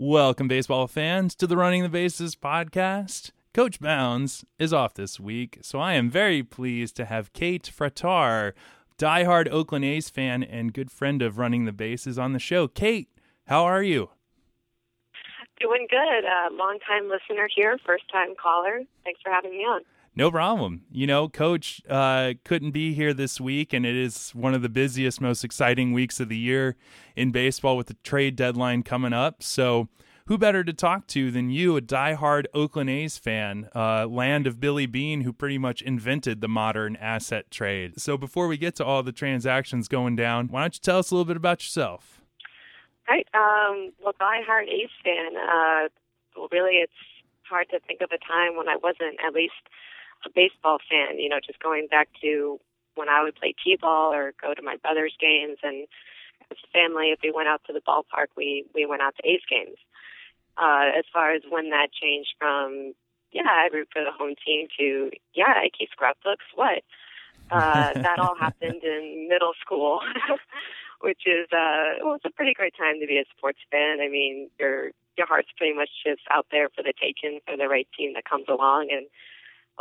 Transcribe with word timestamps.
Welcome, 0.00 0.46
baseball 0.46 0.86
fans, 0.86 1.34
to 1.34 1.48
the 1.48 1.56
Running 1.56 1.82
the 1.82 1.88
Bases 1.88 2.36
podcast. 2.36 3.32
Coach 3.52 3.80
Bounds 3.80 4.44
is 4.56 4.72
off 4.72 4.94
this 4.94 5.18
week, 5.18 5.58
so 5.60 5.80
I 5.80 5.94
am 5.94 6.08
very 6.08 6.44
pleased 6.44 6.94
to 6.98 7.04
have 7.04 7.32
Kate 7.32 7.64
Fratar, 7.76 8.52
diehard 8.96 9.48
Oakland 9.48 9.84
A's 9.84 10.08
fan 10.08 10.44
and 10.44 10.72
good 10.72 10.92
friend 10.92 11.20
of 11.20 11.36
Running 11.36 11.64
the 11.64 11.72
Bases, 11.72 12.16
on 12.16 12.32
the 12.32 12.38
show. 12.38 12.68
Kate, 12.68 13.08
how 13.48 13.64
are 13.64 13.82
you? 13.82 14.10
Doing 15.58 15.88
good. 15.90 16.24
Uh, 16.24 16.54
long 16.54 16.78
time 16.86 17.08
listener 17.08 17.48
here, 17.52 17.76
first 17.84 18.04
time 18.12 18.36
caller. 18.40 18.82
Thanks 19.02 19.20
for 19.20 19.32
having 19.32 19.50
me 19.50 19.64
on. 19.64 19.80
No 20.18 20.32
problem. 20.32 20.82
You 20.90 21.06
know, 21.06 21.28
Coach 21.28 21.80
uh, 21.88 22.32
couldn't 22.44 22.72
be 22.72 22.92
here 22.92 23.14
this 23.14 23.40
week, 23.40 23.72
and 23.72 23.86
it 23.86 23.94
is 23.94 24.32
one 24.32 24.52
of 24.52 24.62
the 24.62 24.68
busiest, 24.68 25.20
most 25.20 25.44
exciting 25.44 25.92
weeks 25.92 26.18
of 26.18 26.28
the 26.28 26.36
year 26.36 26.74
in 27.14 27.30
baseball 27.30 27.76
with 27.76 27.86
the 27.86 27.94
trade 28.02 28.34
deadline 28.34 28.82
coming 28.82 29.12
up. 29.12 29.44
So, 29.44 29.86
who 30.26 30.36
better 30.36 30.64
to 30.64 30.72
talk 30.72 31.06
to 31.06 31.30
than 31.30 31.50
you, 31.50 31.76
a 31.76 31.80
diehard 31.80 32.46
Oakland 32.52 32.90
A's 32.90 33.16
fan, 33.16 33.68
uh, 33.76 34.06
land 34.08 34.48
of 34.48 34.58
Billy 34.58 34.86
Beane, 34.86 35.20
who 35.20 35.32
pretty 35.32 35.56
much 35.56 35.82
invented 35.82 36.40
the 36.40 36.48
modern 36.48 36.96
asset 36.96 37.48
trade. 37.52 38.00
So, 38.00 38.18
before 38.18 38.48
we 38.48 38.56
get 38.56 38.74
to 38.76 38.84
all 38.84 39.04
the 39.04 39.12
transactions 39.12 39.86
going 39.86 40.16
down, 40.16 40.48
why 40.48 40.62
don't 40.62 40.74
you 40.74 40.80
tell 40.80 40.98
us 40.98 41.12
a 41.12 41.14
little 41.14 41.26
bit 41.26 41.36
about 41.36 41.62
yourself? 41.62 42.20
Right. 43.08 43.28
Um, 43.34 43.92
well, 44.02 44.14
diehard 44.20 44.64
A's 44.64 44.90
fan. 45.04 45.36
Uh, 45.36 45.88
well, 46.36 46.48
really, 46.50 46.78
it's 46.78 46.92
hard 47.48 47.68
to 47.70 47.78
think 47.86 48.00
of 48.00 48.10
a 48.10 48.18
time 48.18 48.56
when 48.56 48.68
I 48.68 48.74
wasn't 48.82 49.16
at 49.24 49.32
least 49.32 49.54
a 50.26 50.30
baseball 50.34 50.78
fan, 50.90 51.18
you 51.18 51.28
know, 51.28 51.38
just 51.44 51.60
going 51.60 51.86
back 51.88 52.08
to 52.22 52.60
when 52.94 53.08
I 53.08 53.22
would 53.22 53.36
play 53.36 53.54
t-ball 53.62 54.12
or 54.12 54.34
go 54.40 54.54
to 54.54 54.62
my 54.62 54.76
brother's 54.76 55.14
games 55.20 55.58
and 55.62 55.86
as 56.50 56.58
a 56.64 56.70
family, 56.72 57.10
if 57.10 57.20
we 57.22 57.30
went 57.30 57.48
out 57.48 57.62
to 57.66 57.72
the 57.72 57.80
ballpark, 57.80 58.28
we, 58.36 58.64
we 58.74 58.86
went 58.86 59.02
out 59.02 59.14
to 59.16 59.28
A's 59.28 59.42
games. 59.48 59.76
Uh, 60.56 60.90
as 60.96 61.04
far 61.12 61.32
as 61.32 61.42
when 61.48 61.70
that 61.70 61.88
changed 61.92 62.34
from, 62.38 62.94
yeah, 63.30 63.46
I 63.46 63.68
root 63.72 63.88
for 63.92 64.02
the 64.02 64.10
home 64.10 64.34
team 64.44 64.66
to, 64.78 65.10
yeah, 65.34 65.54
I 65.54 65.70
keep 65.76 65.90
scrapbooks, 65.90 66.44
what? 66.54 66.82
Uh, 67.50 67.92
that 67.94 68.18
all 68.18 68.34
happened 68.34 68.82
in 68.82 69.28
middle 69.28 69.52
school, 69.60 70.00
which 71.00 71.22
is, 71.26 71.46
uh, 71.52 72.02
well, 72.02 72.14
it's 72.14 72.24
a 72.24 72.32
pretty 72.32 72.54
great 72.54 72.74
time 72.76 72.98
to 73.00 73.06
be 73.06 73.18
a 73.18 73.24
sports 73.36 73.60
fan. 73.70 74.00
I 74.00 74.08
mean, 74.08 74.50
your, 74.58 74.90
your 75.16 75.26
heart's 75.26 75.52
pretty 75.56 75.76
much 75.76 75.90
just 76.04 76.22
out 76.30 76.46
there 76.50 76.68
for 76.74 76.82
the 76.82 76.94
taking 77.00 77.40
for 77.46 77.56
the 77.56 77.68
right 77.68 77.88
team 77.96 78.14
that 78.14 78.24
comes 78.24 78.46
along 78.48 78.88
and, 78.90 79.06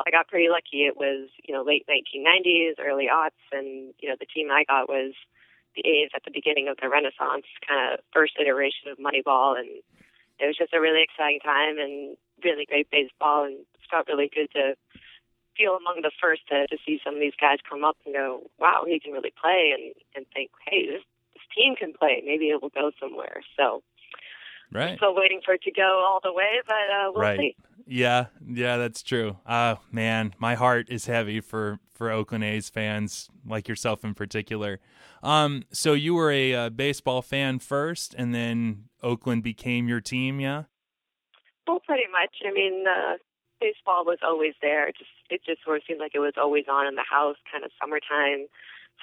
I 0.05 0.11
got 0.11 0.27
pretty 0.27 0.49
lucky. 0.49 0.85
It 0.85 0.97
was, 0.97 1.29
you 1.43 1.53
know, 1.53 1.63
late 1.63 1.85
1990s, 1.89 2.79
early 2.79 3.07
aughts, 3.11 3.41
and, 3.51 3.93
you 3.99 4.09
know, 4.09 4.15
the 4.19 4.27
team 4.27 4.49
I 4.51 4.63
got 4.67 4.89
was 4.89 5.13
the 5.75 5.87
A's 5.87 6.09
at 6.15 6.23
the 6.23 6.31
beginning 6.31 6.67
of 6.67 6.77
the 6.81 6.89
Renaissance, 6.89 7.45
kind 7.67 7.93
of 7.93 7.99
first 8.13 8.33
iteration 8.39 8.89
of 8.91 8.97
Moneyball. 8.97 9.57
And 9.57 9.69
it 10.39 10.45
was 10.45 10.57
just 10.57 10.73
a 10.73 10.81
really 10.81 11.03
exciting 11.03 11.39
time 11.39 11.77
and 11.79 12.17
really 12.43 12.65
great 12.65 12.89
baseball. 12.91 13.45
And 13.45 13.61
it 13.61 13.89
felt 13.89 14.07
really 14.07 14.29
good 14.33 14.49
to 14.53 14.75
feel 15.57 15.73
among 15.73 16.01
the 16.01 16.11
first 16.21 16.47
to, 16.49 16.67
to 16.67 16.77
see 16.85 17.01
some 17.03 17.15
of 17.15 17.21
these 17.21 17.37
guys 17.39 17.57
come 17.67 17.83
up 17.83 17.97
and 18.05 18.13
go, 18.13 18.45
wow, 18.59 18.83
he 18.85 18.99
can 18.99 19.11
really 19.11 19.33
play, 19.33 19.73
and, 19.73 19.93
and 20.15 20.25
think, 20.33 20.51
hey, 20.69 20.85
this, 20.85 21.01
this 21.33 21.47
team 21.55 21.75
can 21.75 21.93
play. 21.93 22.21
Maybe 22.23 22.49
it 22.49 22.61
will 22.61 22.69
go 22.69 22.91
somewhere. 23.01 23.41
So, 23.57 23.81
Right. 24.71 24.97
Still 24.97 25.15
waiting 25.15 25.41
for 25.45 25.53
it 25.53 25.61
to 25.63 25.71
go 25.71 26.03
all 26.05 26.19
the 26.23 26.33
way, 26.33 26.61
but 26.65 26.73
uh, 26.73 27.11
we'll 27.13 27.21
right. 27.21 27.39
see. 27.39 27.55
Yeah, 27.85 28.25
yeah, 28.45 28.75
that's 28.77 29.01
true. 29.01 29.37
Uh 29.45 29.75
man, 29.91 30.33
my 30.37 30.55
heart 30.55 30.87
is 30.89 31.05
heavy 31.05 31.39
for 31.39 31.79
for 31.93 32.11
Oakland 32.11 32.43
A's 32.43 32.69
fans 32.69 33.29
like 33.45 33.67
yourself 33.67 34.03
in 34.03 34.13
particular. 34.13 34.79
Um, 35.23 35.63
so 35.71 35.93
you 35.93 36.13
were 36.13 36.31
a 36.31 36.53
uh, 36.53 36.69
baseball 36.69 37.21
fan 37.21 37.59
first, 37.59 38.13
and 38.13 38.33
then 38.35 38.85
Oakland 39.01 39.43
became 39.43 39.87
your 39.87 39.99
team, 39.99 40.39
yeah? 40.39 40.63
Well, 41.67 41.81
pretty 41.85 42.07
much. 42.11 42.35
I 42.45 42.53
mean, 42.53 42.85
uh, 42.87 43.17
baseball 43.59 44.05
was 44.05 44.19
always 44.23 44.53
there. 44.61 44.87
It 44.87 44.95
just 44.97 45.09
it 45.29 45.41
just 45.45 45.63
sort 45.63 45.77
of 45.77 45.83
seemed 45.87 45.99
like 45.99 46.13
it 46.13 46.19
was 46.19 46.33
always 46.37 46.65
on 46.69 46.87
in 46.87 46.95
the 46.95 47.07
house, 47.09 47.35
kind 47.51 47.65
of 47.65 47.71
summertime 47.81 48.47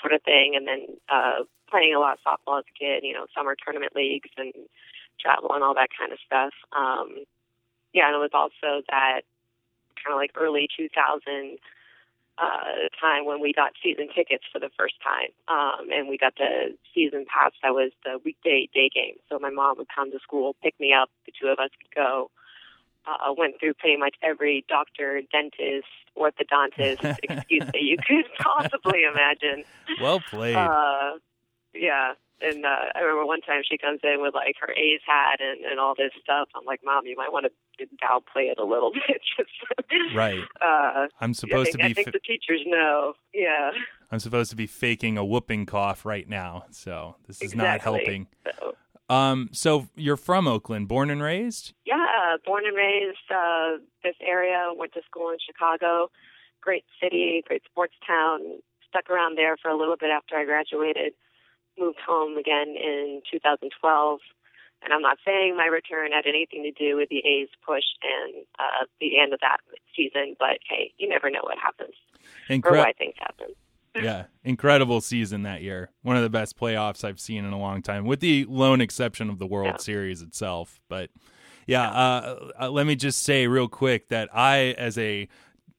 sort 0.01 0.15
of 0.15 0.23
thing. 0.23 0.55
And 0.57 0.67
then 0.67 0.97
uh, 1.09 1.45
playing 1.71 1.95
a 1.95 2.01
lot 2.01 2.19
of 2.19 2.25
softball 2.25 2.59
as 2.59 2.65
a 2.71 2.79
kid, 2.79 3.05
you 3.05 3.13
know, 3.13 3.27
summer 3.37 3.57
tournament 3.57 3.93
leagues 3.95 4.31
and 4.37 4.53
travel 5.21 5.53
and 5.55 5.63
all 5.63 5.75
that 5.75 5.91
kind 5.97 6.13
of 6.13 6.19
stuff. 6.25 6.53
Um, 6.77 7.25
yeah, 7.93 8.09
and 8.09 8.17
it 8.17 8.19
was 8.19 8.35
also 8.35 8.83
that 8.91 9.23
kind 10.03 10.13
of 10.13 10.17
like 10.17 10.33
early 10.35 10.69
2000 10.77 11.59
uh, 12.37 12.91
time 13.01 13.25
when 13.25 13.41
we 13.41 13.53
got 13.53 13.73
season 13.83 14.09
tickets 14.15 14.45
for 14.53 14.59
the 14.59 14.71
first 14.77 14.95
time. 15.03 15.31
Um, 15.49 15.91
and 15.93 16.09
we 16.09 16.19
got 16.19 16.35
the 16.37 16.77
season 16.95 17.25
pass 17.27 17.53
that 17.63 17.73
was 17.73 17.93
the 18.05 18.19
weekday 18.25 18.69
day 18.75 18.91
game. 18.93 19.17
So 19.29 19.39
my 19.39 19.51
mom 19.51 19.79
would 19.79 19.89
come 19.95 20.11
to 20.11 20.19
school, 20.19 20.57
pick 20.63 20.79
me 20.81 20.93
up, 20.93 21.11
the 21.27 21.33
two 21.41 21.49
of 21.49 21.59
us 21.59 21.71
could 21.81 21.95
go. 21.95 22.31
Uh, 23.07 23.35
went 23.37 23.61
through 23.61 23.75
pretty 23.75 23.99
much 23.99 24.17
every 24.23 24.65
doctor, 24.67 25.21
dentist, 25.31 25.87
orthodontist 26.17 27.19
excuse 27.23 27.65
that 27.67 27.83
you 27.83 27.99
could 27.99 28.25
possibly 28.39 29.03
imagine. 29.05 29.63
Well 30.01 30.21
played. 30.21 30.57
Uh, 30.57 31.19
yeah, 31.75 32.15
and 32.41 32.65
uh, 32.65 32.93
I 32.95 33.01
remember 33.01 33.27
one 33.27 33.41
time 33.41 33.63
she 33.69 33.79
comes 33.79 34.01
in 34.03 34.21
with 34.21 34.35
like 34.35 34.57
her 34.61 34.73
A's 34.73 35.01
hat 35.07 35.41
and, 35.41 35.65
and 35.65 35.79
all 35.79 35.95
this 35.97 36.11
stuff. 36.23 36.49
I'm 36.55 36.65
like, 36.67 36.81
Mom, 36.85 37.07
you 37.07 37.17
might 37.17 37.33
want 37.33 37.47
to 37.47 37.87
downplay 38.03 38.51
it 38.51 38.59
a 38.59 38.65
little 38.65 38.93
bit. 39.09 39.21
Just, 39.37 40.15
right. 40.15 40.43
Uh, 40.61 41.07
I'm 41.21 41.35
supposed 41.35 41.73
think, 41.73 41.83
to 41.83 41.85
be. 41.85 41.91
I 41.91 41.95
think 41.95 42.13
the 42.13 42.21
teachers 42.21 42.63
know. 42.67 43.15
Yeah. 43.33 43.71
I'm 44.11 44.19
supposed 44.19 44.51
to 44.51 44.57
be 44.57 44.67
faking 44.67 45.17
a 45.17 45.25
whooping 45.25 45.67
cough 45.67 46.05
right 46.05 46.29
now, 46.29 46.65
so 46.71 47.17
this 47.27 47.37
is 47.37 47.53
exactly. 47.53 47.65
not 47.65 47.81
helping. 47.81 48.27
So, 48.59 48.75
um, 49.09 49.49
so 49.53 49.89
you're 49.97 50.17
from 50.17 50.47
Oakland, 50.47 50.89
born 50.89 51.11
and 51.11 51.23
raised? 51.23 51.73
Yeah, 51.85 52.37
born 52.45 52.65
and 52.67 52.77
raised 52.77 53.19
uh, 53.31 53.79
this 54.03 54.15
area. 54.21 54.71
Went 54.77 54.93
to 54.95 55.01
school 55.07 55.31
in 55.31 55.39
Chicago. 55.45 56.11
Great 56.61 56.85
city, 57.03 57.43
great 57.47 57.63
sports 57.65 57.95
town. 58.07 58.41
Stuck 58.89 59.11
around 59.11 59.37
there 59.37 59.57
for 59.61 59.71
a 59.71 59.77
little 59.77 59.97
bit 59.97 60.11
after 60.11 60.37
I 60.37 60.45
graduated 60.45 61.15
moved 61.79 61.99
home 62.07 62.37
again 62.37 62.75
in 62.77 63.23
2012. 63.31 64.21
And 64.83 64.93
I'm 64.93 65.01
not 65.01 65.17
saying 65.25 65.57
my 65.57 65.67
return 65.67 66.13
had 66.13 66.27
anything 66.27 66.63
to 66.65 66.71
do 66.73 66.97
with 66.97 67.09
the 67.09 67.19
A's 67.19 67.49
push 67.67 67.85
and 68.03 68.45
uh, 68.59 68.85
the 69.01 69.19
end 69.19 69.33
of 69.33 69.41
that 69.41 69.59
season, 69.97 70.37
but 70.39 70.59
hey, 70.69 70.93
you 70.99 71.09
never 71.09 71.31
know 71.31 71.41
what 71.43 71.57
happens 71.59 71.95
Incre- 72.51 72.73
or 72.73 72.79
why 72.79 72.93
things 72.93 73.15
happen. 73.19 73.47
yeah, 74.03 74.25
incredible 74.43 75.01
season 75.01 75.45
that 75.45 75.63
year. 75.63 75.91
One 76.03 76.17
of 76.17 76.23
the 76.23 76.29
best 76.29 76.59
playoffs 76.59 77.05
I've 77.05 77.21
seen 77.21 77.45
in 77.45 77.53
a 77.53 77.59
long 77.59 77.81
time, 77.81 78.05
with 78.05 78.21
the 78.21 78.45
lone 78.47 78.81
exception 78.81 79.31
of 79.31 79.39
the 79.39 79.47
World 79.47 79.75
Yeah. 79.75 79.77
Series 79.79 80.21
itself. 80.21 80.81
But 80.89 81.11
yeah, 81.67 81.89
uh, 81.89 82.51
uh, 82.61 82.71
let 82.71 82.87
me 82.87 82.97
just 82.97 83.23
say 83.23 83.47
real 83.47 83.69
quick 83.69 84.09
that 84.09 84.29
I, 84.35 84.75
as 84.77 84.99
a 84.99 85.29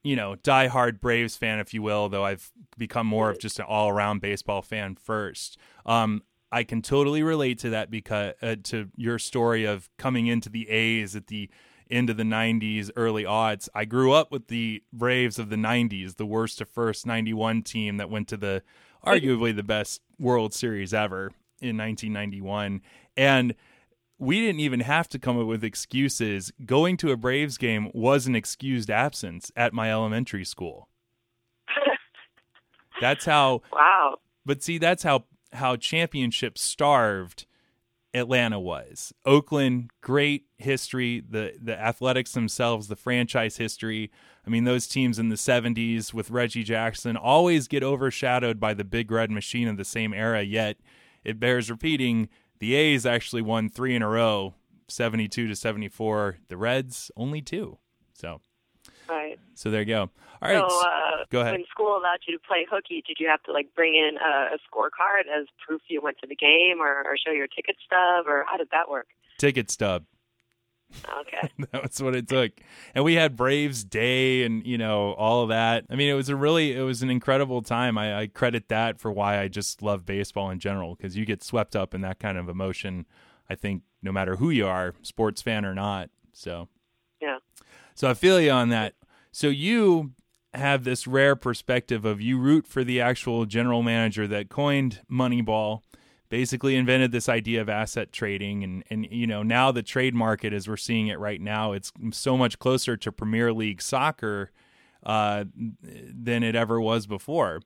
you 0.06 0.14
know 0.14 0.36
diehard 0.36 1.00
Braves 1.00 1.36
fan, 1.36 1.58
if 1.58 1.74
you 1.74 1.82
will, 1.82 2.08
though 2.08 2.24
I've 2.24 2.52
become 2.78 3.06
more 3.06 3.28
of 3.28 3.38
just 3.38 3.58
an 3.58 3.66
all 3.68 3.88
around 3.88 4.20
baseball 4.20 4.62
fan 4.62 4.94
first. 4.94 5.58
Um, 5.84 6.22
I 6.52 6.62
can 6.62 6.80
totally 6.80 7.24
relate 7.24 7.58
to 7.60 7.70
that 7.70 7.90
because 7.90 8.34
uh, 8.40 8.56
to 8.64 8.88
your 8.96 9.18
story 9.18 9.64
of 9.64 9.90
coming 9.98 10.28
into 10.28 10.48
the 10.48 10.68
A's 10.70 11.16
at 11.16 11.26
the 11.26 11.50
end 11.90 12.08
of 12.08 12.16
the 12.16 12.22
90s, 12.22 12.90
early 12.96 13.26
odds. 13.26 13.68
I 13.74 13.84
grew 13.84 14.12
up 14.12 14.30
with 14.30 14.46
the 14.48 14.82
Braves 14.92 15.38
of 15.38 15.50
the 15.50 15.56
90s, 15.56 16.16
the 16.16 16.26
worst 16.26 16.58
to 16.58 16.64
first 16.64 17.04
91 17.04 17.62
team 17.62 17.96
that 17.96 18.10
went 18.10 18.28
to 18.28 18.36
the 18.36 18.62
arguably 19.04 19.54
the 19.54 19.62
best 19.62 20.02
World 20.18 20.54
Series 20.54 20.94
ever 20.94 21.32
in 21.60 21.76
1991. 21.76 22.80
And 23.16 23.54
we 24.18 24.40
didn't 24.40 24.60
even 24.60 24.80
have 24.80 25.08
to 25.10 25.18
come 25.18 25.38
up 25.38 25.46
with 25.46 25.64
excuses. 25.64 26.52
Going 26.64 26.96
to 26.98 27.10
a 27.10 27.16
Braves 27.16 27.58
game 27.58 27.90
was 27.92 28.26
an 28.26 28.34
excused 28.34 28.90
absence 28.90 29.52
at 29.56 29.72
my 29.72 29.90
elementary 29.90 30.44
school. 30.44 30.88
That's 33.00 33.24
how 33.24 33.62
wow. 33.72 34.16
but 34.44 34.62
see, 34.62 34.78
that's 34.78 35.02
how 35.02 35.24
how 35.52 35.76
championship 35.76 36.56
starved 36.56 37.46
Atlanta 38.14 38.58
was. 38.58 39.12
Oakland, 39.26 39.90
great 40.00 40.46
history. 40.56 41.22
The 41.28 41.54
the 41.62 41.78
athletics 41.78 42.32
themselves, 42.32 42.88
the 42.88 42.96
franchise 42.96 43.58
history. 43.58 44.10
I 44.46 44.50
mean, 44.50 44.64
those 44.64 44.86
teams 44.86 45.18
in 45.18 45.28
the 45.28 45.36
'70s 45.36 46.14
with 46.14 46.30
Reggie 46.30 46.64
Jackson 46.64 47.16
always 47.16 47.68
get 47.68 47.82
overshadowed 47.82 48.58
by 48.58 48.72
the 48.72 48.84
big 48.84 49.10
red 49.10 49.30
machine 49.30 49.68
of 49.68 49.76
the 49.76 49.84
same 49.84 50.14
era. 50.14 50.42
Yet, 50.42 50.78
it 51.24 51.38
bears 51.38 51.70
repeating: 51.70 52.30
the 52.58 52.74
A's 52.74 53.06
actually 53.06 53.42
won 53.42 53.68
three 53.68 53.94
in 53.94 54.02
a 54.02 54.08
row, 54.08 54.54
'72 54.88 55.48
to 55.48 55.56
'74. 55.56 56.38
The 56.48 56.56
Reds 56.56 57.10
only 57.16 57.42
two. 57.42 57.78
So, 58.14 58.40
Right. 59.08 59.38
so 59.54 59.70
there 59.70 59.80
you 59.82 59.86
go. 59.86 60.00
All 60.42 60.48
right, 60.52 60.58
So, 60.58 60.80
uh, 60.80 61.24
go 61.30 61.40
ahead. 61.40 61.52
when 61.52 61.64
school 61.70 61.96
allowed 61.96 62.18
you 62.26 62.36
to 62.36 62.42
play 62.46 62.66
hooky, 62.70 63.02
did 63.06 63.16
you 63.20 63.28
have 63.28 63.42
to 63.44 63.52
like 63.52 63.74
bring 63.74 63.94
in 63.94 64.16
a, 64.18 64.54
a 64.54 64.58
scorecard 64.68 65.26
as 65.32 65.46
proof 65.66 65.82
you 65.88 66.00
went 66.02 66.18
to 66.18 66.26
the 66.26 66.36
game, 66.36 66.80
or, 66.80 67.04
or 67.04 67.16
show 67.16 67.30
your 67.32 67.46
ticket 67.46 67.76
stub, 67.84 68.26
or 68.26 68.44
how 68.48 68.56
did 68.56 68.68
that 68.72 68.88
work? 68.90 69.06
ticket 69.38 69.70
stub. 69.70 70.04
Okay. 71.20 71.50
That's 71.72 72.00
what 72.00 72.14
it 72.14 72.28
took. 72.28 72.52
And 72.94 73.04
we 73.04 73.14
had 73.14 73.36
Braves 73.36 73.84
Day 73.84 74.44
and, 74.44 74.66
you 74.66 74.78
know, 74.78 75.12
all 75.14 75.42
of 75.42 75.48
that. 75.50 75.84
I 75.90 75.96
mean, 75.96 76.08
it 76.08 76.14
was 76.14 76.28
a 76.28 76.36
really, 76.36 76.74
it 76.74 76.82
was 76.82 77.02
an 77.02 77.10
incredible 77.10 77.62
time. 77.62 77.98
I, 77.98 78.22
I 78.22 78.26
credit 78.26 78.68
that 78.68 79.00
for 79.00 79.10
why 79.10 79.40
I 79.40 79.48
just 79.48 79.82
love 79.82 80.06
baseball 80.06 80.50
in 80.50 80.58
general 80.58 80.94
because 80.94 81.16
you 81.16 81.24
get 81.24 81.42
swept 81.42 81.76
up 81.76 81.94
in 81.94 82.00
that 82.02 82.18
kind 82.18 82.38
of 82.38 82.48
emotion 82.48 83.06
I 83.48 83.54
think 83.54 83.82
no 84.02 84.12
matter 84.12 84.36
who 84.36 84.50
you 84.50 84.66
are, 84.66 84.94
sports 85.02 85.42
fan 85.42 85.64
or 85.64 85.74
not. 85.74 86.10
So 86.32 86.68
yeah. 87.20 87.38
So 87.94 88.10
I 88.10 88.14
feel 88.14 88.40
you 88.40 88.50
on 88.50 88.68
that. 88.70 88.94
So 89.32 89.48
you 89.48 90.12
have 90.54 90.84
this 90.84 91.06
rare 91.06 91.36
perspective 91.36 92.04
of 92.04 92.20
you 92.20 92.38
root 92.38 92.66
for 92.66 92.82
the 92.82 93.00
actual 93.00 93.44
general 93.44 93.82
manager 93.82 94.26
that 94.26 94.48
coined 94.48 95.02
Moneyball, 95.10 95.82
basically 96.28 96.76
invented 96.76 97.12
this 97.12 97.28
idea 97.28 97.60
of 97.60 97.68
asset 97.68 98.12
trading 98.12 98.64
and 98.64 98.84
and 98.90 99.06
you 99.10 99.26
know 99.26 99.42
now 99.42 99.70
the 99.70 99.82
trade 99.82 100.14
market 100.14 100.52
as 100.52 100.68
we're 100.68 100.76
seeing 100.76 101.06
it 101.08 101.18
right 101.18 101.40
now 101.40 101.72
it's 101.72 101.92
so 102.10 102.36
much 102.36 102.58
closer 102.58 102.96
to 102.96 103.12
Premier 103.12 103.52
League 103.52 103.80
soccer 103.80 104.50
uh, 105.06 105.44
than 105.82 106.42
it 106.42 106.54
ever 106.54 106.80
was 106.80 107.06
before. 107.06 107.60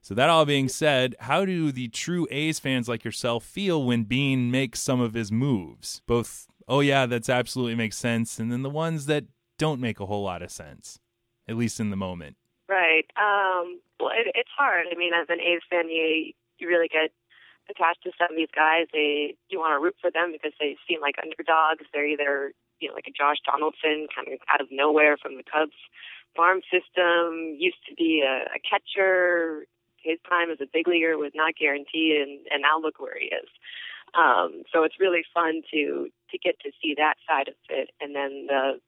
So 0.00 0.14
that 0.14 0.30
all 0.30 0.44
being 0.44 0.68
said, 0.68 1.16
how 1.18 1.44
do 1.44 1.72
the 1.72 1.88
true 1.88 2.28
A's 2.30 2.60
fans 2.60 2.88
like 2.88 3.04
yourself 3.04 3.44
feel 3.44 3.82
when 3.82 4.04
Beane 4.04 4.52
makes 4.52 4.80
some 4.80 5.00
of 5.00 5.14
his 5.14 5.32
moves? 5.32 6.00
Both, 6.06 6.46
oh 6.68 6.78
yeah, 6.78 7.06
that's 7.06 7.28
absolutely 7.28 7.74
makes 7.74 7.96
sense, 7.96 8.38
and 8.38 8.52
then 8.52 8.62
the 8.62 8.70
ones 8.70 9.06
that 9.06 9.24
don't 9.58 9.80
make 9.80 9.98
a 9.98 10.06
whole 10.06 10.22
lot 10.22 10.42
of 10.42 10.52
sense, 10.52 11.00
at 11.48 11.56
least 11.56 11.80
in 11.80 11.90
the 11.90 11.96
moment. 11.96 12.36
Right. 12.68 13.06
Um, 13.16 13.80
well, 13.98 14.10
it, 14.10 14.30
it's 14.36 14.50
hard. 14.56 14.86
I 14.92 14.96
mean, 14.96 15.12
as 15.12 15.26
an 15.28 15.40
A's 15.40 15.62
fan, 15.68 15.88
you 15.90 16.32
you 16.58 16.68
really 16.68 16.88
get 16.88 17.10
attached 17.70 18.02
to 18.04 18.12
some 18.18 18.30
of 18.30 18.36
these 18.36 18.52
guys. 18.54 18.86
They 18.92 19.36
you 19.48 19.58
want 19.58 19.74
to 19.74 19.82
root 19.82 19.96
for 20.00 20.10
them 20.10 20.32
because 20.32 20.52
they 20.60 20.76
seem 20.88 21.00
like 21.00 21.16
underdogs. 21.22 21.84
They're 21.92 22.06
either 22.06 22.52
you 22.80 22.88
know 22.88 22.94
like 22.94 23.08
a 23.08 23.14
Josh 23.14 23.38
Donaldson 23.44 24.06
coming 24.14 24.38
out 24.52 24.60
of 24.60 24.68
nowhere 24.70 25.16
from 25.16 25.36
the 25.36 25.44
Cubs 25.44 25.76
farm 26.36 26.60
system, 26.70 27.56
used 27.56 27.80
to 27.88 27.94
be 27.96 28.22
a, 28.22 28.44
a 28.54 28.60
catcher, 28.60 29.64
his 29.96 30.18
time 30.28 30.50
as 30.50 30.60
a 30.60 30.70
big 30.70 30.86
leaguer 30.86 31.16
was 31.18 31.32
not 31.34 31.56
guaranteed, 31.56 32.20
and, 32.20 32.46
and 32.52 32.62
now 32.62 32.78
look 32.78 33.00
where 33.00 33.18
he 33.18 33.26
is. 33.26 33.48
Um, 34.14 34.62
so 34.72 34.84
it's 34.84 35.00
really 35.00 35.24
fun 35.34 35.62
to 35.72 36.08
to 36.30 36.38
get 36.38 36.58
to 36.60 36.70
see 36.80 36.94
that 36.96 37.16
side 37.26 37.48
of 37.48 37.54
it, 37.68 37.90
and 38.00 38.14
then 38.14 38.46
the 38.46 38.78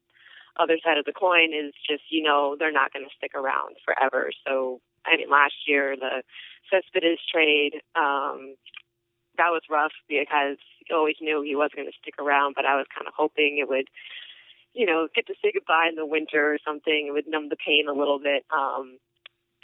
other 0.58 0.78
side 0.84 0.98
of 0.98 1.04
the 1.04 1.12
coin 1.12 1.52
is 1.54 1.72
just 1.88 2.02
you 2.10 2.22
know 2.22 2.56
they're 2.58 2.72
not 2.72 2.92
going 2.92 3.04
to 3.04 3.14
stick 3.16 3.32
around 3.34 3.76
forever. 3.84 4.30
So 4.46 4.80
I 5.06 5.16
mean, 5.16 5.30
last 5.30 5.54
year 5.66 5.96
the 5.96 6.22
Cespedes 6.70 7.20
trade 7.32 7.80
um, 7.94 8.56
that 9.36 9.50
was 9.50 9.62
rough 9.70 9.92
because 10.08 10.58
you 10.88 10.96
always 10.96 11.16
knew 11.20 11.42
he 11.42 11.56
wasn't 11.56 11.76
going 11.76 11.90
to 11.90 12.00
stick 12.02 12.14
around, 12.18 12.54
but 12.54 12.66
I 12.66 12.76
was 12.76 12.86
kind 12.94 13.06
of 13.06 13.14
hoping 13.16 13.58
it 13.58 13.68
would 13.68 13.88
you 14.74 14.86
know 14.86 15.08
get 15.14 15.26
to 15.26 15.34
say 15.42 15.52
goodbye 15.52 15.88
in 15.88 15.96
the 15.96 16.06
winter 16.06 16.52
or 16.54 16.58
something. 16.64 17.06
It 17.08 17.12
would 17.12 17.28
numb 17.28 17.48
the 17.48 17.56
pain 17.56 17.86
a 17.88 17.94
little 17.94 18.18
bit. 18.18 18.44
Um, 18.50 18.98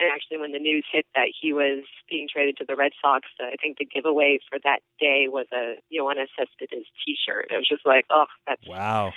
and 0.01 0.11
actually, 0.13 0.39
when 0.39 0.51
the 0.51 0.59
news 0.59 0.85
hit 0.91 1.07
that 1.15 1.29
he 1.41 1.53
was 1.53 1.85
being 2.11 2.27
traded 2.31 2.57
to 2.57 2.65
the 2.67 2.75
Red 2.75 2.93
Sox, 3.01 3.29
uh, 3.41 3.47
I 3.47 3.57
think 3.63 3.79
the 3.79 3.85
giveaway 3.85 4.41
for 4.49 4.59
that 4.65 4.81
day 4.99 5.27
was 5.29 5.47
a 5.53 5.77
Yoenis 5.93 6.35
Cespedes 6.37 6.87
T-shirt. 7.05 7.47
It 7.51 7.57
was 7.57 7.69
just 7.69 7.87
like, 7.87 8.05
oh, 8.11 8.27
that's 8.47 8.67
wow, 8.67 9.13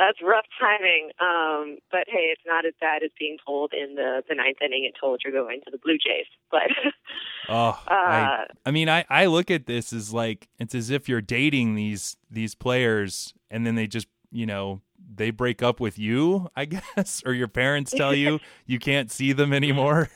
that's 0.00 0.18
rough 0.22 0.46
timing. 0.58 1.10
Um, 1.20 1.78
but 1.90 2.04
hey, 2.08 2.32
it's 2.32 2.42
not 2.46 2.64
as 2.64 2.72
bad 2.80 3.02
as 3.02 3.10
being 3.18 3.36
told 3.46 3.72
in 3.74 3.96
the 3.96 4.22
the 4.28 4.34
ninth 4.34 4.56
inning 4.64 4.84
and 4.86 4.94
told 4.98 5.20
you're 5.22 5.32
going 5.32 5.60
to 5.64 5.70
the 5.70 5.78
Blue 5.78 5.98
Jays. 5.98 6.26
But 6.50 6.70
oh, 7.48 7.68
uh, 7.86 7.92
I, 7.92 8.46
I 8.64 8.70
mean, 8.70 8.88
I 8.88 9.04
I 9.10 9.26
look 9.26 9.50
at 9.50 9.66
this 9.66 9.92
as 9.92 10.12
like 10.12 10.48
it's 10.58 10.74
as 10.74 10.88
if 10.88 11.08
you're 11.08 11.20
dating 11.20 11.74
these 11.74 12.16
these 12.30 12.54
players, 12.54 13.34
and 13.50 13.66
then 13.66 13.74
they 13.74 13.86
just 13.86 14.08
you 14.32 14.46
know 14.46 14.80
they 15.14 15.30
break 15.30 15.62
up 15.62 15.80
with 15.80 15.98
you, 15.98 16.48
I 16.56 16.64
guess, 16.96 17.22
or 17.26 17.34
your 17.34 17.48
parents 17.48 17.92
tell 17.92 18.14
you 18.14 18.40
you 18.66 18.78
can't 18.78 19.10
see 19.10 19.32
them 19.32 19.52
anymore? 19.52 20.08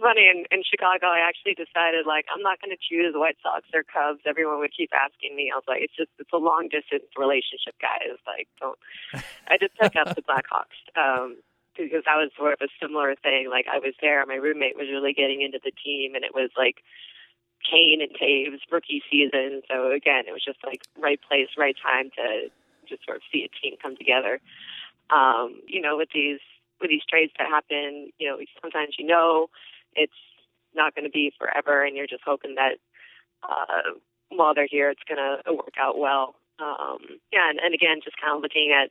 Funny. 0.00 0.28
In, 0.28 0.44
in 0.50 0.62
Chicago, 0.62 1.06
I 1.06 1.20
actually 1.24 1.54
decided 1.54 2.06
like 2.06 2.26
I'm 2.32 2.42
not 2.42 2.60
going 2.60 2.74
to 2.74 2.80
choose 2.80 3.14
White 3.16 3.36
Sox 3.42 3.66
or 3.74 3.82
Cubs. 3.82 4.22
Everyone 4.26 4.58
would 4.60 4.72
keep 4.76 4.90
asking 4.94 5.36
me. 5.36 5.50
I 5.52 5.56
was 5.56 5.66
like, 5.68 5.82
it's 5.82 5.96
just 5.96 6.10
it's 6.18 6.32
a 6.32 6.40
long 6.40 6.68
distance 6.70 7.08
relationship, 7.16 7.74
guys. 7.80 8.16
Like, 8.26 8.48
don't. 8.60 8.78
I 9.48 9.58
just 9.58 9.74
took 9.80 9.96
up 9.96 10.14
the 10.14 10.22
Blackhawks. 10.22 10.78
Um, 10.96 11.36
because 11.76 12.08
that 12.08 12.16
was 12.16 12.32
sort 12.36 12.56
of 12.56 12.60
a 12.64 12.72
similar 12.80 13.14
thing. 13.20 13.48
Like 13.50 13.66
I 13.68 13.78
was 13.78 13.92
there, 14.00 14.24
my 14.24 14.40
roommate 14.40 14.76
was 14.76 14.88
really 14.88 15.12
getting 15.12 15.42
into 15.42 15.60
the 15.62 15.72
team, 15.72 16.14
and 16.14 16.24
it 16.24 16.32
was 16.32 16.48
like 16.56 16.80
Kane 17.60 18.00
and 18.00 18.12
Toews 18.16 18.60
rookie 18.70 19.02
season. 19.10 19.62
So 19.68 19.92
again, 19.92 20.24
it 20.26 20.32
was 20.32 20.44
just 20.44 20.58
like 20.64 20.82
right 20.98 21.20
place, 21.20 21.48
right 21.58 21.76
time 21.76 22.10
to 22.16 22.48
just 22.88 23.04
sort 23.04 23.18
of 23.18 23.22
see 23.32 23.44
a 23.44 23.50
team 23.60 23.76
come 23.80 23.96
together. 23.96 24.40
Um, 25.10 25.60
you 25.66 25.80
know, 25.80 25.96
with 25.96 26.08
these 26.14 26.40
with 26.80 26.90
these 26.90 27.04
trades 27.08 27.32
that 27.38 27.48
happen, 27.48 28.12
you 28.18 28.28
know, 28.28 28.38
sometimes 28.60 28.96
you 28.98 29.06
know 29.06 29.48
it's 29.96 30.20
not 30.74 30.94
going 30.94 31.04
to 31.04 31.10
be 31.10 31.32
forever, 31.38 31.84
and 31.84 31.96
you're 31.96 32.06
just 32.06 32.22
hoping 32.24 32.54
that 32.56 32.78
uh, 33.42 33.96
while 34.28 34.54
they're 34.54 34.68
here, 34.70 34.90
it's 34.90 35.02
going 35.08 35.20
to 35.20 35.52
work 35.52 35.74
out 35.78 35.98
well. 35.98 36.36
Um, 36.58 37.20
yeah, 37.32 37.50
and, 37.50 37.58
and 37.58 37.74
again, 37.74 38.00
just 38.02 38.20
kind 38.20 38.36
of 38.36 38.42
looking 38.42 38.72
at 38.72 38.90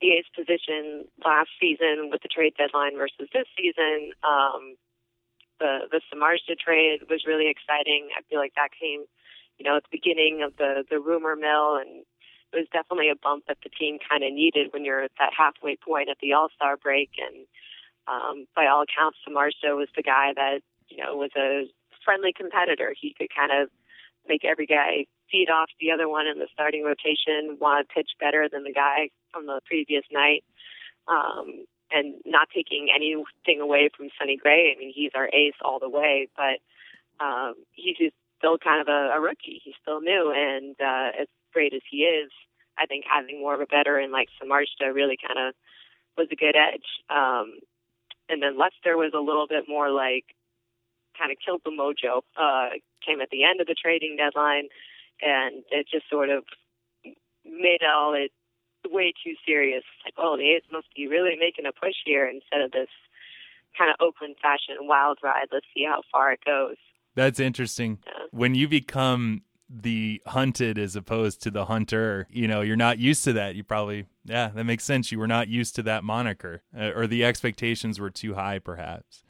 the 0.00 0.12
A's 0.12 0.28
position 0.36 1.06
last 1.24 1.48
season 1.60 2.10
with 2.10 2.22
the 2.22 2.28
trade 2.28 2.54
deadline 2.58 2.96
versus 2.96 3.28
this 3.32 3.48
season. 3.56 4.12
Um, 4.22 4.76
the 5.58 5.88
the 5.90 6.00
Samardzija 6.12 6.58
trade 6.58 7.00
was 7.08 7.24
really 7.26 7.48
exciting. 7.48 8.08
I 8.16 8.20
feel 8.28 8.38
like 8.38 8.52
that 8.56 8.76
came, 8.78 9.04
you 9.58 9.64
know, 9.64 9.76
at 9.76 9.84
the 9.84 9.96
beginning 9.96 10.42
of 10.42 10.56
the 10.58 10.84
the 10.90 11.00
rumor 11.00 11.34
mill, 11.34 11.76
and 11.76 12.04
it 12.52 12.56
was 12.56 12.68
definitely 12.72 13.08
a 13.08 13.16
bump 13.16 13.44
that 13.48 13.58
the 13.64 13.70
team 13.70 13.98
kind 13.98 14.22
of 14.22 14.32
needed 14.32 14.72
when 14.72 14.84
you're 14.84 15.04
at 15.04 15.16
that 15.18 15.32
halfway 15.36 15.76
point 15.76 16.10
at 16.10 16.18
the 16.20 16.34
All 16.34 16.48
Star 16.54 16.76
break. 16.76 17.10
And 17.16 17.46
um, 18.08 18.46
by 18.54 18.66
all 18.66 18.82
accounts, 18.82 19.18
Samardzija 19.26 19.76
was 19.76 19.88
the 19.96 20.02
guy 20.02 20.32
that 20.34 20.60
you 20.88 21.02
know 21.02 21.16
was 21.16 21.30
a 21.36 21.64
friendly 22.04 22.32
competitor. 22.32 22.94
He 22.98 23.14
could 23.16 23.28
kind 23.34 23.50
of 23.52 23.68
make 24.28 24.44
every 24.44 24.66
guy 24.66 25.06
feed 25.30 25.50
off 25.50 25.70
the 25.80 25.90
other 25.90 26.08
one 26.08 26.26
in 26.26 26.38
the 26.38 26.48
starting 26.52 26.84
rotation, 26.84 27.58
want 27.60 27.86
to 27.86 27.94
pitch 27.94 28.10
better 28.20 28.48
than 28.50 28.64
the 28.64 28.72
guy 28.72 29.10
from 29.32 29.46
the 29.46 29.60
previous 29.66 30.04
night. 30.12 30.44
Um, 31.08 31.66
and 31.90 32.14
not 32.24 32.48
taking 32.52 32.88
anything 32.94 33.60
away 33.60 33.88
from 33.96 34.08
Sonny 34.18 34.36
Gray. 34.36 34.74
I 34.74 34.78
mean, 34.78 34.92
he's 34.92 35.12
our 35.14 35.28
ace 35.28 35.54
all 35.62 35.78
the 35.78 35.88
way, 35.88 36.28
but 36.36 36.58
um, 37.24 37.54
he's 37.72 37.96
just 37.96 38.14
still 38.38 38.58
kind 38.58 38.80
of 38.80 38.88
a, 38.88 39.14
a 39.14 39.20
rookie. 39.20 39.60
He's 39.62 39.74
still 39.82 40.00
new, 40.00 40.32
and 40.34 40.74
uh, 40.80 41.22
as 41.22 41.28
great 41.52 41.72
as 41.74 41.82
he 41.90 41.98
is, 41.98 42.30
I 42.78 42.86
think 42.86 43.04
having 43.08 43.40
more 43.40 43.54
of 43.54 43.60
a 43.60 43.66
veteran 43.70 44.12
like 44.12 44.28
Samardzija 44.42 44.92
really 44.94 45.16
kind 45.16 45.48
of 45.48 45.54
was 46.18 46.28
a 46.30 46.36
good 46.36 46.56
edge. 46.56 46.86
Um, 47.08 47.58
and 48.28 48.42
then 48.42 48.58
Lester 48.58 48.96
was 48.96 49.12
a 49.14 49.20
little 49.20 49.46
bit 49.46 49.64
more 49.68 49.90
like 49.90 50.24
kind 51.18 51.30
of 51.32 51.38
killed 51.44 51.62
the 51.64 51.70
mojo. 51.70 52.22
Uh, 52.36 52.76
came 53.04 53.20
at 53.20 53.30
the 53.30 53.44
end 53.44 53.60
of 53.60 53.66
the 53.66 53.74
trading 53.74 54.16
deadline, 54.16 54.68
and 55.22 55.62
it 55.70 55.86
just 55.90 56.08
sort 56.10 56.30
of 56.30 56.44
made 57.44 57.80
all 57.86 58.14
it 58.14 58.32
way 58.90 59.12
too 59.24 59.34
serious. 59.46 59.84
Like, 60.04 60.14
oh, 60.18 60.36
the 60.36 60.50
A's 60.50 60.62
must 60.70 60.88
be 60.94 61.06
really 61.06 61.36
making 61.38 61.66
a 61.66 61.72
push 61.72 61.96
here 62.04 62.26
instead 62.26 62.60
of 62.60 62.72
this 62.72 62.88
kind 63.76 63.90
of 63.90 63.96
Oakland 64.00 64.36
fashion 64.40 64.76
wild 64.80 65.18
ride. 65.22 65.48
Let's 65.52 65.66
see 65.74 65.84
how 65.84 66.02
far 66.10 66.32
it 66.32 66.40
goes. 66.44 66.76
That's 67.14 67.40
interesting. 67.40 67.98
Yeah. 68.06 68.26
When 68.30 68.54
you 68.54 68.68
become 68.68 69.42
the 69.68 70.22
hunted 70.26 70.78
as 70.78 70.94
opposed 70.94 71.42
to 71.42 71.50
the 71.50 71.64
hunter, 71.64 72.28
you 72.30 72.46
know, 72.46 72.60
you're 72.60 72.76
not 72.76 72.98
used 72.98 73.24
to 73.24 73.32
that. 73.34 73.54
You 73.56 73.64
probably, 73.64 74.06
yeah, 74.24 74.48
that 74.54 74.64
makes 74.64 74.84
sense. 74.84 75.10
You 75.10 75.18
were 75.18 75.26
not 75.26 75.48
used 75.48 75.74
to 75.76 75.82
that 75.84 76.04
moniker, 76.04 76.62
uh, 76.76 76.92
or 76.94 77.06
the 77.06 77.24
expectations 77.24 77.98
were 77.98 78.10
too 78.10 78.34
high, 78.34 78.58
perhaps. 78.58 79.22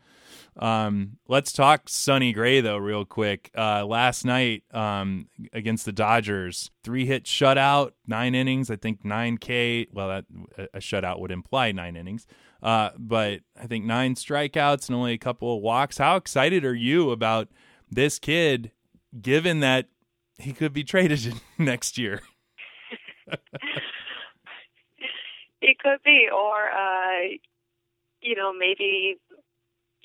Um, 0.59 1.19
let's 1.29 1.53
talk 1.53 1.89
Sonny 1.89 2.33
Gray 2.33 2.61
though, 2.61 2.79
real 2.79 3.05
quick. 3.05 3.51
Uh, 3.57 3.85
last 3.85 4.25
night 4.25 4.65
um, 4.73 5.29
against 5.53 5.85
the 5.85 5.93
Dodgers, 5.93 6.71
three 6.83 7.05
hit 7.05 7.25
shutout, 7.25 7.93
nine 8.07 8.35
innings. 8.35 8.71
I 8.71 8.77
think 8.77 9.05
nine 9.05 9.37
K. 9.37 9.87
Well, 9.93 10.09
that 10.09 10.25
a 10.73 10.79
shutout 10.79 11.21
would 11.21 11.31
imply 11.31 11.73
nine 11.73 11.95
innings, 11.95 12.27
uh, 12.63 12.91
but 12.99 13.41
I 13.61 13.67
think 13.67 13.85
nine 13.85 14.15
strikeouts 14.15 14.89
and 14.89 14.97
only 14.97 15.13
a 15.13 15.19
couple 15.19 15.55
of 15.55 15.63
walks. 15.63 15.99
How 15.99 16.17
excited 16.17 16.65
are 16.65 16.75
you 16.75 17.11
about 17.11 17.49
this 17.91 18.19
kid, 18.19 18.73
given 19.21 19.61
that 19.61 19.89
he 20.39 20.53
could 20.53 20.73
be 20.73 20.85
traded 20.85 21.35
next 21.59 21.99
year? 21.99 22.23
he 25.61 25.75
could 25.79 26.03
be, 26.05 26.29
or 26.33 26.71
uh, 26.71 27.37
you 28.21 28.37
know, 28.37 28.53
maybe 28.53 29.19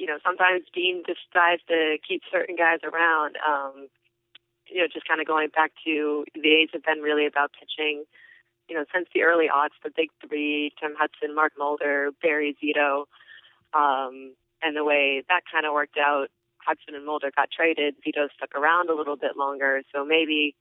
you 0.02 0.08
know, 0.08 0.18
sometimes 0.26 0.64
Beane 0.74 1.04
decides 1.06 1.62
to 1.68 1.98
keep 2.02 2.24
certain 2.32 2.56
guys 2.56 2.80
around. 2.84 3.38
Um, 3.48 3.88
you 4.68 4.82
know, 4.82 4.88
just 4.92 5.08
kind 5.08 5.22
of 5.22 5.28
going 5.28 5.50
back 5.50 5.72
to 5.86 6.26
the 6.34 6.50
A's 6.50 6.70
have 6.74 6.84
been 6.84 7.02
really 7.02 7.28
about 7.28 7.52
pitching. 7.54 8.06
You 8.68 8.78
know, 8.78 8.86
since 8.92 9.08
the 9.14 9.22
early 9.22 9.46
odds, 9.48 9.76
the 9.84 9.92
big 9.96 10.10
three: 10.26 10.74
Tim 10.82 10.94
Hudson, 10.98 11.36
Mark 11.36 11.54
Mulder, 11.56 12.10
Barry 12.20 12.58
Zito, 12.58 13.06
um, 13.78 14.34
and 14.64 14.76
the 14.76 14.84
way 14.84 15.24
that 15.30 15.42
kind 15.52 15.68
of 15.68 15.74
worked 15.74 15.98
out. 16.00 16.30
Hudson 16.66 16.96
and 16.96 17.06
Mulder 17.06 17.32
got 17.36 17.50
traded. 17.52 17.96
Zito 18.06 18.28
stuck 18.36 18.56
around 18.56 18.90
a 18.90 18.96
little 18.96 19.16
bit 19.18 19.38
longer, 19.38 19.82
so 19.94 20.06
maybe 20.06 20.56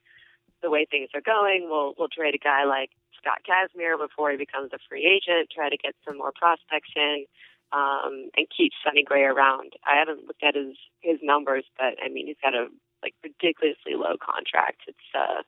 the 0.62 0.70
way 0.70 0.86
things 0.90 1.10
are 1.14 1.20
going, 1.24 1.68
we'll 1.68 1.94
we'll 1.98 2.08
trade 2.08 2.34
a 2.34 2.38
guy 2.38 2.64
like 2.64 2.90
Scott 3.16 3.40
Kazmir 3.44 3.98
before 3.98 4.30
he 4.30 4.36
becomes 4.36 4.70
a 4.72 4.78
free 4.88 5.04
agent. 5.04 5.50
Try 5.54 5.68
to 5.68 5.76
get 5.76 5.94
some 6.06 6.18
more 6.18 6.32
prospects 6.34 6.90
in 6.96 7.24
um, 7.72 8.30
and 8.36 8.46
keep 8.54 8.72
Sonny 8.84 9.02
Gray 9.02 9.24
around. 9.24 9.74
I 9.86 9.98
haven't 9.98 10.26
looked 10.26 10.42
at 10.42 10.54
his 10.54 10.76
his 11.00 11.18
numbers, 11.22 11.64
but 11.76 11.96
I 12.04 12.08
mean 12.08 12.26
he's 12.26 12.40
got 12.42 12.54
a 12.54 12.68
like 13.02 13.14
ridiculously 13.22 13.94
low 13.96 14.16
contract. 14.20 14.82
It's 14.86 15.08
uh, 15.14 15.42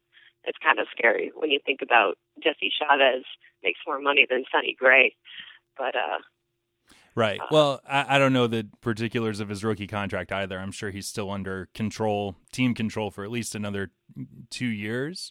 it's 0.45 0.59
kind 0.59 0.79
of 0.79 0.87
scary 0.91 1.31
when 1.35 1.51
you 1.51 1.61
think 1.65 1.81
about 1.83 2.17
Jesse 2.43 2.73
Chavez 2.73 3.25
makes 3.63 3.81
more 3.87 4.01
money 4.01 4.27
than 4.29 4.45
Sonny 4.51 4.75
Gray, 4.79 5.15
but 5.77 5.95
uh, 5.95 6.19
Right. 7.15 7.41
Uh, 7.41 7.47
well, 7.51 7.81
I, 7.89 8.17
I, 8.17 8.19
don't 8.19 8.33
know 8.33 8.47
the 8.47 8.67
particulars 8.81 9.41
of 9.41 9.49
his 9.49 9.63
rookie 9.63 9.87
contract 9.87 10.33
either. 10.33 10.59
I'm 10.59 10.73
sure 10.73 10.91
he's 10.91 11.07
still 11.07 11.31
under 11.31 11.69
control, 11.75 12.37
team 12.53 12.75
control 12.75 13.11
for 13.11 13.23
at 13.23 13.31
least 13.31 13.55
another 13.55 13.91
two 14.51 14.67
years. 14.67 15.31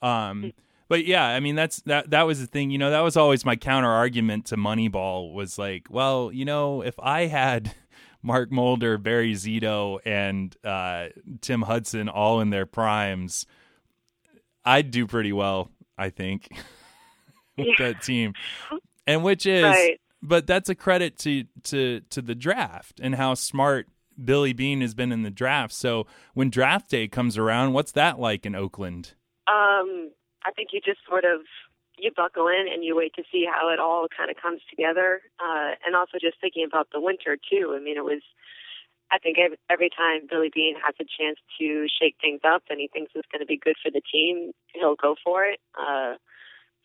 Um, 0.00 0.52
but 0.88 1.06
yeah, 1.06 1.24
I 1.24 1.40
mean 1.40 1.54
that's 1.54 1.80
that 1.82 2.10
that 2.10 2.26
was 2.26 2.40
the 2.40 2.46
thing. 2.46 2.70
You 2.70 2.78
know, 2.78 2.90
that 2.90 3.00
was 3.00 3.16
always 3.16 3.44
my 3.44 3.56
counter 3.56 3.88
argument 3.88 4.46
to 4.46 4.56
Moneyball 4.56 5.32
was 5.32 5.58
like, 5.58 5.86
well, 5.88 6.30
you 6.32 6.44
know, 6.44 6.82
if 6.82 6.98
I 6.98 7.26
had 7.26 7.74
Mark 8.22 8.50
Mulder, 8.50 8.98
Barry 8.98 9.32
Zito, 9.34 10.00
and 10.04 10.54
uh, 10.64 11.06
Tim 11.40 11.62
Hudson 11.62 12.08
all 12.08 12.40
in 12.40 12.50
their 12.50 12.66
primes, 12.66 13.46
I'd 14.64 14.90
do 14.90 15.06
pretty 15.06 15.32
well, 15.32 15.70
I 15.96 16.10
think, 16.10 16.48
with 17.56 17.68
yeah. 17.68 17.74
that 17.92 18.02
team. 18.02 18.34
And 19.04 19.24
which 19.24 19.46
is 19.46 19.64
right 19.64 19.98
but 20.22 20.46
that's 20.46 20.68
a 20.68 20.74
credit 20.74 21.18
to 21.18 21.44
to 21.64 22.00
to 22.10 22.22
the 22.22 22.34
draft 22.34 23.00
and 23.00 23.16
how 23.16 23.34
smart 23.34 23.88
Billy 24.22 24.52
Beane 24.52 24.80
has 24.80 24.94
been 24.94 25.12
in 25.12 25.22
the 25.22 25.30
draft. 25.30 25.74
So 25.74 26.06
when 26.34 26.50
draft 26.50 26.90
day 26.90 27.08
comes 27.08 27.36
around, 27.36 27.72
what's 27.72 27.92
that 27.92 28.18
like 28.18 28.46
in 28.46 28.54
Oakland? 28.54 29.14
Um, 29.48 30.10
I 30.44 30.52
think 30.54 30.68
you 30.72 30.80
just 30.84 31.00
sort 31.08 31.24
of 31.24 31.40
you 31.98 32.10
buckle 32.14 32.48
in 32.48 32.66
and 32.72 32.84
you 32.84 32.96
wait 32.96 33.14
to 33.14 33.22
see 33.30 33.46
how 33.46 33.70
it 33.70 33.78
all 33.78 34.06
kind 34.16 34.30
of 34.30 34.36
comes 34.36 34.60
together, 34.70 35.20
uh, 35.40 35.72
and 35.86 35.94
also 35.94 36.18
just 36.20 36.40
thinking 36.40 36.64
about 36.66 36.88
the 36.92 37.00
winter 37.00 37.36
too. 37.36 37.74
I 37.76 37.82
mean, 37.82 37.96
it 37.96 38.04
was. 38.04 38.22
I 39.10 39.18
think 39.18 39.36
every 39.68 39.90
time 39.90 40.26
Billy 40.30 40.50
Beane 40.54 40.76
has 40.82 40.94
a 40.98 41.04
chance 41.04 41.36
to 41.60 41.86
shake 42.00 42.16
things 42.18 42.40
up 42.48 42.62
and 42.70 42.80
he 42.80 42.88
thinks 42.88 43.12
it's 43.14 43.28
going 43.30 43.44
to 43.44 43.46
be 43.46 43.60
good 43.62 43.76
for 43.82 43.90
the 43.90 44.00
team, 44.10 44.52
he'll 44.72 44.96
go 44.96 45.16
for 45.22 45.44
it. 45.44 45.60
Uh, 45.76 46.14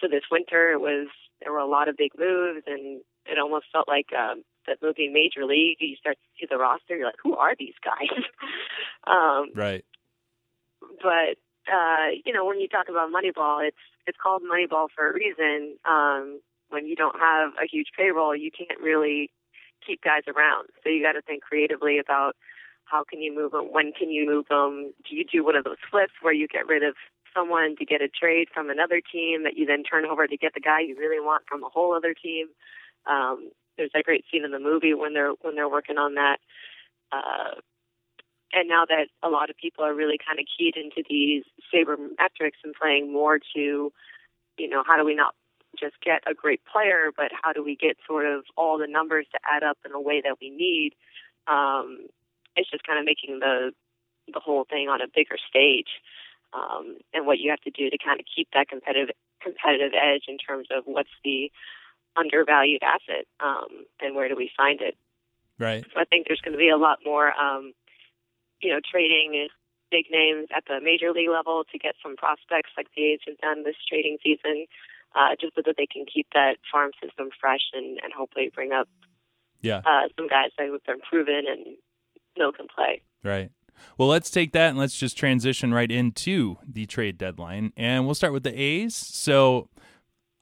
so 0.02 0.10
this 0.12 0.28
winter, 0.30 0.74
it 0.74 0.82
was 0.82 1.08
there 1.42 1.54
were 1.54 1.60
a 1.60 1.66
lot 1.66 1.88
of 1.88 1.96
big 1.96 2.12
moves, 2.18 2.64
and 2.68 3.02
it 3.30 3.40
almost 3.40 3.66
felt 3.72 3.88
like 3.88 4.08
um, 4.18 4.44
that 4.68 4.78
movie 4.82 5.10
Major 5.10 5.46
League. 5.46 5.78
You 5.80 5.96
start 5.96 6.18
to 6.18 6.28
see 6.40 6.48
the 6.50 6.58
roster, 6.58 6.96
you're 6.96 7.06
like, 7.06 7.22
who 7.24 7.36
are 7.36 7.56
these 7.58 7.76
guys? 7.84 8.24
um, 9.08 9.52
right. 9.56 9.86
But 11.02 11.38
uh, 11.72 12.16
you 12.26 12.34
know, 12.34 12.46
when 12.46 12.60
you 12.60 12.68
talk 12.68 12.88
about 12.90 13.10
Moneyball, 13.12 13.68
it's 13.68 13.78
it's 14.06 14.18
called 14.22 14.42
Moneyball 14.44 14.88
for 14.96 15.10
a 15.10 15.14
reason. 15.14 15.78
Um, 15.86 16.40
when 16.70 16.86
you 16.86 16.96
don't 16.96 17.20
have 17.20 17.52
a 17.62 17.68
huge 17.70 17.88
payroll, 17.98 18.36
you 18.36 18.52
can't 18.52 18.80
really 18.82 19.32
keep 19.86 20.02
guys 20.02 20.24
around. 20.28 20.68
So 20.84 20.90
you 20.90 21.04
got 21.04 21.14
to 21.14 21.22
think 21.22 21.44
creatively 21.44 22.00
about 22.00 22.36
how 22.86 23.04
can 23.04 23.22
you 23.22 23.36
move 23.36 23.52
them, 23.52 23.72
when 23.72 23.92
can 23.92 24.10
you 24.10 24.26
move 24.26 24.46
them. 24.50 24.94
Do 25.08 25.16
you 25.16 25.26
do 25.26 25.44
one 25.44 25.56
of 25.56 25.64
those 25.64 25.78
flips 25.92 26.14
where 26.22 26.34
you 26.34 26.48
get 26.48 26.68
rid 26.68 26.84
of 26.84 26.96
someone 27.36 27.76
to 27.78 27.86
get 27.86 28.02
a 28.02 28.08
trade 28.08 28.48
from 28.54 28.70
another 28.70 29.02
team 29.02 29.44
that 29.44 29.58
you 29.58 29.66
then 29.66 29.84
turn 29.84 30.06
over 30.06 30.26
to 30.28 30.38
get 30.38 30.54
the 30.54 30.60
guy 30.60 30.82
you 30.82 30.96
really 30.98 31.20
want 31.20 31.44
from 31.48 31.64
a 31.64 31.70
whole 31.70 31.94
other 31.94 32.14
team? 32.14 32.48
Um, 33.10 33.52
there's 33.78 33.92
that 33.94 34.04
great 34.04 34.26
scene 34.32 34.44
in 34.44 34.52
the 34.52 34.60
movie 34.60 34.94
when 34.94 35.14
they're 35.14 35.34
when 35.42 35.56
they're 35.56 35.70
working 35.70 35.98
on 35.98 36.16
that. 36.16 36.38
Uh, 37.12 37.62
and 38.54 38.68
now 38.68 38.86
that 38.86 39.08
a 39.24 39.30
lot 39.30 39.50
of 39.50 39.58
people 39.58 39.84
are 39.84 39.94
really 39.94 40.18
kind 40.18 40.40
of 40.40 40.46
keyed 40.58 40.76
into 40.78 41.04
these 41.10 41.44
saber 41.72 41.98
metrics 42.18 42.58
and 42.64 42.74
playing 42.74 43.12
more 43.12 43.40
to, 43.56 43.92
you 44.58 44.70
know, 44.70 44.84
how 44.86 44.98
do 44.98 45.06
we 45.06 45.16
not 45.16 45.36
just 45.80 45.96
get 46.04 46.24
a 46.26 46.34
great 46.34 46.62
player, 46.66 47.12
but 47.16 47.30
how 47.32 47.54
do 47.54 47.64
we 47.64 47.76
get 47.76 47.98
sort 48.08 48.26
of 48.26 48.44
all 48.56 48.78
the 48.78 48.88
numbers 48.88 49.28
to 49.32 49.40
add 49.50 49.64
up 49.64 49.78
in 49.86 49.92
a 49.92 50.02
way 50.02 50.22
that 50.22 50.38
we 50.42 50.50
need? 50.50 50.94
Um, 51.48 52.08
it's 52.56 52.70
just 52.70 52.86
kind 52.86 53.00
of 53.00 53.06
making 53.06 53.40
the 53.40 53.72
the 54.34 54.42
whole 54.42 54.66
thing 54.70 54.90
on 54.90 55.00
a 55.00 55.08
bigger 55.08 55.38
stage, 55.50 55.88
um, 56.52 56.98
and 57.14 57.26
what 57.26 57.40
you 57.40 57.50
have 57.50 57.62
to 57.62 57.72
do 57.72 57.90
to 57.90 57.98
kind 57.98 58.20
of 58.20 58.26
keep 58.26 58.50
that 58.54 58.68
competitive 58.68 59.16
competitive 59.42 59.94
edge 59.94 60.24
in 60.28 60.38
terms 60.38 60.68
of 60.76 60.84
what's 60.86 61.14
the 61.24 61.52
undervalued 62.18 62.82
asset, 62.84 63.26
um, 63.40 63.86
and 64.02 64.16
where 64.16 64.28
do 64.28 64.36
we 64.36 64.50
find 64.56 64.82
it? 64.82 64.96
Right. 65.60 65.86
So 65.94 66.00
I 66.00 66.06
think 66.06 66.28
there's 66.28 66.42
going 66.42 66.54
to 66.54 66.58
be 66.58 66.70
a 66.70 66.78
lot 66.78 67.00
more, 67.06 67.34
um, 67.34 67.74
you 68.62 68.72
know, 68.72 68.80
trading 68.90 69.48
big 69.90 70.06
names 70.12 70.50
at 70.56 70.64
the 70.68 70.80
major 70.84 71.12
league 71.12 71.30
level 71.30 71.64
to 71.72 71.80
get 71.80 71.96
some 72.04 72.16
prospects 72.16 72.72
like 72.76 72.88
the 72.96 73.14
A's 73.14 73.20
have 73.28 73.38
done 73.38 73.64
this 73.64 73.76
trading 73.88 74.18
season, 74.24 74.66
uh, 75.16 75.36
just 75.40 75.56
so 75.56 75.62
that 75.66 75.76
they 75.78 75.88
can 75.88 76.06
keep 76.06 76.28
that 76.34 76.58
farm 76.72 76.92
system 77.02 77.30
fresh 77.40 77.72
and, 77.74 78.00
and 78.04 78.12
hopefully 78.14 78.52
bring 78.54 78.72
up 78.72 78.88
yeah 79.62 79.82
uh, 79.86 80.08
some 80.16 80.28
guys 80.28 80.52
that 80.58 80.70
have 80.70 80.84
been 80.86 81.00
proven 81.00 81.44
and 81.50 81.78
know 82.38 82.52
can 82.52 82.68
play. 82.74 83.02
Right. 83.24 83.52
Well, 83.98 84.08
let's 84.08 84.30
take 84.30 84.54
that 84.54 84.70
and 84.70 84.78
let's 84.78 84.98
just 84.98 85.18
transition 85.18 85.74
right 85.74 85.92
into 85.92 86.58
the 86.68 86.86
trade 86.86 87.18
deadline. 87.18 87.74
And 87.78 88.06
we'll 88.06 88.16
start 88.16 88.34
with 88.34 88.44
the 88.44 88.60
A's. 88.60 88.96
So 88.96 89.70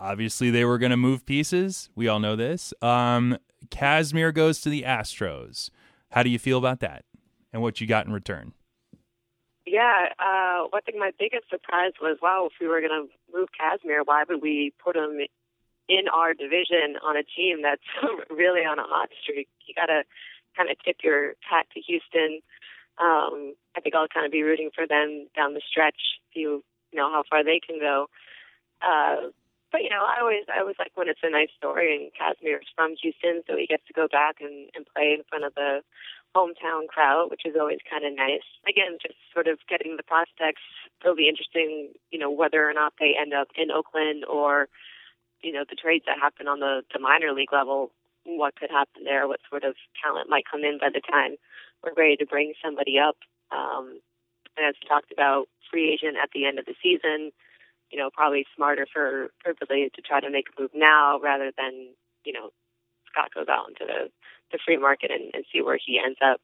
obviously 0.06 0.52
they 0.52 0.66
were 0.66 0.78
going 0.78 0.92
to 0.92 0.98
move 0.98 1.26
pieces. 1.26 1.90
We 1.96 2.08
all 2.08 2.20
know 2.20 2.36
this. 2.36 2.74
Um, 2.82 3.38
Kazmir 3.70 4.34
goes 4.34 4.62
to 4.62 4.70
the 4.70 4.84
Astros. 4.84 5.70
How 6.12 6.22
do 6.24 6.30
you 6.30 6.40
feel 6.40 6.58
about 6.58 6.80
that 6.82 7.06
and 7.52 7.62
what 7.62 7.82
you 7.82 7.88
got 7.88 8.06
in 8.06 8.14
return? 8.14 8.54
Yeah, 9.66 10.10
uh, 10.20 10.70
I 10.72 10.80
think 10.86 11.00
my 11.00 11.12
biggest 11.18 11.50
surprise 11.50 11.94
was, 12.00 12.20
wow, 12.22 12.48
if 12.52 12.54
we 12.62 12.68
were 12.68 12.82
going 12.82 13.08
to 13.08 13.36
move 13.36 13.50
Kazmir, 13.60 14.02
why 14.06 14.24
would 14.30 14.42
we 14.42 14.74
put 14.84 14.96
him 14.96 15.20
in 15.90 16.08
our 16.14 16.34
division 16.34 16.98
on 17.04 17.18
a 17.18 17.24
team 17.24 17.64
that's 17.64 17.82
really 18.30 18.62
on 18.62 18.78
a 18.78 18.84
hot 18.84 19.10
streak? 19.24 19.50
You 19.68 19.74
got 19.74 19.88
to 19.88 20.04
kind 20.56 20.70
of 20.70 20.78
tip 20.86 20.98
your 21.04 21.34
hat 21.42 21.66
to 21.74 21.82
Houston. 21.82 22.42
Um, 23.02 23.56
I 23.76 23.82
think 23.82 23.96
I'll 23.96 24.08
kind 24.08 24.26
of 24.26 24.32
be 24.32 24.44
rooting 24.44 24.70
for 24.74 24.86
them 24.88 25.28
down 25.36 25.56
the 25.56 25.62
stretch, 25.68 26.22
see 26.34 26.42
you 26.42 26.64
know 26.94 27.10
how 27.10 27.24
far 27.30 27.44
they 27.44 27.60
can 27.60 27.80
go. 27.80 28.08
Uh, 28.82 29.32
but 29.72 29.82
you 29.82 29.90
know, 29.90 30.06
I 30.06 30.22
always 30.22 30.46
I 30.48 30.60
always 30.60 30.78
like 30.80 30.92
when 30.96 31.10
it's 31.10 31.24
a 31.24 31.30
nice 31.30 31.50
story 31.58 31.96
and 31.96 32.12
Kazmir's 32.14 32.68
from 32.76 32.96
Houston, 33.02 33.44
so 33.48 33.58
he 33.58 33.68
gets 33.68 33.86
to 33.88 33.94
go 33.94 34.08
back 34.08 34.38
and, 34.40 34.70
and 34.76 34.86
play 34.96 35.16
in 35.18 35.24
front 35.30 35.46
of 35.46 35.54
the 35.56 35.82
hometown 36.36 36.88
crowd, 36.88 37.32
which 37.32 37.46
is 37.46 37.56
always 37.58 37.80
kind 37.90 38.06
of 38.06 38.14
nice. 38.14 38.44
Again, 38.68 39.00
just 39.02 39.16
sort 39.34 39.48
of 39.48 39.58
getting 39.70 39.96
the 39.96 40.04
prospects. 40.04 40.62
It'll 41.02 41.16
be 41.16 41.30
interesting, 41.30 41.94
you 42.12 42.20
know, 42.20 42.30
whether 42.30 42.70
or 42.70 42.74
not 42.74 42.94
they 43.00 43.16
end 43.20 43.34
up 43.34 43.48
in 43.56 43.72
Oakland 43.72 44.26
or, 44.26 44.68
you 45.42 45.54
know, 45.54 45.64
the 45.68 45.80
trades 45.80 46.04
that 46.08 46.20
happen 46.20 46.48
on 46.48 46.60
the, 46.60 46.84
the 46.94 47.00
minor 47.00 47.32
league 47.32 47.54
level. 47.54 47.92
What 48.26 48.56
could 48.60 48.70
happen 48.70 49.06
there? 49.06 49.28
What 49.28 49.40
sort 49.50 49.64
of 49.64 49.76
talent 50.04 50.30
might 50.30 50.44
come 50.50 50.64
in 50.64 50.78
by 50.80 50.90
the 50.92 51.02
time 51.02 51.38
we're 51.84 51.94
ready 51.96 52.18
to 52.18 52.26
bring 52.26 52.54
somebody 52.64 53.00
up? 53.00 53.16
Um, 53.52 54.02
and 54.58 54.68
as 54.68 54.76
talked 54.88 55.12
about, 55.14 55.48
free 55.72 55.94
agent 55.94 56.18
at 56.22 56.30
the 56.34 56.46
end 56.46 56.60
of 56.60 56.66
the 56.66 56.76
season 56.84 57.32
you 57.92 57.98
know, 57.98 58.10
probably 58.14 58.46
smarter 58.56 58.86
for, 58.92 59.30
for 59.44 59.54
Billy 59.68 59.90
to 59.96 60.02
try 60.02 60.20
to 60.20 60.30
make 60.30 60.46
a 60.58 60.62
move 60.62 60.72
now 60.74 61.20
rather 61.20 61.52
than, 61.58 61.90
you 62.26 62.34
know, 62.34 62.50
Scott 63.12 63.30
goes 63.34 63.48
out 63.50 63.70
into 63.70 63.86
the, 63.86 64.10
the 64.52 64.60
free 64.66 64.78
market 64.78 65.12
and, 65.12 65.32
and 65.34 65.46
see 65.52 65.62
where 65.62 65.80
he 65.84 66.00
ends 66.04 66.20
up. 66.24 66.42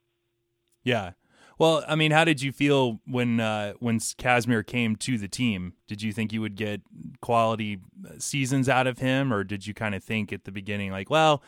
Yeah. 0.84 1.12
Well, 1.58 1.84
I 1.88 1.96
mean, 1.96 2.12
how 2.12 2.26
did 2.26 2.42
you 2.42 2.52
feel 2.52 3.00
when 3.06 3.40
uh, 3.40 3.74
when 3.80 4.00
Kazmir 4.00 4.66
came 4.66 4.96
to 4.96 5.18
the 5.20 5.28
team? 5.28 5.74
Did 5.88 6.02
you 6.02 6.12
think 6.12 6.34
you 6.34 6.42
would 6.42 6.56
get 6.56 6.82
quality 7.22 7.80
seasons 8.18 8.68
out 8.68 8.88
of 8.88 8.98
him, 8.98 9.32
or 9.32 9.44
did 9.44 9.68
you 9.68 9.76
kind 9.76 9.94
of 9.94 10.04
think 10.04 10.34
at 10.34 10.46
the 10.46 10.52
beginning, 10.52 10.92
like, 10.92 11.12
well, 11.12 11.44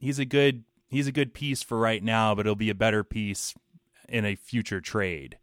he's 0.00 0.18
a 0.18 0.24
good 0.24 0.64
he's 0.88 1.06
a 1.06 1.12
good 1.12 1.34
piece 1.34 1.62
for 1.62 1.76
right 1.76 2.02
now, 2.02 2.34
but 2.34 2.46
it'll 2.46 2.56
be 2.56 2.70
a 2.70 2.74
better 2.74 3.04
piece 3.04 3.54
in 4.08 4.24
a 4.24 4.36
future 4.36 4.80
trade? 4.80 5.36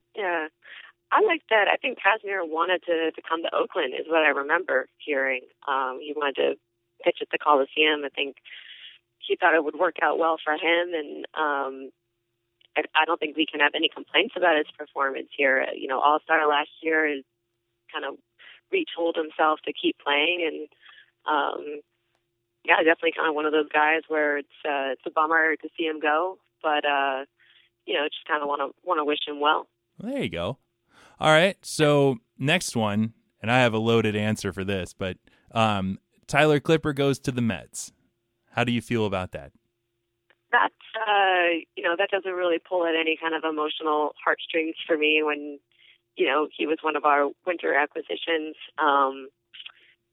I 1.12 1.22
like 1.22 1.44
that. 1.50 1.68
I 1.72 1.78
think 1.78 2.00
Kazmir 2.00 2.48
wanted 2.48 2.84
to, 2.84 3.12
to 3.12 3.22
come 3.28 3.44
to 3.44 3.56
Oakland, 3.56 3.94
is 3.94 4.08
what 4.08 4.24
I 4.24 4.30
remember 4.30 4.88
hearing. 4.98 5.42
Um, 5.68 6.00
he 6.02 6.14
wanted 6.16 6.36
to 6.36 6.56
pitch 7.04 7.18
at 7.22 7.30
the 7.32 7.38
Coliseum. 7.38 8.04
I 8.04 8.10
think 8.10 8.38
he 9.20 9.36
thought 9.36 9.56
it 9.56 9.64
would 9.64 9.80
work 9.80 9.98
out 10.02 10.20
well 10.20 10.38
for 10.44 10.54
him, 10.54 10.94
and 10.94 11.26
um, 11.34 11.90
I, 12.78 12.84
I 12.96 13.06
don't 13.06 13.20
think 13.20 13.38
we 13.38 13.46
can 13.46 13.60
have 13.60 13.74
any 13.76 13.90
complaints 13.90 14.36
about 14.36 14.58
his 14.58 14.68
performance 14.78 15.30
here. 15.36 15.66
You 15.76 15.88
know, 15.88 16.00
All 16.00 16.20
Star 16.24 16.48
last 16.48 16.70
year 16.82 17.08
is 17.08 17.24
kind 17.92 18.06
of 18.06 18.16
retooled 18.74 19.16
himself 19.16 19.60
to 19.66 19.74
keep 19.74 19.98
playing, 20.04 20.44
and 20.46 20.68
um, 21.26 21.82
yeah, 22.66 22.78
definitely 22.78 23.14
kind 23.16 23.30
of 23.30 23.36
one 23.36 23.46
of 23.46 23.54
those 23.54 23.70
guys 23.70 24.02
where 24.08 24.38
it's 24.38 24.58
uh, 24.66 24.94
it's 24.94 25.06
a 25.06 25.12
bummer 25.12 25.56
to 25.56 25.70
see 25.78 25.86
him 25.86 26.00
go, 26.00 26.38
but 26.62 26.86
uh, 26.86 27.26
you 27.86 27.94
know, 27.94 28.06
just 28.06 28.28
kind 28.28 28.42
of 28.42 28.48
want 28.48 28.62
to 28.62 28.88
want 28.88 29.00
to 29.00 29.06
wish 29.06 29.20
him 29.26 29.40
well. 29.40 29.68
There 30.00 30.22
you 30.22 30.30
go. 30.30 30.58
All 31.20 31.32
right. 31.32 31.58
So 31.62 32.18
next 32.38 32.76
one, 32.76 33.14
and 33.42 33.52
I 33.52 33.60
have 33.60 33.74
a 33.74 33.78
loaded 33.78 34.16
answer 34.16 34.52
for 34.52 34.64
this, 34.64 34.94
but 34.94 35.18
um, 35.52 36.00
Tyler 36.28 36.60
Clippard 36.60 36.96
goes 36.96 37.20
to 37.20 37.32
the 37.32 37.42
Mets. 37.42 37.92
How 38.52 38.64
do 38.64 38.72
you 38.72 38.82
feel 38.82 39.06
about 39.06 39.32
that? 39.32 39.52
That's 40.52 40.74
uh, 40.96 41.60
you 41.76 41.84
know 41.84 41.96
that 41.98 42.10
doesn't 42.10 42.32
really 42.32 42.60
pull 42.60 42.86
at 42.86 42.96
any 42.96 43.18
kind 43.22 43.36
of 43.36 43.44
emotional 43.44 44.14
heartstrings 44.24 44.76
for 44.88 44.98
me. 44.98 45.22
When 45.24 45.60
you 46.16 46.28
know 46.28 46.48
he 46.56 46.66
was 46.66 46.78
one 46.82 46.96
of 46.96 47.04
our 47.04 47.30
winter 47.46 47.74
acquisitions, 47.74 48.56
um, 48.78 49.28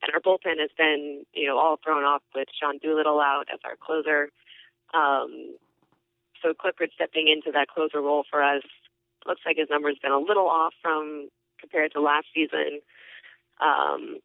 and 0.02 0.12
our 0.12 0.20
bullpen 0.20 0.58
has 0.58 0.70
been 0.76 1.24
you 1.32 1.46
know 1.46 1.58
all 1.58 1.78
thrown 1.82 2.02
off 2.02 2.22
with 2.34 2.48
Sean 2.60 2.78
Doolittle 2.78 3.20
out 3.20 3.44
as 3.52 3.60
our 3.64 3.76
closer. 3.76 4.30
Um, 4.94 5.56
so 6.42 6.52
Clippard 6.52 6.92
stepping 6.94 7.28
into 7.28 7.52
that 7.52 7.68
closer 7.68 8.00
role 8.00 8.24
for 8.28 8.42
us 8.42 8.62
looks 9.26 9.42
like 9.46 9.56
his 9.56 9.70
number's 9.70 9.98
been 10.02 10.12
a 10.12 10.18
little 10.18 10.48
off 10.48 10.74
from 10.82 11.28
compared 11.60 11.92
to 11.92 12.00
last 12.00 12.26
season. 12.34 12.80
Um, 13.60 14.18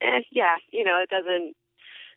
eh, 0.00 0.20
yeah, 0.30 0.56
you 0.70 0.84
know, 0.84 1.00
it 1.02 1.10
doesn't 1.10 1.54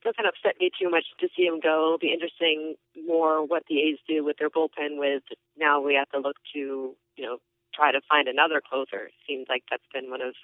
doesn't 0.04 0.28
upset 0.28 0.60
me 0.60 0.70
too 0.70 0.90
much 0.90 1.06
to 1.20 1.28
see 1.36 1.44
him 1.44 1.60
go. 1.60 1.84
It'll 1.86 1.98
be 1.98 2.14
interesting 2.14 2.76
more 3.08 3.46
what 3.46 3.64
the 3.68 3.82
A's 3.82 3.98
do 4.08 4.24
with 4.24 4.38
their 4.38 4.50
bullpen. 4.50 5.00
With 5.00 5.24
now 5.58 5.82
we 5.82 5.96
have 5.96 6.10
to 6.10 6.20
look 6.20 6.38
to 6.54 6.96
you 7.16 7.26
know 7.26 7.38
try 7.74 7.92
to 7.92 8.02
find 8.10 8.28
another 8.28 8.62
closer. 8.62 9.10
Seems 9.28 9.48
like 9.50 9.64
that's 9.70 9.88
been 9.94 10.10
one 10.10 10.22
of 10.22 10.36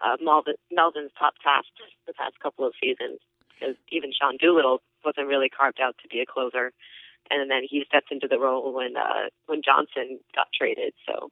uh, 0.00 0.16
Melvin, 0.20 0.54
Melvin's 0.70 1.12
top 1.18 1.34
tasks 1.42 1.70
the 2.06 2.14
past 2.14 2.40
couple 2.40 2.66
of 2.66 2.74
seasons 2.80 3.20
because 3.52 3.76
even 3.90 4.12
Sean 4.12 4.36
Doolittle 4.38 4.80
wasn't 5.04 5.28
really 5.28 5.48
carved 5.48 5.80
out 5.80 5.96
to 6.02 6.08
be 6.08 6.20
a 6.20 6.26
closer, 6.26 6.72
and 7.30 7.50
then 7.50 7.62
he 7.68 7.84
stepped 7.86 8.10
into 8.10 8.28
the 8.28 8.38
role 8.38 8.72
when 8.72 8.96
uh, 8.96 9.28
when 9.46 9.62
Johnson 9.64 10.18
got 10.34 10.46
traded. 10.56 10.92
So, 11.06 11.30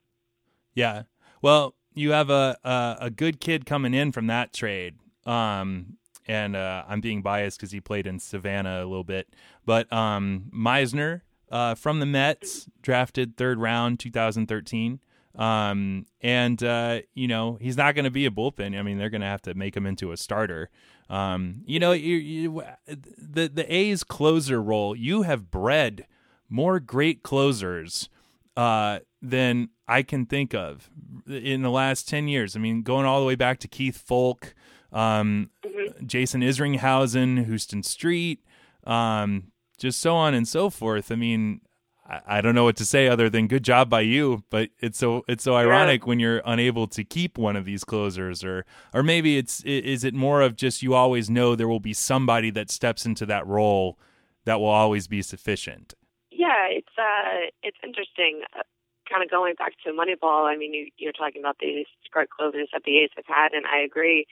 yeah, 0.74 1.02
well, 1.42 1.74
you 1.94 2.12
have 2.12 2.30
a 2.30 2.56
a, 2.64 2.96
a 3.02 3.10
good 3.10 3.40
kid 3.40 3.66
coming 3.66 3.94
in 3.94 4.12
from 4.12 4.26
that 4.28 4.52
trade. 4.52 4.94
Um, 5.26 5.98
and 6.26 6.56
uh, 6.56 6.84
I'm 6.86 7.00
being 7.00 7.22
biased 7.22 7.58
because 7.58 7.72
he 7.72 7.80
played 7.80 8.06
in 8.06 8.18
Savannah 8.18 8.82
a 8.82 8.86
little 8.86 9.04
bit, 9.04 9.28
but 9.64 9.90
um, 9.90 10.50
Meisner 10.54 11.22
uh, 11.50 11.74
from 11.74 12.00
the 12.00 12.06
Mets, 12.06 12.68
drafted 12.82 13.36
third 13.36 13.58
round, 13.58 13.98
2013. 13.98 15.00
Um, 15.34 16.06
and 16.20 16.62
uh, 16.62 17.00
you 17.14 17.28
know 17.28 17.58
he's 17.60 17.76
not 17.76 17.94
going 17.94 18.04
to 18.04 18.10
be 18.10 18.26
a 18.26 18.30
bullpen. 18.30 18.78
I 18.78 18.82
mean, 18.82 18.98
they're 18.98 19.10
going 19.10 19.20
to 19.20 19.26
have 19.26 19.42
to 19.42 19.54
make 19.54 19.76
him 19.76 19.86
into 19.86 20.10
a 20.12 20.16
starter. 20.16 20.68
Um, 21.10 21.62
you 21.64 21.80
know, 21.80 21.92
you, 21.92 22.16
you, 22.16 22.62
the 22.86 23.48
the 23.48 23.74
A's 23.74 24.04
closer 24.04 24.60
role. 24.62 24.94
You 24.94 25.22
have 25.22 25.50
bred 25.50 26.06
more 26.48 26.80
great 26.80 27.22
closers 27.22 28.08
uh, 28.56 29.00
than 29.22 29.70
I 29.86 30.02
can 30.02 30.26
think 30.26 30.54
of 30.54 30.90
in 31.26 31.62
the 31.62 31.70
last 31.70 32.08
ten 32.08 32.28
years. 32.28 32.56
I 32.56 32.58
mean, 32.58 32.82
going 32.82 33.06
all 33.06 33.20
the 33.20 33.26
way 33.26 33.36
back 33.36 33.58
to 33.60 33.68
Keith 33.68 34.02
Foulke, 34.06 34.52
um, 34.92 35.50
mm-hmm. 35.64 36.06
Jason 36.06 36.42
Isringhausen, 36.42 37.48
Huston 37.50 37.82
Street, 37.82 38.44
um, 38.84 39.52
just 39.78 40.00
so 40.00 40.14
on 40.14 40.34
and 40.34 40.46
so 40.46 40.68
forth. 40.68 41.10
I 41.10 41.14
mean, 41.14 41.62
I, 42.08 42.40
don't 42.40 42.54
know 42.54 42.64
what 42.64 42.76
to 42.76 42.86
say 42.86 43.06
other 43.06 43.28
than 43.28 43.48
good 43.48 43.62
job 43.62 43.90
by 43.90 44.00
you. 44.00 44.42
But 44.50 44.70
it's 44.80 44.98
so 44.98 45.24
it's 45.28 45.44
so 45.44 45.54
ironic 45.54 46.02
yeah. 46.02 46.06
when 46.06 46.20
you're 46.20 46.42
unable 46.44 46.86
to 46.88 47.04
keep 47.04 47.36
one 47.36 47.56
of 47.56 47.64
these 47.64 47.84
closers, 47.84 48.42
or 48.42 48.64
or 48.94 49.02
maybe 49.02 49.36
it's 49.36 49.60
is 49.62 50.04
it 50.04 50.14
more 50.14 50.40
of 50.40 50.56
just 50.56 50.82
you 50.82 50.94
always 50.94 51.28
know 51.28 51.54
there 51.54 51.68
will 51.68 51.80
be 51.80 51.92
somebody 51.92 52.50
that 52.50 52.70
steps 52.70 53.04
into 53.04 53.26
that 53.26 53.46
role 53.46 53.98
that 54.44 54.58
will 54.58 54.66
always 54.66 55.06
be 55.06 55.20
sufficient. 55.20 55.94
Yeah, 56.30 56.66
it's 56.70 56.96
uh 56.98 57.50
it's 57.62 57.78
interesting. 57.84 58.42
Uh, 58.56 58.62
kind 59.10 59.22
of 59.22 59.30
going 59.30 59.54
back 59.54 59.72
to 59.84 59.90
Moneyball. 59.90 60.44
I 60.46 60.56
mean, 60.56 60.74
you, 60.74 60.88
you're 60.98 61.12
talking 61.12 61.40
about 61.40 61.56
these 61.58 61.86
great 62.10 62.28
closers 62.30 62.68
that 62.72 62.82
the 62.84 62.98
A's 62.98 63.10
have 63.16 63.24
had, 63.26 63.52
and 63.52 63.64
I 63.66 63.80
agree. 63.80 64.26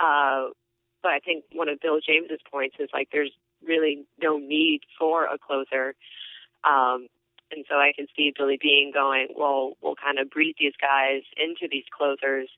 Uh, 0.00 0.48
but 1.02 1.12
I 1.12 1.18
think 1.18 1.44
one 1.52 1.68
of 1.68 1.78
Bill 1.80 2.00
James's 2.00 2.40
points 2.50 2.76
is 2.78 2.88
like 2.92 3.08
there's 3.12 3.32
really 3.62 4.04
no 4.20 4.38
need 4.38 4.80
for 4.98 5.24
a 5.24 5.38
closer. 5.38 5.94
Um, 6.64 7.08
and 7.54 7.64
so 7.68 7.76
I 7.76 7.92
can 7.94 8.06
see 8.16 8.32
Billy 8.36 8.58
Beane 8.60 8.90
going, 8.92 9.28
well, 9.36 9.74
we'll 9.80 9.94
kind 9.94 10.18
of 10.18 10.30
breed 10.30 10.56
these 10.58 10.74
guys 10.80 11.22
into 11.36 11.68
these 11.70 11.84
closers 11.96 12.50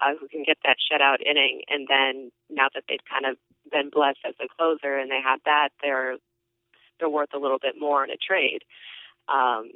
uh, 0.00 0.14
who 0.18 0.28
can 0.28 0.42
get 0.44 0.58
that 0.64 0.76
shutout 0.80 1.20
inning. 1.20 1.62
And 1.68 1.86
then 1.88 2.30
now 2.48 2.68
that 2.74 2.84
they've 2.88 3.04
kind 3.08 3.26
of 3.26 3.36
been 3.70 3.90
blessed 3.90 4.20
as 4.24 4.34
a 4.40 4.48
closer 4.48 4.96
and 4.96 5.10
they 5.10 5.20
have 5.22 5.40
that, 5.44 5.70
they're 5.82 6.16
they're 6.98 7.08
worth 7.08 7.32
a 7.32 7.38
little 7.38 7.58
bit 7.60 7.74
more 7.78 8.02
in 8.02 8.10
a 8.10 8.16
trade. 8.16 8.62
Um, 9.28 9.70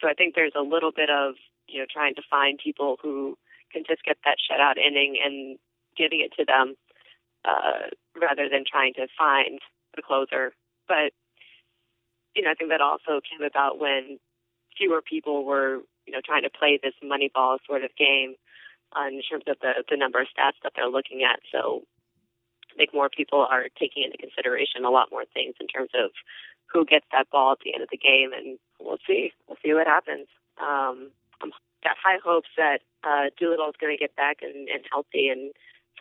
so 0.00 0.08
I 0.08 0.14
think 0.14 0.34
there's 0.34 0.56
a 0.56 0.62
little 0.62 0.90
bit 0.90 1.10
of 1.10 1.34
you 1.68 1.80
know 1.80 1.86
trying 1.92 2.14
to 2.14 2.22
find 2.28 2.58
people 2.62 2.96
who 3.02 3.36
can 3.72 3.84
just 3.86 4.02
get 4.04 4.16
that 4.24 4.38
shutout 4.40 4.78
inning 4.78 5.16
and 5.24 5.58
giving 5.96 6.20
it 6.20 6.32
to 6.38 6.44
them 6.44 6.74
uh, 7.44 7.90
rather 8.20 8.48
than 8.48 8.64
trying 8.68 8.94
to 8.94 9.06
find 9.18 9.60
the 9.94 10.02
closer. 10.02 10.52
But 10.88 11.12
you 12.36 12.42
know, 12.42 12.50
I 12.50 12.54
think 12.54 12.70
that 12.70 12.80
also 12.80 13.20
came 13.24 13.42
about 13.42 13.80
when 13.80 14.18
fewer 14.76 15.00
people 15.00 15.44
were, 15.44 15.80
you 16.06 16.12
know, 16.12 16.20
trying 16.24 16.42
to 16.42 16.50
play 16.50 16.78
this 16.80 16.94
Moneyball 17.02 17.58
sort 17.66 17.82
of 17.82 17.90
game 17.96 18.36
uh, 18.94 19.08
in 19.08 19.22
terms 19.22 19.44
of 19.48 19.56
the, 19.60 19.82
the 19.88 19.96
number 19.96 20.20
of 20.20 20.28
stats 20.28 20.60
that 20.62 20.72
they're 20.76 20.88
looking 20.88 21.24
at. 21.24 21.40
So 21.50 21.82
I 22.72 22.76
think 22.76 22.92
more 22.92 23.08
people 23.08 23.40
are 23.50 23.64
taking 23.80 24.04
into 24.04 24.18
consideration 24.18 24.84
a 24.84 24.90
lot 24.90 25.08
more 25.10 25.24
things 25.32 25.54
in 25.60 25.66
terms 25.66 25.90
of 25.96 26.10
who 26.72 26.84
gets 26.84 27.06
that 27.12 27.30
ball 27.30 27.52
at 27.52 27.58
the 27.64 27.72
end 27.72 27.82
of 27.82 27.88
the 27.90 27.96
game, 27.96 28.32
and 28.36 28.58
we'll 28.78 29.00
see. 29.06 29.32
We'll 29.48 29.56
see 29.64 29.72
what 29.72 29.86
happens. 29.86 30.28
Um, 30.60 31.10
I've 31.40 31.56
got 31.82 31.96
high 31.96 32.18
hopes 32.22 32.48
that 32.56 32.80
uh, 33.02 33.30
Doolittle 33.38 33.68
is 33.68 33.80
going 33.80 33.96
to 33.96 34.00
get 34.00 34.14
back 34.16 34.38
and, 34.42 34.68
and 34.68 34.84
healthy 34.92 35.28
and 35.28 35.52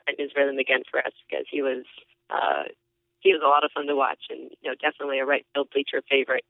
find 0.04 0.18
his 0.20 0.32
rhythm 0.36 0.58
again 0.58 0.84
for 0.90 1.00
us 1.00 1.14
because 1.30 1.46
he 1.50 1.62
was 1.62 1.86
uh, 2.30 2.64
he 3.26 3.34
was 3.34 3.42
a 3.44 3.48
lot 3.48 3.64
of 3.66 3.72
fun 3.74 3.88
to 3.88 3.96
watch, 3.96 4.20
and 4.30 4.52
you 4.62 4.70
know, 4.70 4.76
definitely 4.80 5.18
a 5.20 5.26
right 5.26 5.46
field 5.54 5.70
bleacher 5.74 6.04
favorite. 6.10 6.46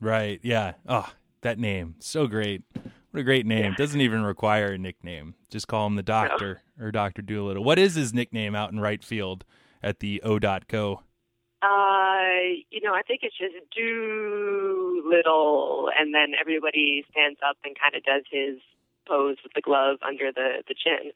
Right. 0.00 0.40
Yeah. 0.42 0.72
Oh, 0.86 1.08
that 1.42 1.58
name, 1.58 1.94
so 2.00 2.26
great. 2.26 2.62
What 3.10 3.20
a 3.20 3.22
great 3.22 3.46
name. 3.46 3.70
Yeah. 3.70 3.76
Doesn't 3.76 4.00
even 4.00 4.22
require 4.22 4.72
a 4.72 4.78
nickname. 4.78 5.36
Just 5.48 5.68
call 5.68 5.86
him 5.86 5.94
the 5.94 6.02
Doctor 6.02 6.60
no. 6.76 6.86
or 6.86 6.90
Doctor 6.90 7.22
Doolittle. 7.22 7.62
What 7.62 7.78
is 7.78 7.94
his 7.94 8.12
nickname 8.12 8.56
out 8.56 8.72
in 8.72 8.80
right 8.80 9.02
field 9.02 9.44
at 9.82 10.00
the 10.00 10.20
O. 10.22 10.40
Co? 10.68 11.02
Uh, 11.62 12.64
you 12.70 12.80
know, 12.82 12.94
I 12.94 13.02
think 13.06 13.20
it's 13.22 13.38
just 13.38 13.54
Doolittle, 13.74 15.10
and 15.98 16.14
then 16.14 16.32
everybody 16.38 17.04
stands 17.10 17.38
up 17.48 17.56
and 17.64 17.76
kind 17.78 17.94
of 17.94 18.02
does 18.02 18.24
his 18.30 18.58
pose 19.08 19.36
with 19.42 19.52
the 19.54 19.62
glove 19.62 19.98
under 20.06 20.32
the 20.32 20.64
the 20.66 20.74
chin. 20.74 21.12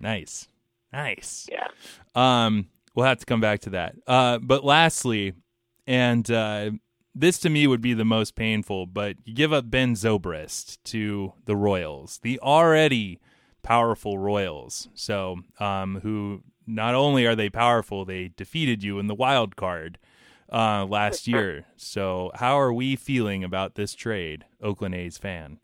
Nice, 0.00 0.48
nice. 0.92 1.48
Yeah. 1.50 1.68
Um, 2.14 2.68
we'll 2.94 3.06
have 3.06 3.18
to 3.18 3.26
come 3.26 3.40
back 3.40 3.60
to 3.60 3.70
that. 3.70 3.96
Uh, 4.06 4.38
but 4.38 4.64
lastly, 4.64 5.34
and 5.86 6.30
uh, 6.30 6.70
this 7.14 7.38
to 7.40 7.50
me 7.50 7.66
would 7.66 7.80
be 7.80 7.94
the 7.94 8.04
most 8.04 8.34
painful, 8.34 8.86
but 8.86 9.16
you 9.24 9.34
give 9.34 9.52
up 9.52 9.70
Ben 9.70 9.94
Zobrist 9.94 10.78
to 10.84 11.32
the 11.44 11.56
Royals, 11.56 12.18
the 12.22 12.38
already 12.40 13.20
powerful 13.62 14.18
Royals. 14.18 14.88
So, 14.94 15.38
um, 15.60 16.00
who 16.02 16.42
not 16.66 16.94
only 16.94 17.26
are 17.26 17.36
they 17.36 17.50
powerful, 17.50 18.04
they 18.04 18.30
defeated 18.36 18.82
you 18.82 18.98
in 18.98 19.06
the 19.06 19.14
wild 19.14 19.56
card 19.56 19.98
uh, 20.52 20.86
last 20.86 21.26
year. 21.28 21.66
So, 21.76 22.30
how 22.34 22.58
are 22.58 22.72
we 22.72 22.96
feeling 22.96 23.44
about 23.44 23.74
this 23.74 23.94
trade, 23.94 24.44
Oakland 24.62 24.94
A's 24.94 25.18
fan? 25.18 25.58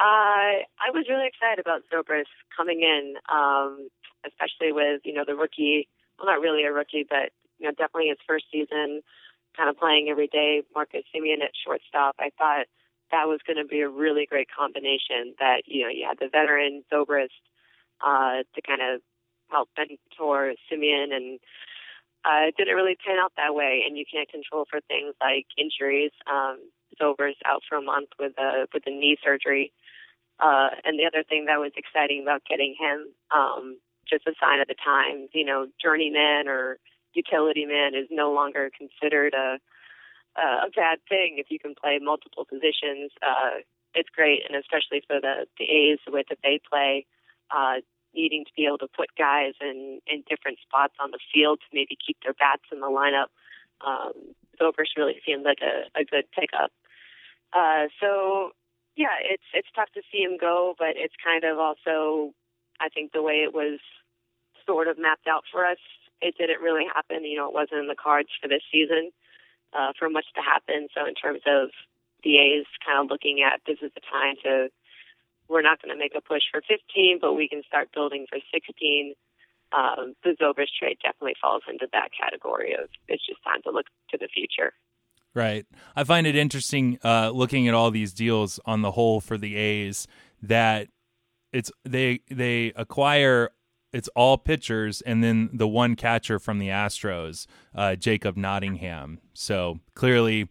Uh, 0.00 0.66
I 0.82 0.90
was 0.92 1.06
really 1.08 1.28
excited 1.28 1.60
about 1.60 1.82
Zobrist 1.92 2.24
coming 2.56 2.80
in, 2.80 3.14
um, 3.32 3.88
especially 4.26 4.72
with 4.72 5.02
you 5.04 5.14
know 5.14 5.24
the 5.24 5.36
rookie 5.36 5.88
well, 6.22 6.32
not 6.32 6.40
really 6.40 6.64
a 6.64 6.72
rookie, 6.72 7.06
but 7.08 7.30
you 7.58 7.66
know, 7.66 7.72
definitely 7.72 8.08
his 8.08 8.18
first 8.26 8.46
season, 8.50 9.02
kind 9.56 9.68
of 9.68 9.76
playing 9.76 10.08
every 10.08 10.28
day. 10.28 10.62
Marcus 10.74 11.02
Semien 11.14 11.42
at 11.42 11.50
shortstop. 11.64 12.16
I 12.18 12.30
thought 12.38 12.66
that 13.10 13.28
was 13.28 13.40
going 13.46 13.58
to 13.58 13.64
be 13.64 13.80
a 13.80 13.88
really 13.88 14.26
great 14.26 14.48
combination. 14.50 15.34
That 15.38 15.62
you 15.66 15.82
know, 15.82 15.88
you 15.88 16.06
had 16.08 16.18
the 16.18 16.28
veteran 16.30 16.84
Zobrist 16.92 17.34
uh, 18.00 18.46
to 18.54 18.62
kind 18.62 18.80
of 18.82 19.00
help 19.50 19.68
mentor 19.76 20.54
Semien, 20.70 21.12
and 21.12 21.40
uh, 22.24 22.48
it 22.48 22.56
didn't 22.56 22.76
really 22.76 22.96
pan 23.04 23.18
out 23.22 23.32
that 23.36 23.54
way. 23.54 23.82
And 23.86 23.98
you 23.98 24.04
can't 24.10 24.30
control 24.30 24.64
for 24.70 24.80
things 24.88 25.14
like 25.20 25.46
injuries. 25.58 26.12
Um, 26.30 26.58
Zobrist 27.00 27.42
out 27.46 27.62
for 27.68 27.78
a 27.78 27.82
month 27.82 28.10
with 28.18 28.38
a 28.38 28.66
with 28.72 28.84
a 28.86 28.90
knee 28.90 29.16
surgery. 29.22 29.72
Uh, 30.40 30.70
and 30.84 30.98
the 30.98 31.06
other 31.06 31.22
thing 31.22 31.44
that 31.46 31.60
was 31.60 31.72
exciting 31.76 32.22
about 32.22 32.42
getting 32.48 32.74
him 32.78 33.06
um, 33.34 33.78
just 34.12 34.26
a 34.26 34.34
sign 34.38 34.60
of 34.60 34.68
the 34.68 34.76
times. 34.76 35.30
You 35.32 35.44
know, 35.44 35.66
journeyman 35.80 36.48
or 36.48 36.76
utility 37.14 37.64
man 37.64 37.94
is 37.94 38.08
no 38.10 38.32
longer 38.32 38.70
considered 38.76 39.34
a 39.34 39.58
a 40.36 40.70
bad 40.74 40.98
thing 41.08 41.36
if 41.36 41.50
you 41.50 41.58
can 41.58 41.74
play 41.74 41.98
multiple 42.00 42.46
positions. 42.46 43.12
Uh, 43.20 43.60
it's 43.94 44.08
great, 44.08 44.40
and 44.48 44.56
especially 44.56 45.02
for 45.06 45.20
the 45.20 45.46
the 45.58 45.64
A's, 45.64 45.98
the 46.06 46.12
way 46.12 46.24
that 46.28 46.38
they 46.42 46.60
play, 46.60 47.06
uh, 47.50 47.80
needing 48.14 48.44
to 48.44 48.52
be 48.56 48.66
able 48.66 48.78
to 48.78 48.88
put 48.88 49.08
guys 49.16 49.54
in 49.60 50.00
in 50.06 50.24
different 50.28 50.58
spots 50.60 50.94
on 51.00 51.10
the 51.10 51.20
field 51.32 51.60
to 51.60 51.68
maybe 51.72 51.96
keep 51.96 52.16
their 52.22 52.34
bats 52.34 52.64
in 52.72 52.80
the 52.80 52.86
lineup. 52.86 53.28
Um, 53.84 54.34
Zobrist 54.60 54.96
really 54.96 55.20
seemed 55.26 55.44
like 55.44 55.60
a, 55.60 56.00
a 56.00 56.04
good 56.04 56.24
pickup. 56.32 56.70
Uh, 57.52 57.88
so 58.00 58.52
yeah, 58.96 59.16
it's 59.20 59.44
it's 59.52 59.68
tough 59.74 59.92
to 59.94 60.02
see 60.10 60.22
him 60.22 60.38
go, 60.40 60.74
but 60.78 60.96
it's 60.96 61.14
kind 61.22 61.44
of 61.44 61.58
also 61.58 62.32
I 62.80 62.88
think 62.88 63.12
the 63.12 63.22
way 63.22 63.44
it 63.44 63.52
was 63.52 63.80
sort 64.66 64.88
of 64.88 64.98
mapped 64.98 65.26
out 65.26 65.44
for 65.50 65.66
us, 65.66 65.78
it 66.20 66.36
didn't 66.38 66.60
really 66.60 66.86
happen. 66.86 67.24
You 67.24 67.38
know, 67.38 67.48
it 67.48 67.54
wasn't 67.54 67.80
in 67.80 67.88
the 67.88 67.98
cards 67.98 68.28
for 68.40 68.48
this 68.48 68.62
season 68.70 69.10
uh, 69.72 69.92
for 69.98 70.08
much 70.08 70.26
to 70.34 70.42
happen. 70.42 70.88
So 70.94 71.06
in 71.06 71.14
terms 71.14 71.42
of 71.46 71.70
the 72.22 72.38
A's 72.38 72.66
kind 72.84 73.04
of 73.04 73.10
looking 73.10 73.42
at 73.42 73.60
this 73.66 73.78
is 73.82 73.90
the 73.94 74.00
time 74.00 74.36
to, 74.44 74.68
we're 75.48 75.62
not 75.62 75.82
going 75.82 75.94
to 75.94 75.98
make 75.98 76.14
a 76.16 76.20
push 76.20 76.42
for 76.50 76.62
15, 76.62 77.18
but 77.20 77.34
we 77.34 77.48
can 77.48 77.62
start 77.66 77.90
building 77.92 78.26
for 78.28 78.38
16. 78.54 79.14
Um, 79.72 80.14
the 80.22 80.36
Zobrist 80.40 80.76
trade 80.78 80.98
definitely 81.02 81.34
falls 81.40 81.62
into 81.68 81.88
that 81.92 82.10
category 82.12 82.74
of 82.74 82.88
it's 83.08 83.26
just 83.26 83.42
time 83.42 83.62
to 83.64 83.70
look 83.70 83.86
to 84.10 84.18
the 84.18 84.28
future. 84.28 84.72
Right. 85.34 85.64
I 85.96 86.04
find 86.04 86.26
it 86.26 86.36
interesting 86.36 86.98
uh, 87.02 87.30
looking 87.30 87.66
at 87.66 87.74
all 87.74 87.90
these 87.90 88.12
deals 88.12 88.60
on 88.66 88.82
the 88.82 88.90
whole 88.90 89.20
for 89.20 89.38
the 89.38 89.56
A's 89.56 90.06
that 90.42 90.88
it's 91.52 91.70
they 91.84 92.20
they 92.30 92.72
acquire 92.76 93.50
it's 93.92 94.08
all 94.16 94.38
pitchers 94.38 95.00
and 95.02 95.22
then 95.22 95.50
the 95.52 95.68
one 95.68 95.96
catcher 95.96 96.38
from 96.38 96.58
the 96.58 96.68
Astros, 96.68 97.46
uh, 97.74 97.94
Jacob 97.96 98.36
Nottingham. 98.36 99.20
So 99.34 99.80
clearly 99.94 100.48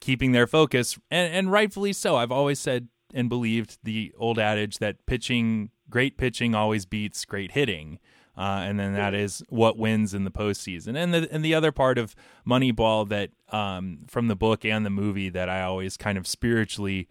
keeping 0.00 0.32
their 0.32 0.46
focus 0.46 0.98
and, 1.10 1.32
and 1.32 1.52
rightfully 1.52 1.92
so. 1.92 2.16
I've 2.16 2.32
always 2.32 2.58
said 2.58 2.88
and 3.14 3.28
believed 3.28 3.78
the 3.82 4.12
old 4.18 4.38
adage 4.38 4.78
that 4.78 5.04
pitching 5.06 5.70
great 5.90 6.16
pitching 6.16 6.54
always 6.54 6.86
beats 6.86 7.24
great 7.24 7.52
hitting. 7.52 7.98
Uh, 8.36 8.64
and 8.64 8.80
then 8.80 8.94
that 8.94 9.12
is 9.12 9.42
what 9.50 9.76
wins 9.76 10.14
in 10.14 10.24
the 10.24 10.30
postseason. 10.30 10.96
And 10.96 11.12
the 11.12 11.28
and 11.30 11.44
the 11.44 11.54
other 11.54 11.70
part 11.70 11.98
of 11.98 12.14
Moneyball 12.48 13.06
that 13.10 13.30
um, 13.54 14.06
from 14.08 14.28
the 14.28 14.36
book 14.36 14.64
and 14.64 14.86
the 14.86 14.90
movie 14.90 15.28
that 15.28 15.50
I 15.50 15.62
always 15.62 15.98
kind 15.98 16.16
of 16.16 16.26
spiritually 16.26 17.08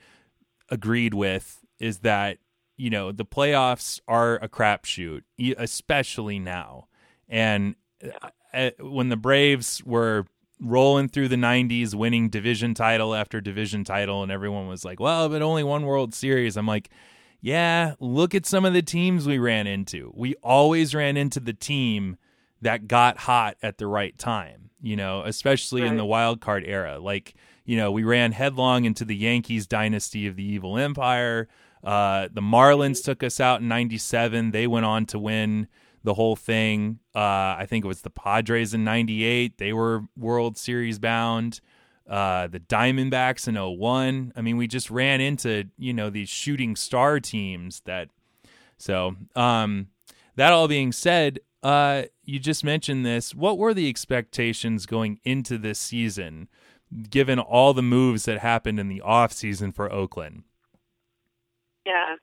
agreed 0.69 1.13
with 1.13 1.63
is 1.79 1.99
that 1.99 2.39
you 2.77 2.89
know 2.89 3.11
the 3.11 3.25
playoffs 3.25 3.99
are 4.07 4.35
a 4.35 4.49
crapshoot, 4.49 5.23
especially 5.57 6.39
now. 6.39 6.87
And 7.29 7.75
uh, 8.03 8.29
uh, 8.53 8.71
when 8.79 9.09
the 9.09 9.17
Braves 9.17 9.81
were 9.85 10.25
rolling 10.59 11.07
through 11.07 11.29
the 11.29 11.35
90s, 11.35 11.95
winning 11.95 12.29
division 12.29 12.73
title 12.73 13.15
after 13.15 13.41
division 13.41 13.83
title, 13.83 14.23
and 14.23 14.31
everyone 14.31 14.67
was 14.67 14.83
like, 14.83 14.99
"Well, 14.99 15.29
but 15.29 15.41
only 15.41 15.63
one 15.63 15.85
World 15.85 16.13
Series." 16.13 16.57
I'm 16.57 16.67
like 16.67 16.89
yeah, 17.41 17.95
look 17.99 18.35
at 18.35 18.45
some 18.45 18.65
of 18.65 18.73
the 18.73 18.83
teams 18.83 19.27
we 19.27 19.39
ran 19.39 19.65
into. 19.65 20.13
We 20.15 20.35
always 20.43 20.93
ran 20.93 21.17
into 21.17 21.39
the 21.39 21.53
team 21.53 22.17
that 22.61 22.87
got 22.87 23.17
hot 23.17 23.57
at 23.63 23.79
the 23.79 23.87
right 23.87 24.15
time, 24.17 24.69
you 24.79 24.95
know, 24.95 25.23
especially 25.25 25.81
right. 25.81 25.89
in 25.89 25.97
the 25.97 26.05
wild 26.05 26.39
card 26.39 26.63
era. 26.65 26.99
Like, 26.99 27.33
you 27.65 27.75
know, 27.75 27.91
we 27.91 28.03
ran 28.03 28.31
headlong 28.31 28.85
into 28.85 29.03
the 29.03 29.15
Yankees 29.15 29.65
dynasty 29.65 30.27
of 30.27 30.35
the 30.35 30.43
evil 30.43 30.77
empire. 30.77 31.47
Uh, 31.83 32.27
the 32.31 32.41
Marlins 32.41 33.03
took 33.03 33.23
us 33.23 33.39
out 33.39 33.61
in 33.61 33.67
97. 33.67 34.51
They 34.51 34.67
went 34.67 34.85
on 34.85 35.05
to 35.07 35.19
win 35.19 35.67
the 36.03 36.13
whole 36.13 36.35
thing. 36.35 36.99
Uh, 37.15 37.55
I 37.59 37.65
think 37.67 37.85
it 37.85 37.87
was 37.87 38.01
the 38.01 38.09
Padres 38.09 38.73
in 38.73 38.83
98. 38.83 39.57
They 39.57 39.73
were 39.73 40.05
World 40.15 40.57
Series 40.57 40.99
bound 40.99 41.61
uh, 42.09 42.47
the 42.47 42.59
Diamondbacks 42.59 43.47
in 43.47 43.55
01. 43.55 44.33
I 44.35 44.41
mean, 44.41 44.57
we 44.57 44.67
just 44.67 44.91
ran 44.91 45.21
into, 45.21 45.65
you 45.77 45.93
know, 45.93 46.09
these 46.09 46.29
shooting 46.29 46.75
star 46.75 47.19
teams 47.19 47.81
that 47.85 48.09
so 48.77 49.15
um 49.35 49.87
that 50.35 50.51
all 50.51 50.67
being 50.67 50.91
said, 50.91 51.39
uh 51.63 52.03
you 52.23 52.39
just 52.39 52.63
mentioned 52.63 53.05
this. 53.05 53.35
What 53.35 53.57
were 53.57 53.73
the 53.73 53.87
expectations 53.87 54.85
going 54.85 55.19
into 55.23 55.57
this 55.57 55.79
season 55.79 56.49
given 57.09 57.39
all 57.39 57.73
the 57.73 57.81
moves 57.81 58.25
that 58.25 58.39
happened 58.39 58.79
in 58.79 58.89
the 58.89 59.01
off 59.01 59.31
season 59.31 59.71
for 59.71 59.91
Oakland? 59.91 60.43
Yeah. 61.85 62.15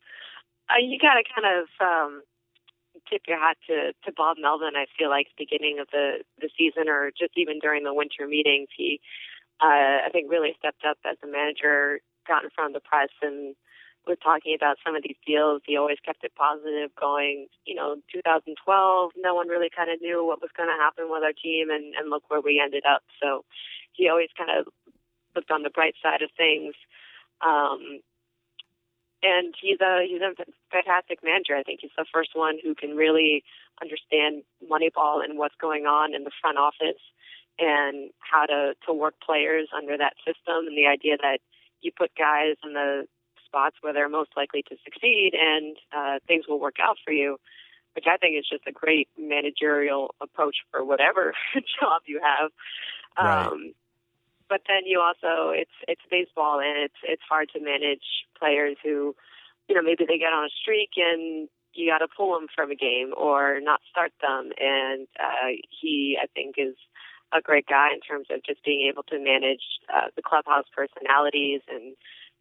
Uh, 0.69 0.81
you 0.81 0.99
got 0.99 1.15
to 1.15 1.25
kind 1.25 1.47
of 1.49 1.69
um 1.81 2.23
tip 3.09 3.23
your 3.29 3.39
hat 3.39 3.57
to, 3.69 3.93
to 4.05 4.13
Bob 4.13 4.37
Melvin. 4.41 4.75
I 4.77 4.87
feel 4.99 5.09
like 5.09 5.29
beginning 5.39 5.79
of 5.81 5.89
the 5.93 6.25
the 6.41 6.51
season, 6.57 6.89
or 6.89 7.11
just 7.11 7.33
even 7.37 7.59
during 7.61 7.85
the 7.85 7.95
winter 7.95 8.27
meetings, 8.27 8.69
he 8.77 9.01
uh, 9.61 10.07
I 10.07 10.09
think 10.13 10.31
really 10.31 10.55
stepped 10.59 10.85
up 10.85 10.99
as 11.05 11.17
a 11.23 11.27
manager, 11.27 12.01
got 12.27 12.45
in 12.45 12.51
front 12.51 12.75
of 12.75 12.83
the 12.83 12.89
press 12.89 13.11
and 13.23 13.55
was 14.07 14.19
talking 14.23 14.55
about 14.55 14.79
some 14.85 14.95
of 14.95 15.03
these 15.03 15.19
deals. 15.27 15.63
He 15.67 15.77
always 15.77 15.99
kept 16.05 16.25
it 16.25 16.33
positive 16.35 16.91
going, 16.99 17.49
you 17.67 17.75
know, 17.75 17.97
2012, 18.13 19.13
no 19.17 19.35
one 19.35 19.49
really 19.49 19.69
kind 19.75 19.91
of 19.91 20.01
knew 20.01 20.25
what 20.25 20.41
was 20.41 20.51
going 20.57 20.69
to 20.71 20.81
happen 20.81 21.11
with 21.11 21.23
our 21.23 21.35
team 21.37 21.69
and, 21.71 21.93
and 21.99 22.09
look 22.09 22.25
where 22.29 22.41
we 22.41 22.61
ended 22.63 22.85
up. 22.89 23.03
So 23.21 23.45
he 23.93 24.09
always 24.09 24.31
kind 24.37 24.51
of 24.51 24.73
looked 25.35 25.51
on 25.51 25.63
the 25.63 25.71
bright 25.71 25.95
side 26.03 26.23
of 26.23 26.31
things. 26.37 26.75
Um, 27.45 28.01
and 29.23 29.55
he's 29.61 29.81
a 29.81 30.07
he's 30.09 30.21
a 30.21 30.35
fantastic 30.71 31.21
manager. 31.23 31.57
I 31.57 31.63
think 31.63 31.81
he's 31.83 31.97
the 31.97 32.07
first 32.13 32.31
one 32.35 32.59
who 32.63 32.75
can 32.75 32.97
really 32.97 33.43
understand 33.81 34.43
Moneyball 34.63 35.25
and 35.25 35.39
what's 35.39 35.55
going 35.61 35.87
on 35.87 36.15
in 36.15 36.25
the 36.25 36.31
front 36.41 36.59
office 36.59 37.01
and 37.59 38.11
how 38.19 38.47
to 38.47 38.75
to 38.87 38.93
work 38.93 39.15
players 39.25 39.69
under 39.77 39.97
that 39.99 40.15
system 40.25 40.67
and 40.67 40.77
the 40.77 40.87
idea 40.87 41.17
that 41.17 41.39
you 41.81 41.91
put 41.97 42.11
guys 42.17 42.57
in 42.65 42.73
the 42.75 43.07
spots 43.45 43.77
where 43.81 43.93
they're 43.93 44.09
most 44.09 44.31
likely 44.37 44.63
to 44.63 44.77
succeed 44.85 45.33
and 45.35 45.77
uh, 45.97 46.19
things 46.27 46.45
will 46.49 46.61
work 46.61 46.77
out 46.83 46.97
for 47.05 47.13
you, 47.13 47.39
which 47.95 48.05
I 48.07 48.17
think 48.17 48.37
is 48.39 48.47
just 48.49 48.67
a 48.67 48.73
great 48.73 49.09
managerial 49.19 50.15
approach 50.21 50.57
for 50.71 50.85
whatever 50.85 51.33
job 51.55 52.03
you 52.07 52.21
have. 52.23 52.51
Right. 53.19 53.47
Um, 53.47 53.73
but 54.49 54.63
then 54.67 54.83
you 54.87 55.01
also 55.01 55.51
it's 55.51 55.77
it's 55.87 56.03
baseball 56.11 56.61
and 56.61 56.79
it's 56.79 57.01
it's 57.03 57.23
hard 57.29 57.51
to 57.55 57.61
manage 57.61 58.27
players 58.39 58.77
who, 58.83 59.15
you 59.69 59.75
know, 59.75 59.83
maybe 59.83 60.05
they 60.07 60.19
get 60.19 60.33
on 60.33 60.45
a 60.45 60.59
streak 60.63 60.91
and 60.97 61.49
you 61.75 61.91
got 61.91 61.99
to 61.99 62.09
pull 62.09 62.35
them 62.35 62.49
from 62.55 62.71
a 62.71 62.75
game 62.75 63.13
or 63.17 63.61
not 63.61 63.81
start 63.89 64.13
them. 64.21 64.51
And 64.59 65.07
uh, 65.21 65.55
he, 65.69 66.19
I 66.21 66.27
think, 66.35 66.57
is 66.59 66.75
a 67.33 67.41
great 67.41 67.67
guy 67.67 67.89
in 67.93 68.01
terms 68.01 68.27
of 68.31 68.43
just 68.43 68.65
being 68.65 68.89
able 68.91 69.03
to 69.05 69.19
manage 69.19 69.63
uh, 69.93 70.09
the 70.17 70.23
clubhouse 70.23 70.65
personalities 70.75 71.61
and 71.69 71.95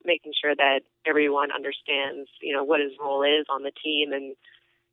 making 0.05 0.31
sure 0.39 0.55
that 0.55 0.81
everyone 1.05 1.51
understands, 1.51 2.29
you 2.41 2.53
know, 2.53 2.63
what 2.63 2.79
his 2.79 2.93
role 2.99 3.23
is 3.23 3.45
on 3.49 3.63
the 3.63 3.71
team 3.71 4.13
and 4.13 4.35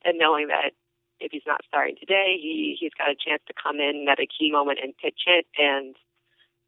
and 0.05 0.19
knowing 0.19 0.49
that 0.49 0.73
if 1.21 1.33
he's 1.33 1.47
not 1.47 1.61
starting 1.67 1.97
today, 1.99 2.37
he 2.41 2.77
he's 2.79 2.93
got 2.99 3.11
a 3.11 3.17
chance 3.17 3.43
to 3.47 3.55
come 3.55 3.79
in 3.81 4.07
at 4.11 4.21
a 4.21 4.27
key 4.27 4.51
moment 4.51 4.81
and 4.83 4.97
pitch 4.97 5.23
it. 5.27 5.47
And 5.57 5.95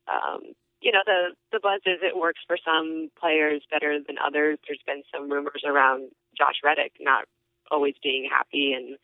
um, 0.08 0.54
you 0.80 0.92
know, 0.92 1.00
the 1.04 1.34
the 1.52 1.60
buzz 1.60 1.80
is 1.86 1.98
it 2.02 2.16
works 2.16 2.40
for 2.46 2.56
some 2.64 3.10
players 3.18 3.62
better 3.70 3.98
than 4.06 4.16
others. 4.24 4.58
There's 4.66 4.82
been 4.86 5.02
some 5.12 5.30
rumors 5.30 5.62
around 5.64 6.10
Josh 6.36 6.60
Reddick 6.62 6.92
not 7.00 7.24
always 7.70 7.94
being 8.02 8.28
happy 8.30 8.72
and 8.72 8.98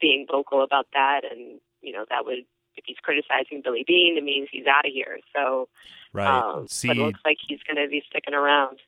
being 0.00 0.26
vocal 0.30 0.62
about 0.62 0.86
that, 0.92 1.22
and 1.30 1.60
you 1.80 1.92
know 1.92 2.04
that 2.10 2.24
would 2.24 2.44
if 2.76 2.84
he's 2.86 2.96
criticizing 3.02 3.60
Billy 3.62 3.84
Beane, 3.86 4.16
it 4.16 4.24
means 4.24 4.48
he's 4.50 4.66
out 4.66 4.86
of 4.86 4.92
here. 4.92 5.18
So, 5.34 5.68
right. 6.12 6.54
Um, 6.56 6.66
See, 6.68 6.88
but 6.88 6.96
it 6.96 7.00
looks 7.00 7.20
like 7.24 7.36
he's 7.46 7.60
going 7.66 7.82
to 7.82 7.90
be 7.90 8.02
sticking 8.08 8.34
around. 8.34 8.78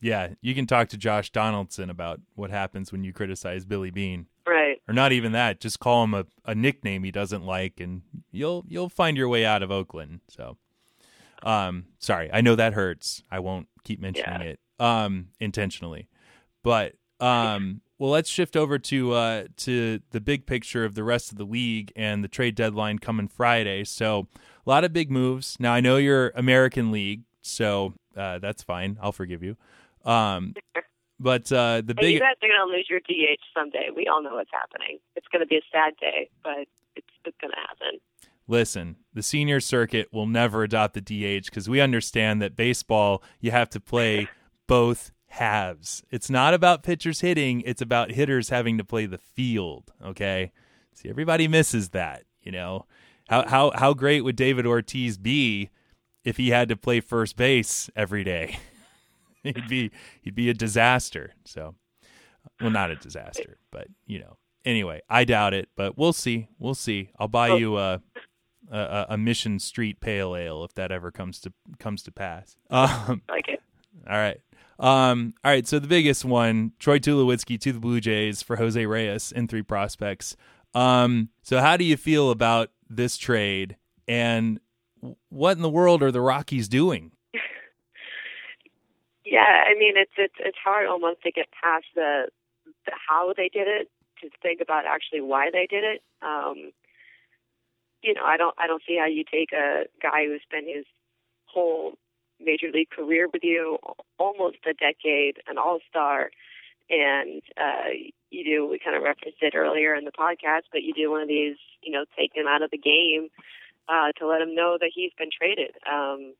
Yeah, 0.00 0.30
you 0.40 0.54
can 0.54 0.66
talk 0.66 0.88
to 0.88 0.96
Josh 0.96 1.30
Donaldson 1.30 1.88
about 1.88 2.20
what 2.34 2.50
happens 2.50 2.90
when 2.90 3.04
you 3.04 3.12
criticize 3.12 3.64
Billy 3.64 3.90
Beane. 3.90 4.26
Right. 4.44 4.82
Or 4.88 4.94
not 4.94 5.12
even 5.12 5.30
that. 5.32 5.60
Just 5.60 5.78
call 5.78 6.02
him 6.02 6.14
a, 6.14 6.26
a 6.44 6.56
nickname 6.56 7.04
he 7.04 7.12
doesn't 7.12 7.44
like, 7.44 7.78
and 7.78 8.02
you'll 8.32 8.64
you'll 8.66 8.88
find 8.88 9.16
your 9.16 9.28
way 9.28 9.44
out 9.44 9.62
of 9.62 9.70
Oakland. 9.70 10.20
So, 10.28 10.58
um, 11.42 11.86
sorry, 11.98 12.30
I 12.32 12.40
know 12.40 12.56
that 12.56 12.74
hurts. 12.74 13.22
I 13.30 13.40
won't 13.40 13.68
keep 13.84 14.00
mentioning 14.00 14.40
yeah. 14.40 14.46
it 14.46 14.60
um 14.78 15.28
intentionally, 15.38 16.08
but 16.62 16.94
um 17.20 17.82
well, 18.02 18.10
let's 18.10 18.28
shift 18.28 18.56
over 18.56 18.80
to 18.80 19.12
uh, 19.12 19.44
to 19.58 20.00
the 20.10 20.20
big 20.20 20.44
picture 20.44 20.84
of 20.84 20.96
the 20.96 21.04
rest 21.04 21.30
of 21.30 21.38
the 21.38 21.44
league 21.44 21.92
and 21.94 22.24
the 22.24 22.28
trade 22.28 22.56
deadline 22.56 22.98
coming 22.98 23.28
Friday. 23.28 23.84
So 23.84 24.26
a 24.66 24.68
lot 24.68 24.82
of 24.82 24.92
big 24.92 25.08
moves. 25.08 25.56
Now 25.60 25.72
I 25.72 25.78
know 25.78 25.98
you're 25.98 26.32
American 26.34 26.90
League, 26.90 27.22
so 27.42 27.94
uh, 28.16 28.40
that's 28.40 28.64
fine. 28.64 28.98
I'll 29.00 29.12
forgive 29.12 29.44
you. 29.44 29.56
Um, 30.04 30.54
but 31.20 31.52
uh, 31.52 31.82
the 31.86 31.94
big 31.94 32.14
you 32.14 32.18
guys 32.18 32.34
are 32.42 32.48
going 32.48 32.68
to 32.68 32.76
lose 32.76 32.88
your 32.90 32.98
DH 32.98 33.38
someday. 33.56 33.90
We 33.94 34.08
all 34.08 34.20
know 34.20 34.34
what's 34.34 34.50
happening. 34.52 34.98
It's 35.14 35.28
going 35.28 35.38
to 35.38 35.46
be 35.46 35.58
a 35.58 35.62
sad 35.70 35.94
day, 36.00 36.28
but 36.42 36.66
it's, 36.96 37.06
it's 37.24 37.36
going 37.40 37.52
to 37.52 37.56
happen. 37.56 38.00
Listen, 38.48 38.96
the 39.14 39.22
senior 39.22 39.60
circuit 39.60 40.08
will 40.12 40.26
never 40.26 40.62
adopt 40.62 40.94
the 40.94 41.00
DH 41.00 41.44
because 41.46 41.68
we 41.68 41.80
understand 41.80 42.42
that 42.42 42.56
baseball 42.56 43.22
you 43.40 43.50
have 43.50 43.70
to 43.70 43.80
play 43.80 44.28
both 44.66 45.12
halves. 45.28 46.02
It's 46.10 46.28
not 46.28 46.52
about 46.52 46.82
pitchers 46.82 47.20
hitting, 47.20 47.62
it's 47.64 47.80
about 47.80 48.12
hitters 48.12 48.50
having 48.50 48.78
to 48.78 48.84
play 48.84 49.06
the 49.06 49.18
field, 49.18 49.92
okay? 50.04 50.52
See, 50.94 51.08
everybody 51.08 51.48
misses 51.48 51.90
that, 51.90 52.24
you 52.42 52.52
know. 52.52 52.86
How 53.28 53.48
how 53.48 53.72
how 53.74 53.94
great 53.94 54.22
would 54.22 54.36
David 54.36 54.66
Ortiz 54.66 55.16
be 55.16 55.70
if 56.24 56.36
he 56.36 56.50
had 56.50 56.68
to 56.68 56.76
play 56.76 57.00
first 57.00 57.36
base 57.36 57.88
every 57.96 58.24
day? 58.24 58.58
he'd 59.42 59.68
be 59.68 59.90
he'd 60.20 60.34
be 60.34 60.50
a 60.50 60.54
disaster. 60.54 61.32
So, 61.44 61.74
well, 62.60 62.70
not 62.70 62.90
a 62.90 62.96
disaster, 62.96 63.58
but 63.70 63.86
you 64.06 64.18
know. 64.18 64.36
Anyway, 64.64 65.00
I 65.08 65.24
doubt 65.24 65.54
it, 65.54 65.68
but 65.76 65.98
we'll 65.98 66.12
see. 66.12 66.48
We'll 66.58 66.74
see. 66.74 67.10
I'll 67.18 67.26
buy 67.26 67.56
you 67.56 67.78
a, 67.78 68.00
a, 68.70 69.06
a 69.10 69.18
Mission 69.18 69.58
Street 69.58 70.00
Pale 70.00 70.36
Ale 70.36 70.64
if 70.64 70.74
that 70.74 70.92
ever 70.92 71.10
comes 71.10 71.40
to 71.40 71.52
comes 71.78 72.02
to 72.04 72.12
pass. 72.12 72.56
Um, 72.70 73.22
like 73.28 73.48
it. 73.48 73.62
All 74.08 74.16
right. 74.16 74.40
Um, 74.78 75.34
all 75.44 75.52
right, 75.52 75.66
so 75.66 75.78
the 75.78 75.86
biggest 75.86 76.24
one, 76.24 76.72
Troy 76.80 76.98
Tulowitzki 76.98 77.60
to 77.60 77.72
the 77.72 77.78
Blue 77.78 78.00
Jays 78.00 78.42
for 78.42 78.56
Jose 78.56 78.84
Reyes 78.84 79.30
and 79.30 79.48
three 79.48 79.62
prospects. 79.62 80.34
Um, 80.74 81.28
so 81.42 81.60
how 81.60 81.76
do 81.76 81.84
you 81.84 81.96
feel 81.96 82.30
about 82.30 82.70
this 82.88 83.16
trade 83.16 83.76
and 84.08 84.58
what 85.28 85.56
in 85.56 85.62
the 85.62 85.70
world 85.70 86.02
are 86.02 86.10
the 86.10 86.20
Rockies 86.20 86.68
doing? 86.68 87.12
yeah, 89.24 89.64
I 89.66 89.74
mean 89.78 89.94
it's 89.96 90.12
it's 90.16 90.34
it's 90.40 90.58
hard 90.62 90.86
almost 90.86 91.22
to 91.22 91.30
get 91.30 91.46
past 91.62 91.86
the, 91.94 92.26
the 92.86 92.92
how 93.08 93.32
they 93.36 93.50
did 93.52 93.68
it 93.68 93.88
to 94.22 94.30
think 94.42 94.60
about 94.60 94.86
actually 94.86 95.20
why 95.20 95.50
they 95.52 95.66
did 95.68 95.84
it. 95.84 96.02
Um, 96.22 96.72
you 98.02 98.14
know, 98.14 98.24
I 98.24 98.36
don't 98.36 98.54
I 98.58 98.66
don't 98.66 98.82
see 98.86 98.98
how 98.98 99.06
you 99.06 99.24
take 99.24 99.52
a 99.52 99.84
guy 100.02 100.26
who 100.26 100.38
spent 100.42 100.66
his 100.66 100.84
whole 101.46 101.94
major 102.40 102.70
league 102.72 102.90
career 102.90 103.28
with 103.32 103.44
you, 103.44 103.78
almost 104.18 104.58
a 104.66 104.74
decade, 104.74 105.38
an 105.46 105.58
all 105.58 105.78
star, 105.88 106.30
and 106.90 107.42
uh, 107.56 107.94
you 108.30 108.44
do. 108.44 108.68
We 108.68 108.78
kind 108.78 108.96
of 108.96 109.02
referenced 109.02 109.42
it 109.42 109.54
earlier 109.54 109.94
in 109.94 110.04
the 110.04 110.12
podcast, 110.12 110.62
but 110.72 110.82
you 110.82 110.92
do 110.92 111.10
one 111.10 111.22
of 111.22 111.28
these, 111.28 111.56
you 111.82 111.92
know, 111.92 112.04
take 112.18 112.34
him 112.34 112.46
out 112.46 112.62
of 112.62 112.70
the 112.70 112.78
game 112.78 113.28
uh, 113.88 114.12
to 114.18 114.26
let 114.26 114.42
him 114.42 114.54
know 114.54 114.76
that 114.80 114.90
he's 114.94 115.12
been 115.16 115.30
traded. 115.30 115.76
Um, 115.90 116.34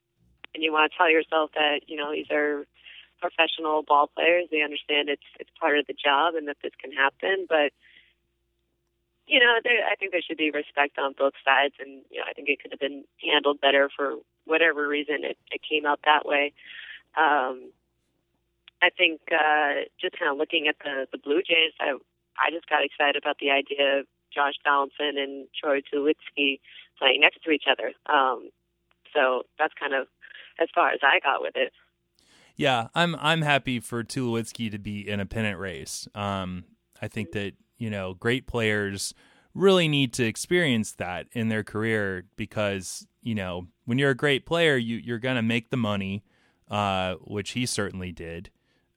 and 0.53 0.63
you 0.63 0.71
want 0.71 0.91
to 0.91 0.97
tell 0.97 1.09
yourself 1.09 1.51
that 1.55 1.81
you 1.87 1.97
know 1.97 2.11
these 2.11 2.29
are 2.31 2.65
professional 3.19 3.83
ball 3.83 4.09
players. 4.13 4.47
They 4.51 4.61
understand 4.61 5.09
it's 5.09 5.25
it's 5.39 5.49
part 5.59 5.79
of 5.79 5.87
the 5.87 5.95
job 5.95 6.35
and 6.35 6.47
that 6.47 6.57
this 6.61 6.73
can 6.81 6.91
happen, 6.91 7.45
but 7.47 7.71
you 9.27 9.39
know, 9.39 9.55
there, 9.63 9.85
I 9.89 9.95
think 9.95 10.11
there 10.11 10.21
should 10.21 10.37
be 10.37 10.51
respect 10.51 10.97
on 10.97 11.13
both 11.17 11.33
sides, 11.45 11.75
and 11.79 12.03
you 12.11 12.19
know, 12.19 12.25
I 12.29 12.33
think 12.33 12.49
it 12.49 12.61
could 12.61 12.71
have 12.71 12.79
been 12.79 13.03
handled 13.23 13.61
better 13.61 13.89
for 13.95 14.15
whatever 14.45 14.87
reason 14.87 15.23
it, 15.23 15.37
it 15.51 15.61
came 15.67 15.85
out 15.85 15.99
that 16.05 16.25
way. 16.25 16.53
Um, 17.15 17.71
I 18.81 18.89
think 18.89 19.21
uh, 19.31 19.87
just 19.99 20.19
kind 20.19 20.31
of 20.31 20.37
looking 20.37 20.67
at 20.67 20.75
the 20.83 21.07
the 21.11 21.17
Blue 21.17 21.41
Jays, 21.41 21.71
I 21.79 21.95
I 22.37 22.51
just 22.51 22.67
got 22.67 22.83
excited 22.83 23.15
about 23.15 23.37
the 23.39 23.51
idea 23.51 23.99
of 23.99 24.05
Josh 24.33 24.55
Donaldson 24.65 25.15
and 25.17 25.47
Troy 25.55 25.79
Tulowitzki 25.81 26.59
playing 26.99 27.21
next 27.21 27.43
to 27.43 27.51
each 27.51 27.65
other. 27.69 27.93
Um, 28.11 28.49
so 29.13 29.43
that's 29.57 29.73
kind 29.79 29.93
of 29.93 30.07
as 30.59 30.67
far 30.73 30.89
as 30.89 30.99
I 31.01 31.19
got 31.23 31.41
with 31.41 31.55
it. 31.55 31.71
Yeah, 32.55 32.87
I'm 32.93 33.15
I'm 33.19 33.41
happy 33.41 33.79
for 33.79 34.03
Tulowitzki 34.03 34.69
to 34.71 34.77
be 34.77 35.07
in 35.07 35.19
a 35.19 35.25
pennant 35.25 35.59
race. 35.59 36.07
Um, 36.13 36.65
I 37.01 37.07
think 37.07 37.31
that 37.31 37.53
you 37.83 37.89
know 37.89 38.13
great 38.13 38.47
players 38.47 39.13
really 39.53 39.89
need 39.89 40.13
to 40.13 40.23
experience 40.23 40.93
that 40.93 41.27
in 41.33 41.49
their 41.49 41.63
career 41.63 42.23
because 42.37 43.05
you 43.21 43.35
know 43.35 43.67
when 43.83 43.97
you're 43.97 44.11
a 44.11 44.15
great 44.15 44.45
player, 44.45 44.77
you 44.77 44.95
you're 44.95 45.19
gonna 45.19 45.41
make 45.41 45.69
the 45.69 45.77
money, 45.77 46.23
uh, 46.71 47.15
which 47.15 47.51
he 47.51 47.65
certainly 47.65 48.13
did. 48.13 48.49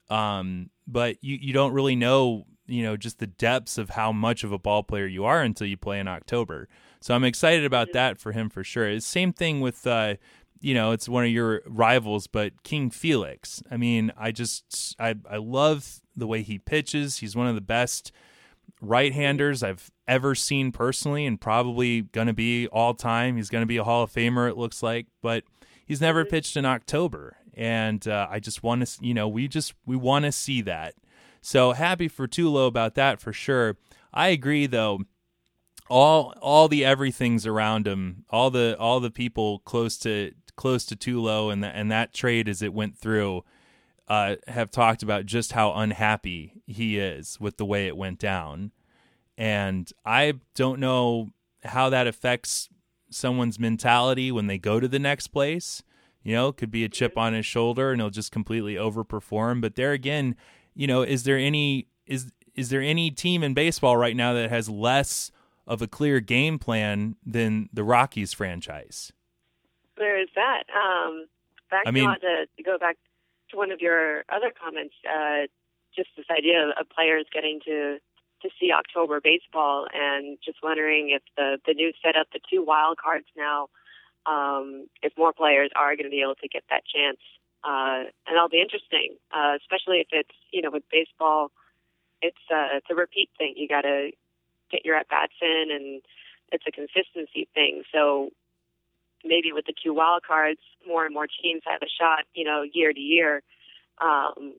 Um, 0.08 0.70
but 0.86 1.16
you, 1.20 1.36
you 1.40 1.52
don't 1.52 1.72
really 1.72 1.96
know, 1.96 2.46
you 2.68 2.84
know, 2.84 2.96
just 2.96 3.18
the 3.18 3.26
depths 3.26 3.76
of 3.76 3.90
how 3.90 4.12
much 4.12 4.44
of 4.44 4.52
a 4.52 4.58
ball 4.58 4.84
player 4.84 5.06
you 5.06 5.24
are 5.24 5.42
until 5.42 5.66
you 5.66 5.76
play 5.76 5.98
in 5.98 6.06
October. 6.06 6.68
So 7.00 7.12
I'm 7.12 7.24
excited 7.24 7.64
about 7.64 7.92
that 7.92 8.18
for 8.18 8.30
him 8.30 8.48
for 8.48 8.62
sure. 8.62 8.88
It's 8.88 9.04
same 9.04 9.32
thing 9.32 9.60
with, 9.60 9.84
uh, 9.84 10.14
you 10.60 10.74
know, 10.74 10.92
it's 10.92 11.08
one 11.08 11.24
of 11.24 11.30
your 11.30 11.62
rivals, 11.66 12.28
but 12.28 12.62
King 12.62 12.90
Felix. 12.90 13.64
I 13.68 13.76
mean, 13.76 14.12
I 14.16 14.30
just, 14.30 14.94
I, 15.00 15.16
I 15.28 15.38
love 15.38 16.00
the 16.14 16.28
way 16.28 16.42
he 16.42 16.60
pitches. 16.60 17.18
He's 17.18 17.34
one 17.34 17.48
of 17.48 17.56
the 17.56 17.60
best 17.60 18.12
right-handers 18.80 19.62
I've 19.62 19.90
ever 20.06 20.34
seen 20.34 20.72
personally, 20.72 21.26
and 21.26 21.40
probably 21.40 22.02
going 22.02 22.26
to 22.26 22.32
be 22.32 22.66
all 22.68 22.94
time. 22.94 23.36
He's 23.36 23.50
going 23.50 23.62
to 23.62 23.66
be 23.66 23.78
a 23.78 23.84
Hall 23.84 24.02
of 24.02 24.12
Famer, 24.12 24.48
it 24.48 24.56
looks 24.56 24.82
like, 24.82 25.06
but 25.22 25.44
he's 25.86 26.00
never 26.00 26.24
pitched 26.24 26.56
in 26.56 26.64
October, 26.64 27.36
and 27.54 28.06
uh, 28.06 28.28
I 28.30 28.40
just 28.40 28.62
want 28.62 28.86
to, 28.86 29.04
you 29.04 29.14
know, 29.14 29.28
we 29.28 29.48
just 29.48 29.74
we 29.86 29.96
want 29.96 30.24
to 30.24 30.32
see 30.32 30.60
that. 30.62 30.94
So 31.40 31.72
happy 31.72 32.08
for 32.08 32.26
Tulo 32.26 32.66
about 32.66 32.96
that 32.96 33.20
for 33.20 33.32
sure. 33.32 33.76
I 34.12 34.28
agree 34.28 34.66
though. 34.66 35.00
All 35.88 36.34
all 36.42 36.66
the 36.66 36.84
everything's 36.84 37.46
around 37.46 37.86
him, 37.86 38.24
all 38.30 38.50
the 38.50 38.76
all 38.80 38.98
the 38.98 39.10
people 39.10 39.60
close 39.60 39.96
to 39.98 40.32
close 40.56 40.84
to 40.86 40.96
Tulo 40.96 41.52
and 41.52 41.62
the, 41.62 41.68
and 41.68 41.90
that 41.92 42.12
trade 42.12 42.48
as 42.48 42.62
it 42.62 42.74
went 42.74 42.98
through 42.98 43.44
uh, 44.08 44.36
have 44.46 44.70
talked 44.70 45.02
about 45.02 45.26
just 45.26 45.52
how 45.52 45.72
unhappy 45.72 46.62
he 46.66 46.98
is 46.98 47.40
with 47.40 47.56
the 47.56 47.64
way 47.64 47.86
it 47.86 47.96
went 47.96 48.18
down. 48.18 48.72
And 49.36 49.90
I 50.04 50.34
don't 50.54 50.80
know 50.80 51.30
how 51.64 51.90
that 51.90 52.06
affects 52.06 52.68
someone's 53.10 53.58
mentality 53.58 54.30
when 54.30 54.46
they 54.46 54.58
go 54.58 54.80
to 54.80 54.88
the 54.88 54.98
next 54.98 55.28
place. 55.28 55.82
You 56.22 56.34
know, 56.34 56.52
could 56.52 56.70
be 56.70 56.84
a 56.84 56.88
chip 56.88 57.16
on 57.16 57.34
his 57.34 57.46
shoulder 57.46 57.92
and 57.92 58.00
he'll 58.00 58.10
just 58.10 58.32
completely 58.32 58.74
overperform. 58.74 59.60
But 59.60 59.76
there 59.76 59.92
again, 59.92 60.34
you 60.74 60.86
know, 60.86 61.02
is 61.02 61.24
there 61.24 61.38
any 61.38 61.86
is 62.06 62.32
is 62.54 62.70
there 62.70 62.80
any 62.80 63.10
team 63.10 63.42
in 63.42 63.54
baseball 63.54 63.96
right 63.96 64.16
now 64.16 64.32
that 64.32 64.50
has 64.50 64.68
less 64.68 65.30
of 65.66 65.82
a 65.82 65.86
clear 65.86 66.20
game 66.20 66.58
plan 66.58 67.16
than 67.24 67.68
the 67.72 67.84
Rockies 67.84 68.32
franchise? 68.32 69.12
There 69.96 70.20
is 70.20 70.28
that. 70.34 70.64
Um, 70.74 71.26
back 71.70 71.82
I 71.86 71.90
mean, 71.90 72.08
to, 72.08 72.46
to 72.56 72.62
go 72.62 72.78
back 72.78 72.96
to 73.50 73.56
one 73.56 73.70
of 73.70 73.80
your 73.80 74.24
other 74.28 74.52
comments, 74.52 74.94
uh, 75.08 75.46
just 75.94 76.10
this 76.16 76.26
idea 76.30 76.72
of 76.78 76.88
players 76.90 77.26
getting 77.32 77.60
to 77.66 77.98
to 78.42 78.50
see 78.60 78.70
October 78.70 79.20
baseball, 79.20 79.86
and 79.94 80.38
just 80.44 80.58
wondering 80.62 81.10
if 81.10 81.22
the 81.36 81.58
the 81.66 81.74
new 81.74 81.92
setup, 82.02 82.28
the 82.32 82.40
two 82.50 82.62
wild 82.62 82.98
cards 82.98 83.26
now 83.36 83.68
um, 84.26 84.88
if 85.02 85.12
more 85.16 85.32
players 85.32 85.70
are 85.76 85.94
going 85.96 86.04
to 86.04 86.10
be 86.10 86.20
able 86.20 86.34
to 86.42 86.48
get 86.48 86.64
that 86.70 86.82
chance. 86.84 87.22
Uh, 87.64 88.10
and 88.26 88.34
that'll 88.34 88.48
be 88.48 88.60
interesting, 88.60 89.16
uh, 89.34 89.56
especially 89.58 89.98
if 89.98 90.08
it's, 90.12 90.36
you 90.52 90.62
know, 90.62 90.70
with 90.70 90.84
baseball, 90.90 91.50
it's, 92.22 92.42
uh, 92.50 92.78
it's 92.78 92.86
a 92.90 92.94
repeat 92.94 93.30
thing. 93.38 93.54
You 93.56 93.66
got 93.66 93.82
to 93.82 94.10
get 94.70 94.84
your 94.84 94.96
at 94.96 95.08
bats 95.08 95.34
in, 95.40 95.68
and 95.70 96.02
it's 96.52 96.64
a 96.66 96.70
consistency 96.70 97.48
thing. 97.54 97.82
So 97.92 98.30
maybe 99.26 99.52
with 99.52 99.66
the 99.66 99.74
two 99.82 99.94
wild 99.94 100.22
cards, 100.26 100.60
more 100.86 101.04
and 101.04 101.14
more 101.14 101.26
teams 101.42 101.62
have 101.66 101.82
a 101.82 101.90
shot, 102.00 102.24
you 102.34 102.44
know, 102.44 102.64
year 102.72 102.92
to 102.92 103.00
year. 103.00 103.42
Um, 104.00 104.54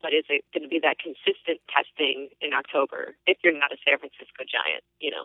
but 0.00 0.12
is 0.12 0.24
it 0.28 0.44
going 0.52 0.64
to 0.64 0.68
be 0.68 0.80
that 0.82 0.96
consistent 0.98 1.60
testing 1.72 2.28
in 2.40 2.52
October 2.52 3.14
if 3.26 3.38
you're 3.44 3.52
not 3.52 3.72
a 3.72 3.76
San 3.86 3.98
Francisco 3.98 4.42
Giant, 4.50 4.82
you 5.00 5.10
know? 5.10 5.24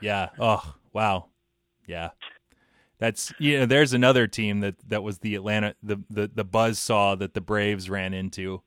Yeah. 0.00 0.30
Oh, 0.38 0.74
wow. 0.92 1.26
Yeah. 1.86 2.10
That's 2.98 3.32
you 3.38 3.58
know, 3.58 3.66
there's 3.66 3.92
another 3.92 4.28
team 4.28 4.60
that 4.60 4.76
that 4.88 5.02
was 5.02 5.18
the 5.18 5.34
Atlanta 5.34 5.74
the 5.82 5.98
the 6.08 6.30
the 6.32 6.44
buzz 6.44 6.78
saw 6.78 7.16
that 7.16 7.34
the 7.34 7.40
Braves 7.40 7.90
ran 7.90 8.14
into 8.14 8.62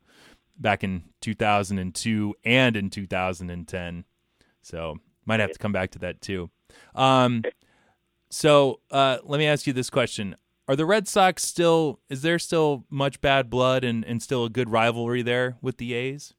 back 0.58 0.84
in 0.84 1.04
2002 1.22 2.36
and 2.44 2.76
in 2.76 2.90
2010. 2.90 4.04
So 4.62 4.98
might 5.26 5.40
have 5.40 5.52
to 5.52 5.60
come 5.60 5.72
back 5.72 5.92
to 5.92 6.00
that 6.00 6.22
too. 6.22 6.50
Um, 6.96 7.44
so 8.30 8.80
uh, 8.92 9.18
let 9.24 9.38
me 9.38 9.48
ask 9.48 9.68
you 9.68 9.74
this 9.74 9.90
question: 9.90 10.36
Are 10.68 10.76
the 10.76 10.86
Red 10.86 11.08
Sox 11.08 11.44
still? 11.44 12.00
Is 12.10 12.22
there 12.22 12.40
still 12.40 12.86
much 12.90 13.22
bad 13.22 13.50
blood 13.50 13.84
and 13.84 14.04
and 14.06 14.22
still 14.22 14.46
a 14.46 14.50
good 14.50 14.70
rivalry 14.70 15.22
there 15.22 15.58
with 15.62 15.78
the 15.78 15.94
A's? 15.94 16.34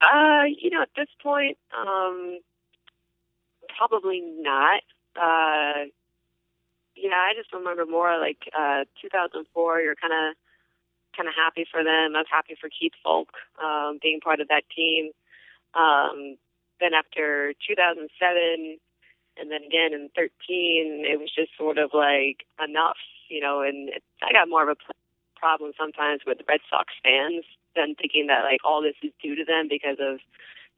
Uh, 0.00 0.44
you 0.60 0.70
know, 0.70 0.82
at 0.82 0.90
this 0.96 1.08
point, 1.22 1.58
um, 1.76 2.38
probably 3.76 4.22
not. 4.22 4.82
Uh, 5.16 5.90
yeah, 6.94 7.14
I 7.14 7.32
just 7.36 7.52
remember 7.52 7.86
more 7.86 8.18
like 8.18 8.38
uh, 8.56 8.84
2004. 9.02 9.80
You're 9.80 9.94
kind 9.96 10.12
of 10.12 10.36
kind 11.16 11.28
of 11.28 11.34
happy 11.34 11.66
for 11.70 11.82
them. 11.82 12.14
I 12.14 12.18
was 12.18 12.30
happy 12.30 12.56
for 12.60 12.68
Keith 12.68 12.92
Foulke 13.04 13.34
um, 13.62 13.98
being 14.00 14.20
part 14.20 14.40
of 14.40 14.48
that 14.48 14.62
team. 14.74 15.10
Um, 15.74 16.36
then 16.80 16.94
after 16.94 17.54
2007, 17.66 18.78
and 19.38 19.50
then 19.50 19.62
again 19.64 19.92
in 19.92 20.10
13, 20.16 21.04
it 21.06 21.18
was 21.18 21.30
just 21.34 21.50
sort 21.56 21.78
of 21.78 21.90
like 21.94 22.46
enough, 22.62 22.98
you 23.28 23.40
know. 23.40 23.62
And 23.62 23.90
I 24.22 24.32
got 24.32 24.48
more 24.48 24.68
of 24.68 24.76
a 24.76 24.92
problem 25.36 25.72
sometimes 25.78 26.22
with 26.26 26.38
Red 26.48 26.60
Sox 26.68 26.92
fans 27.02 27.44
than 27.76 27.94
thinking 27.94 28.26
that 28.26 28.42
like 28.42 28.60
all 28.64 28.82
this 28.82 28.98
is 29.02 29.12
due 29.22 29.36
to 29.36 29.44
them 29.44 29.68
because 29.68 29.98
of 30.00 30.18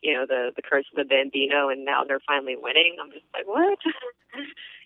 you 0.03 0.15
know 0.15 0.27
the 0.27 0.51
the 0.55 0.63
curse 0.63 0.87
of 0.93 0.97
the 0.97 1.05
Bambino, 1.05 1.69
and 1.69 1.85
now 1.85 2.05
they're 2.05 2.21
finally 2.27 2.57
winning. 2.57 2.97
I'm 3.01 3.11
just 3.11 3.27
like, 3.35 3.47
what? 3.47 3.79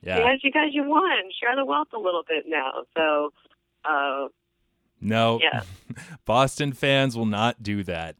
Yeah. 0.02 0.18
Yes, 0.18 0.40
you 0.42 0.52
guys, 0.52 0.68
you 0.72 0.84
won. 0.84 1.30
Share 1.40 1.56
the 1.56 1.64
wealth 1.64 1.88
a 1.94 1.98
little 1.98 2.24
bit 2.28 2.44
now. 2.46 2.84
So, 2.94 3.32
uh, 3.82 4.28
no, 5.00 5.40
yeah. 5.42 5.62
Boston 6.26 6.74
fans 6.74 7.16
will 7.16 7.24
not 7.24 7.62
do 7.62 7.82
that. 7.84 8.16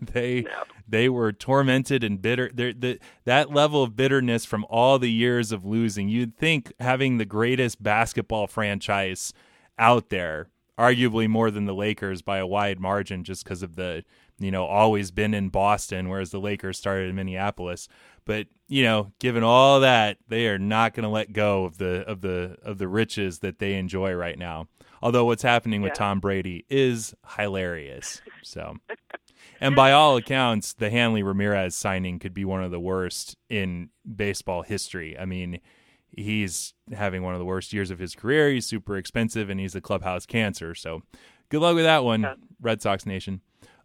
They 0.12 0.42
no. 0.42 0.50
they 0.86 1.08
were 1.08 1.32
tormented 1.32 2.04
and 2.04 2.20
bitter. 2.20 2.50
The, 2.52 2.98
that 3.24 3.52
level 3.52 3.82
of 3.82 3.96
bitterness 3.96 4.44
from 4.44 4.66
all 4.68 4.98
the 4.98 5.10
years 5.10 5.52
of 5.52 5.64
losing. 5.64 6.08
You'd 6.08 6.36
think 6.36 6.72
having 6.80 7.16
the 7.16 7.24
greatest 7.24 7.82
basketball 7.82 8.46
franchise 8.46 9.32
out 9.78 10.10
there, 10.10 10.48
arguably 10.78 11.28
more 11.28 11.50
than 11.50 11.64
the 11.64 11.74
Lakers 11.74 12.22
by 12.22 12.38
a 12.38 12.46
wide 12.46 12.80
margin, 12.80 13.24
just 13.24 13.44
because 13.44 13.62
of 13.62 13.76
the 13.76 14.04
you 14.38 14.50
know 14.50 14.66
always 14.66 15.10
been 15.10 15.32
in 15.32 15.48
Boston, 15.48 16.08
whereas 16.08 16.30
the 16.30 16.40
Lakers 16.40 16.76
started 16.76 17.08
in 17.08 17.14
Minneapolis. 17.14 17.88
But 18.24 18.48
you 18.68 18.82
know, 18.82 19.12
given 19.18 19.42
all 19.42 19.80
that, 19.80 20.18
they 20.28 20.48
are 20.48 20.58
not 20.58 20.94
going 20.94 21.04
to 21.04 21.08
let 21.08 21.32
go 21.32 21.64
of 21.64 21.78
the 21.78 22.06
of 22.06 22.20
the 22.20 22.56
of 22.62 22.78
the 22.78 22.88
riches 22.88 23.38
that 23.40 23.58
they 23.58 23.74
enjoy 23.74 24.12
right 24.12 24.38
now. 24.38 24.66
Although 25.02 25.26
what's 25.26 25.42
happening 25.42 25.82
with 25.82 25.92
Tom 25.92 26.18
Brady 26.18 26.64
is 26.70 27.14
hilarious. 27.36 28.22
So, 28.42 28.78
and 29.60 29.76
by 29.76 29.92
all 29.92 30.16
accounts, 30.16 30.72
the 30.72 30.90
Hanley 30.90 31.22
Ramirez 31.22 31.74
signing 31.74 32.18
could 32.18 32.34
be 32.34 32.44
one 32.44 32.62
of 32.62 32.70
the 32.70 32.80
worst 32.80 33.36
in 33.48 33.90
baseball 34.16 34.62
history. 34.62 35.18
I 35.18 35.24
mean, 35.24 35.60
he's 36.10 36.74
having 36.92 37.22
one 37.22 37.34
of 37.34 37.38
the 37.38 37.44
worst 37.44 37.72
years 37.72 37.90
of 37.90 37.98
his 37.98 38.14
career. 38.14 38.50
He's 38.50 38.66
super 38.66 38.96
expensive, 38.96 39.50
and 39.50 39.60
he's 39.60 39.74
a 39.74 39.80
clubhouse 39.80 40.26
cancer. 40.26 40.74
So, 40.74 41.02
good 41.48 41.60
luck 41.60 41.74
with 41.74 41.84
that 41.84 42.04
one, 42.04 42.26
Red 42.60 42.82
Sox 42.82 43.06
Nation. 43.06 43.40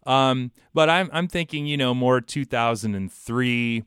Um, 0.06 0.50
but 0.72 0.88
I'm 0.88 1.10
I'm 1.12 1.28
thinking, 1.28 1.66
you 1.66 1.76
know, 1.76 1.94
more 1.94 2.20
2003 2.20 3.84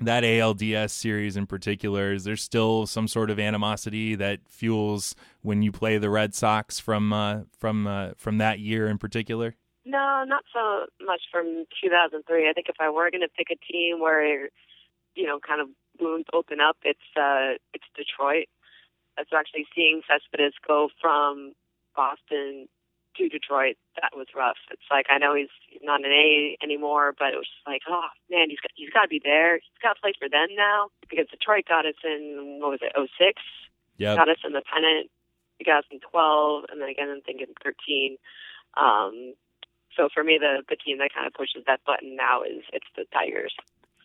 that 0.00 0.24
ALDS 0.24 0.90
series 0.90 1.36
in 1.36 1.46
particular? 1.46 2.12
Is 2.12 2.24
there 2.24 2.36
still 2.36 2.86
some 2.86 3.06
sort 3.06 3.30
of 3.30 3.38
animosity 3.38 4.14
that 4.14 4.40
fuels 4.48 5.14
when 5.42 5.62
you 5.62 5.72
play 5.72 5.98
the 5.98 6.10
Red 6.10 6.34
Sox 6.34 6.80
from 6.80 7.12
uh, 7.12 7.40
from 7.58 7.86
uh, 7.86 8.10
from 8.16 8.38
that 8.38 8.58
year 8.58 8.88
in 8.88 8.98
particular? 8.98 9.56
No, 9.84 10.24
not 10.26 10.44
so 10.52 10.86
much 11.04 11.22
from 11.32 11.64
2003. 11.82 12.48
I 12.48 12.52
think 12.52 12.68
if 12.68 12.76
I 12.80 12.90
were 12.90 13.10
going 13.10 13.22
to 13.22 13.28
pick 13.28 13.48
a 13.50 13.72
team 13.72 14.00
where, 14.00 14.50
you 15.14 15.26
know, 15.26 15.38
kind 15.40 15.60
of 15.60 15.68
wounds 15.98 16.28
open 16.32 16.60
up, 16.60 16.76
it's 16.82 17.00
uh, 17.16 17.56
it's 17.72 17.86
Detroit. 17.96 18.46
So 19.28 19.36
actually 19.36 19.66
seeing 19.74 20.00
Cespedes 20.08 20.54
go 20.66 20.88
from 21.00 21.52
Boston 21.94 22.68
to 23.16 23.28
Detroit, 23.28 23.76
that 24.00 24.16
was 24.16 24.28
rough. 24.34 24.56
It's 24.70 24.86
like 24.90 25.06
I 25.10 25.18
know 25.18 25.34
he's 25.34 25.52
not 25.82 26.04
an 26.04 26.12
A 26.12 26.56
anymore, 26.62 27.14
but 27.18 27.34
it 27.34 27.36
was 27.36 27.48
just 27.48 27.66
like, 27.66 27.82
oh 27.88 28.08
man, 28.30 28.48
he's 28.48 28.60
got 28.60 28.70
he's 28.74 28.90
got 28.90 29.02
to 29.02 29.08
be 29.08 29.20
there. 29.22 29.56
He's 29.56 29.82
got 29.82 29.94
to 29.94 30.00
play 30.00 30.12
for 30.18 30.28
them 30.28 30.48
now 30.56 30.88
because 31.08 31.26
Detroit 31.28 31.64
got 31.68 31.86
us 31.86 31.98
in 32.04 32.58
what 32.60 32.70
was 32.70 32.80
it, 32.82 32.92
06? 32.96 33.42
Yeah, 33.98 34.16
got 34.16 34.28
us 34.28 34.40
in 34.44 34.52
the 34.52 34.62
pennant. 34.62 35.10
We 35.58 35.64
got 35.64 35.84
us 35.84 35.90
in 35.90 36.00
12, 36.00 36.64
and 36.70 36.80
then 36.80 36.88
again 36.88 37.10
I'm 37.10 37.20
thinking 37.20 37.52
13. 37.62 38.16
Um, 38.76 39.34
so 40.00 40.08
for 40.14 40.24
me, 40.24 40.38
the 40.40 40.62
the 40.68 40.76
team 40.76 40.98
that 40.98 41.12
kind 41.14 41.26
of 41.26 41.34
pushes 41.34 41.62
that 41.66 41.80
button 41.84 42.16
now 42.16 42.42
is 42.42 42.62
it's 42.72 42.86
the 42.96 43.04
Tigers. 43.12 43.54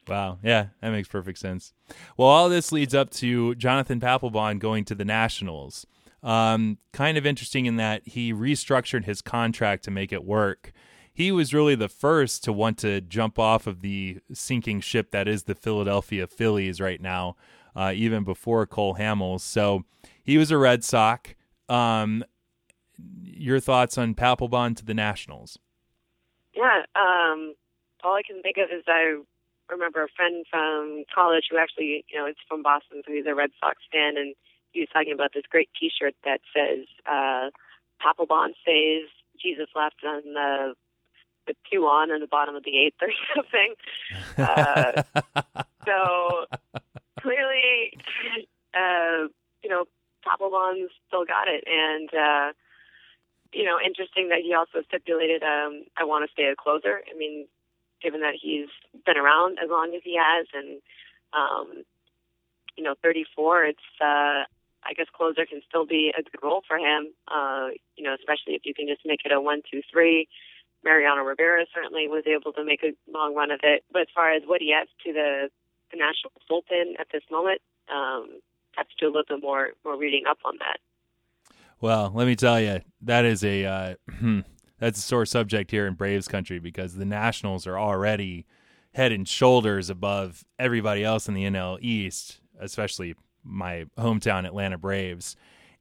Wow. 0.08 0.38
Yeah, 0.44 0.68
that 0.82 0.92
makes 0.92 1.08
perfect 1.08 1.40
sense. 1.40 1.74
Well, 2.18 2.28
all 2.28 2.50
this 2.50 2.72
leads 2.72 2.94
up 2.94 3.10
to 3.12 3.56
Jonathan 3.56 4.00
Papelbon 4.00 4.60
going 4.60 4.86
to 4.86 4.96
the 4.96 5.06
Nationals. 5.06 5.88
Um, 6.22 6.78
kind 6.92 7.18
of 7.18 7.26
interesting 7.26 7.66
in 7.66 7.78
that 7.78 8.02
he 8.06 8.34
restructured 8.34 9.06
his 9.06 9.22
contract 9.22 9.84
to 9.86 9.92
make 9.92 10.12
it 10.12 10.24
work. 10.24 10.74
He 11.14 11.32
was 11.32 11.54
really 11.54 11.76
the 11.76 11.88
first 11.88 12.44
to 12.44 12.54
want 12.54 12.78
to 12.80 13.00
jump 13.02 13.40
off 13.40 13.68
of 13.68 13.82
the 13.82 14.20
sinking 14.34 14.82
ship 14.82 15.12
that 15.12 15.28
is 15.28 15.44
the 15.44 15.56
Philadelphia 15.56 16.28
Phillies 16.28 16.82
right 16.82 17.02
now, 17.02 17.36
uh, 17.76 17.94
even 17.96 18.24
before 18.24 18.66
Cole 18.66 18.96
Hamels. 18.96 19.42
So 19.42 19.86
he 20.24 20.38
was 20.38 20.52
a 20.52 20.58
Red 20.58 20.84
Sox. 20.84 21.34
Um, 21.70 22.24
your 23.22 23.60
thoughts 23.60 23.98
on 23.98 24.14
Papelbon 24.14 24.76
to 24.78 24.86
the 24.86 24.94
Nationals? 24.94 25.58
Yeah, 26.56 26.84
um, 26.96 27.54
all 28.04 28.16
I 28.16 28.24
can 28.26 28.42
think 28.42 28.58
of 28.58 28.70
is 28.72 28.84
I 28.88 29.20
remember 29.70 30.04
a 30.04 30.08
friend 30.16 30.46
from 30.50 31.04
college 31.14 31.46
who 31.50 31.58
actually, 31.58 32.06
you 32.10 32.18
know, 32.18 32.28
is 32.28 32.36
from 32.48 32.64
Boston, 32.64 33.02
so 33.06 33.12
he's 33.12 33.26
a 33.26 33.36
Red 33.36 33.52
Sox 33.60 33.78
fan, 33.92 34.18
and 34.18 34.36
he 34.72 34.80
was 34.82 34.90
talking 34.94 35.14
about 35.14 35.32
this 35.34 35.44
great 35.50 35.70
T-shirt 35.80 36.16
that 36.24 36.40
says 36.56 36.86
uh, 37.06 37.50
Papelbon 38.02 38.54
says 38.66 39.10
Jesus 39.42 39.68
left 39.76 40.04
on 40.06 40.22
the 40.34 40.74
the 41.48 41.56
two 41.72 41.86
on 41.86 42.10
in 42.10 42.22
the 42.22 42.28
bottom 42.28 42.56
of 42.56 42.64
the 42.64 42.78
eighth 42.78 42.98
or 43.02 43.10
something. 43.36 43.76
Uh, 44.38 45.04
so 45.86 46.46
clearly, 47.22 47.94
uh, 48.74 49.28
you 49.64 49.70
know, 49.70 49.86
Papelbon's 50.26 50.90
still 51.08 51.26
got 51.26 51.48
it, 51.48 51.64
and 51.68 52.10
uh, 52.14 52.54
you 53.56 53.64
know, 53.64 53.80
interesting 53.80 54.28
that 54.30 54.44
he 54.44 54.54
also 54.54 54.84
stipulated, 54.86 55.42
um, 55.42 55.86
I 55.96 56.04
want 56.04 56.28
to 56.28 56.34
stay 56.34 56.52
a 56.52 56.56
closer. 56.56 57.00
I 57.08 57.18
mean, 57.18 57.48
given 58.04 58.20
that 58.20 58.36
he's 58.36 58.68
been 59.06 59.16
around 59.16 59.58
as 59.64 59.70
long 59.70 59.96
as 59.96 60.02
he 60.04 60.20
has, 60.20 60.46
and 60.54 60.82
um, 61.32 61.84
you 62.76 62.84
know, 62.84 62.96
34, 63.02 63.64
it's 63.64 63.80
uh, 64.02 64.44
I 64.84 64.94
guess 64.96 65.08
closer 65.16 65.46
can 65.46 65.62
still 65.68 65.86
be 65.86 66.12
a 66.12 66.22
good 66.22 66.44
role 66.44 66.64
for 66.68 66.78
him. 66.78 67.16
Uh, 67.32 67.70
you 67.96 68.04
know, 68.04 68.14
especially 68.14 68.60
if 68.60 68.66
you 68.66 68.74
can 68.74 68.88
just 68.88 69.02
make 69.06 69.22
it 69.24 69.32
a 69.32 69.40
one, 69.40 69.62
two, 69.72 69.82
three. 69.92 70.28
Mariano 70.84 71.24
Rivera 71.24 71.66
certainly 71.74 72.08
was 72.08 72.24
able 72.28 72.54
to 72.54 72.64
make 72.64 72.84
a 72.84 72.94
long 73.10 73.34
run 73.34 73.50
of 73.50 73.62
it. 73.64 73.84
But 73.92 74.04
as 74.04 74.08
far 74.14 74.32
as 74.34 74.44
what 74.46 74.62
he 74.62 74.72
adds 74.72 74.92
to 75.04 75.14
the, 75.14 75.50
the 75.90 75.98
national 75.98 76.32
bullpen 76.46 77.00
at 77.00 77.08
this 77.12 77.24
moment, 77.32 77.60
um, 77.90 78.38
have 78.78 78.88
to 78.90 78.96
do 79.00 79.08
a 79.08 79.12
little 79.12 79.26
bit 79.28 79.42
more 79.42 79.72
more 79.84 79.98
reading 79.98 80.24
up 80.30 80.40
on 80.46 80.58
that. 80.60 80.78
Well, 81.82 82.12
let 82.14 82.28
me 82.28 82.36
tell 82.36 82.60
you, 82.60 82.82
that 83.02 83.26
is 83.26 83.44
a 83.44 83.66
uh, 83.66 83.96
that's 84.80 85.00
a 85.00 85.02
sore 85.02 85.26
subject 85.26 85.72
here 85.72 85.88
in 85.88 85.94
Braves 85.94 86.28
country 86.28 86.60
because 86.60 86.96
the 86.96 87.06
Nationals 87.06 87.68
are 87.68 87.78
already 87.78 88.46
head 88.94 89.12
and 89.12 89.28
shoulders 89.28 89.90
above 89.90 90.46
everybody 90.58 91.04
else 91.04 91.28
in 91.28 91.34
the 91.34 91.44
NL 91.44 91.78
East, 91.82 92.40
especially 92.60 93.16
my 93.44 93.86
hometown 93.98 94.46
Atlanta 94.46 94.78
Braves. 94.78 95.36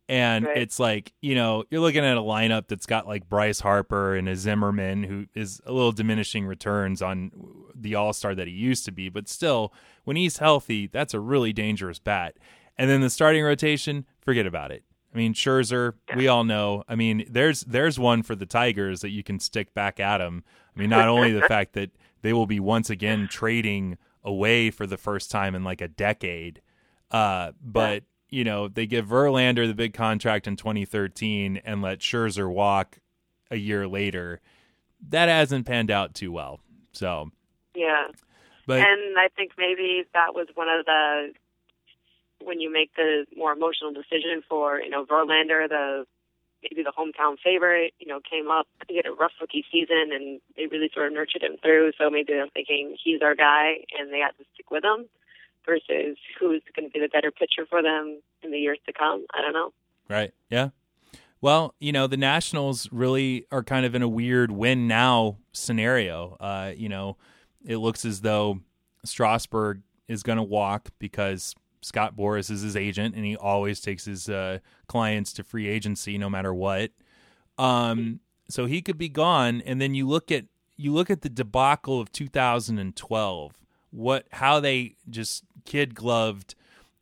And 0.08 0.44
right. 0.44 0.58
it's 0.58 0.78
like, 0.78 1.14
you 1.22 1.34
know, 1.34 1.64
you're 1.70 1.80
looking 1.80 2.04
at 2.04 2.16
a 2.16 2.20
lineup 2.20 2.68
that's 2.68 2.84
got 2.84 3.06
like 3.06 3.28
Bryce 3.28 3.60
Harper 3.60 4.14
and 4.14 4.28
a 4.28 4.36
Zimmerman 4.36 5.04
who 5.04 5.26
is 5.34 5.62
a 5.64 5.72
little 5.72 5.92
diminishing 5.92 6.44
returns 6.44 7.00
on 7.00 7.30
the 7.74 7.94
all 7.94 8.12
star 8.12 8.34
that 8.34 8.46
he 8.46 8.52
used 8.52 8.84
to 8.84 8.92
be. 8.92 9.08
But 9.08 9.28
still, 9.28 9.72
when 10.04 10.16
he's 10.16 10.38
healthy, 10.38 10.88
that's 10.88 11.14
a 11.14 11.20
really 11.20 11.54
dangerous 11.54 11.98
bat. 11.98 12.36
And 12.76 12.90
then 12.90 13.00
the 13.00 13.08
starting 13.08 13.44
rotation, 13.44 14.04
forget 14.20 14.46
about 14.46 14.72
it. 14.72 14.82
I 15.14 15.16
mean, 15.16 15.32
Scherzer, 15.32 15.94
we 16.16 16.26
all 16.26 16.42
know. 16.42 16.82
I 16.88 16.96
mean, 16.96 17.24
there's 17.30 17.60
there's 17.60 17.98
one 17.98 18.22
for 18.24 18.34
the 18.34 18.46
Tigers 18.46 19.00
that 19.02 19.10
you 19.10 19.22
can 19.22 19.38
stick 19.38 19.72
back 19.72 20.00
at 20.00 20.20
him. 20.20 20.42
I 20.74 20.80
mean, 20.80 20.90
not 20.90 21.08
only 21.08 21.32
the 21.32 21.42
fact 21.48 21.74
that 21.74 21.90
they 22.22 22.32
will 22.32 22.46
be 22.46 22.58
once 22.58 22.90
again 22.90 23.28
trading 23.30 23.96
away 24.24 24.70
for 24.70 24.86
the 24.86 24.96
first 24.96 25.30
time 25.30 25.54
in 25.54 25.62
like 25.62 25.80
a 25.80 25.88
decade 25.88 26.60
uh, 27.14 27.52
but 27.62 28.02
you 28.28 28.42
know, 28.42 28.66
they 28.66 28.86
give 28.86 29.06
Verlander 29.06 29.68
the 29.68 29.74
big 29.74 29.94
contract 29.94 30.48
in 30.48 30.56
2013 30.56 31.60
and 31.64 31.80
let 31.80 32.00
Scherzer 32.00 32.52
walk 32.52 32.98
a 33.52 33.56
year 33.56 33.86
later. 33.86 34.40
That 35.10 35.28
hasn't 35.28 35.64
panned 35.64 35.92
out 35.92 36.14
too 36.14 36.32
well. 36.32 36.58
So 36.92 37.30
yeah, 37.76 38.08
but 38.66 38.80
and 38.80 39.16
I 39.16 39.28
think 39.36 39.52
maybe 39.56 40.02
that 40.12 40.34
was 40.34 40.48
one 40.54 40.68
of 40.68 40.84
the 40.84 41.32
when 42.44 42.60
you 42.60 42.72
make 42.72 42.94
the 42.96 43.26
more 43.36 43.52
emotional 43.52 43.92
decision 43.92 44.42
for 44.48 44.80
you 44.80 44.90
know 44.90 45.04
Verlander, 45.04 45.68
the 45.68 46.06
maybe 46.64 46.82
the 46.82 46.92
hometown 46.96 47.36
favorite, 47.42 47.92
you 47.98 48.06
know, 48.06 48.20
came 48.20 48.50
up. 48.50 48.66
He 48.88 48.96
had 48.96 49.06
a 49.06 49.12
rough 49.12 49.32
rookie 49.40 49.64
season, 49.70 50.10
and 50.12 50.40
they 50.56 50.66
really 50.66 50.90
sort 50.92 51.06
of 51.06 51.12
nurtured 51.12 51.42
him 51.42 51.56
through. 51.62 51.92
So 51.98 52.08
maybe 52.10 52.32
they're 52.32 52.48
thinking 52.48 52.96
he's 53.02 53.20
our 53.22 53.34
guy, 53.34 53.84
and 53.98 54.12
they 54.12 54.18
had 54.18 54.32
to 54.38 54.44
stick 54.54 54.70
with 54.70 54.84
him 54.84 55.06
versus 55.66 56.16
who's 56.38 56.62
going 56.74 56.88
to 56.88 56.92
be 56.92 57.00
the 57.00 57.08
better 57.08 57.30
pitcher 57.30 57.66
for 57.68 57.82
them 57.82 58.20
in 58.42 58.50
the 58.50 58.58
years 58.58 58.78
to 58.86 58.92
come. 58.92 59.26
I 59.34 59.40
don't 59.40 59.52
know. 59.52 59.72
Right. 60.08 60.32
Yeah. 60.50 60.70
Well, 61.40 61.74
you 61.78 61.92
know, 61.92 62.06
the 62.06 62.16
Nationals 62.16 62.88
really 62.90 63.46
are 63.52 63.62
kind 63.62 63.84
of 63.84 63.94
in 63.94 64.02
a 64.02 64.08
weird 64.08 64.50
win 64.50 64.88
now 64.88 65.38
scenario. 65.52 66.36
Uh, 66.40 66.72
you 66.74 66.88
know, 66.88 67.16
it 67.66 67.76
looks 67.76 68.04
as 68.04 68.22
though 68.22 68.60
Strasburg 69.04 69.82
is 70.08 70.22
going 70.22 70.38
to 70.38 70.42
walk 70.42 70.88
because 70.98 71.54
Scott 71.84 72.16
Boras 72.16 72.50
is 72.50 72.62
his 72.62 72.76
agent 72.76 73.14
and 73.14 73.24
he 73.24 73.36
always 73.36 73.80
takes 73.80 74.04
his 74.04 74.28
uh, 74.28 74.58
clients 74.86 75.32
to 75.34 75.44
free 75.44 75.68
agency 75.68 76.16
no 76.16 76.30
matter 76.30 76.54
what. 76.54 76.90
Um, 77.58 78.20
so 78.48 78.66
he 78.66 78.82
could 78.82 78.98
be 78.98 79.08
gone. 79.08 79.62
And 79.64 79.80
then 79.80 79.94
you 79.94 80.08
look 80.08 80.32
at 80.32 80.46
you 80.76 80.92
look 80.92 81.10
at 81.10 81.22
the 81.22 81.28
debacle 81.28 82.00
of 82.00 82.10
2012 82.10 83.58
what 83.90 84.26
how 84.32 84.60
they 84.60 84.96
just 85.08 85.44
kid 85.64 85.94
gloved 85.94 86.54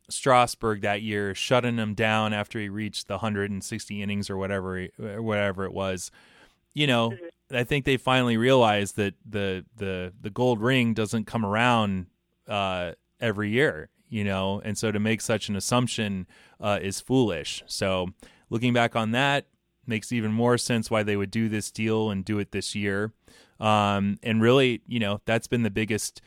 Strasburg 0.09 0.81
that 0.81 1.01
year, 1.01 1.33
shutting 1.33 1.77
him 1.77 1.93
down 1.93 2.33
after 2.33 2.59
he 2.59 2.69
reached 2.69 3.07
the 3.07 3.15
160 3.15 4.01
innings 4.01 4.29
or 4.29 4.37
whatever 4.37 4.87
whatever 4.97 5.65
it 5.65 5.73
was. 5.73 6.11
You 6.73 6.87
know, 6.87 7.11
mm-hmm. 7.11 7.55
I 7.55 7.63
think 7.63 7.85
they 7.85 7.97
finally 7.97 8.37
realized 8.37 8.95
that 8.97 9.15
the 9.25 9.65
the 9.77 10.13
the 10.21 10.29
gold 10.29 10.61
ring 10.61 10.93
doesn't 10.93 11.25
come 11.25 11.45
around 11.45 12.07
uh, 12.47 12.93
every 13.19 13.49
year. 13.49 13.89
You 14.13 14.23
know, 14.23 14.61
and 14.63 14.77
so 14.77 14.91
to 14.91 14.99
make 14.99 15.21
such 15.21 15.49
an 15.49 15.55
assumption 15.55 16.27
uh, 16.61 16.77
is 16.79 17.01
foolish. 17.01 17.63
So 17.65 18.09
looking 18.51 18.71
back 18.71 18.95
on 18.95 19.09
that 19.11 19.47
makes 19.87 20.11
even 20.11 20.31
more 20.31 20.55
sense 20.59 20.91
why 20.91 21.01
they 21.01 21.17
would 21.17 21.31
do 21.31 21.49
this 21.49 21.71
deal 21.71 22.11
and 22.11 22.23
do 22.23 22.37
it 22.37 22.51
this 22.51 22.75
year. 22.75 23.11
Um, 23.59 24.19
and 24.21 24.39
really, 24.39 24.83
you 24.85 24.99
know, 24.99 25.19
that's 25.25 25.47
been 25.47 25.63
the 25.63 25.71
biggest 25.71 26.21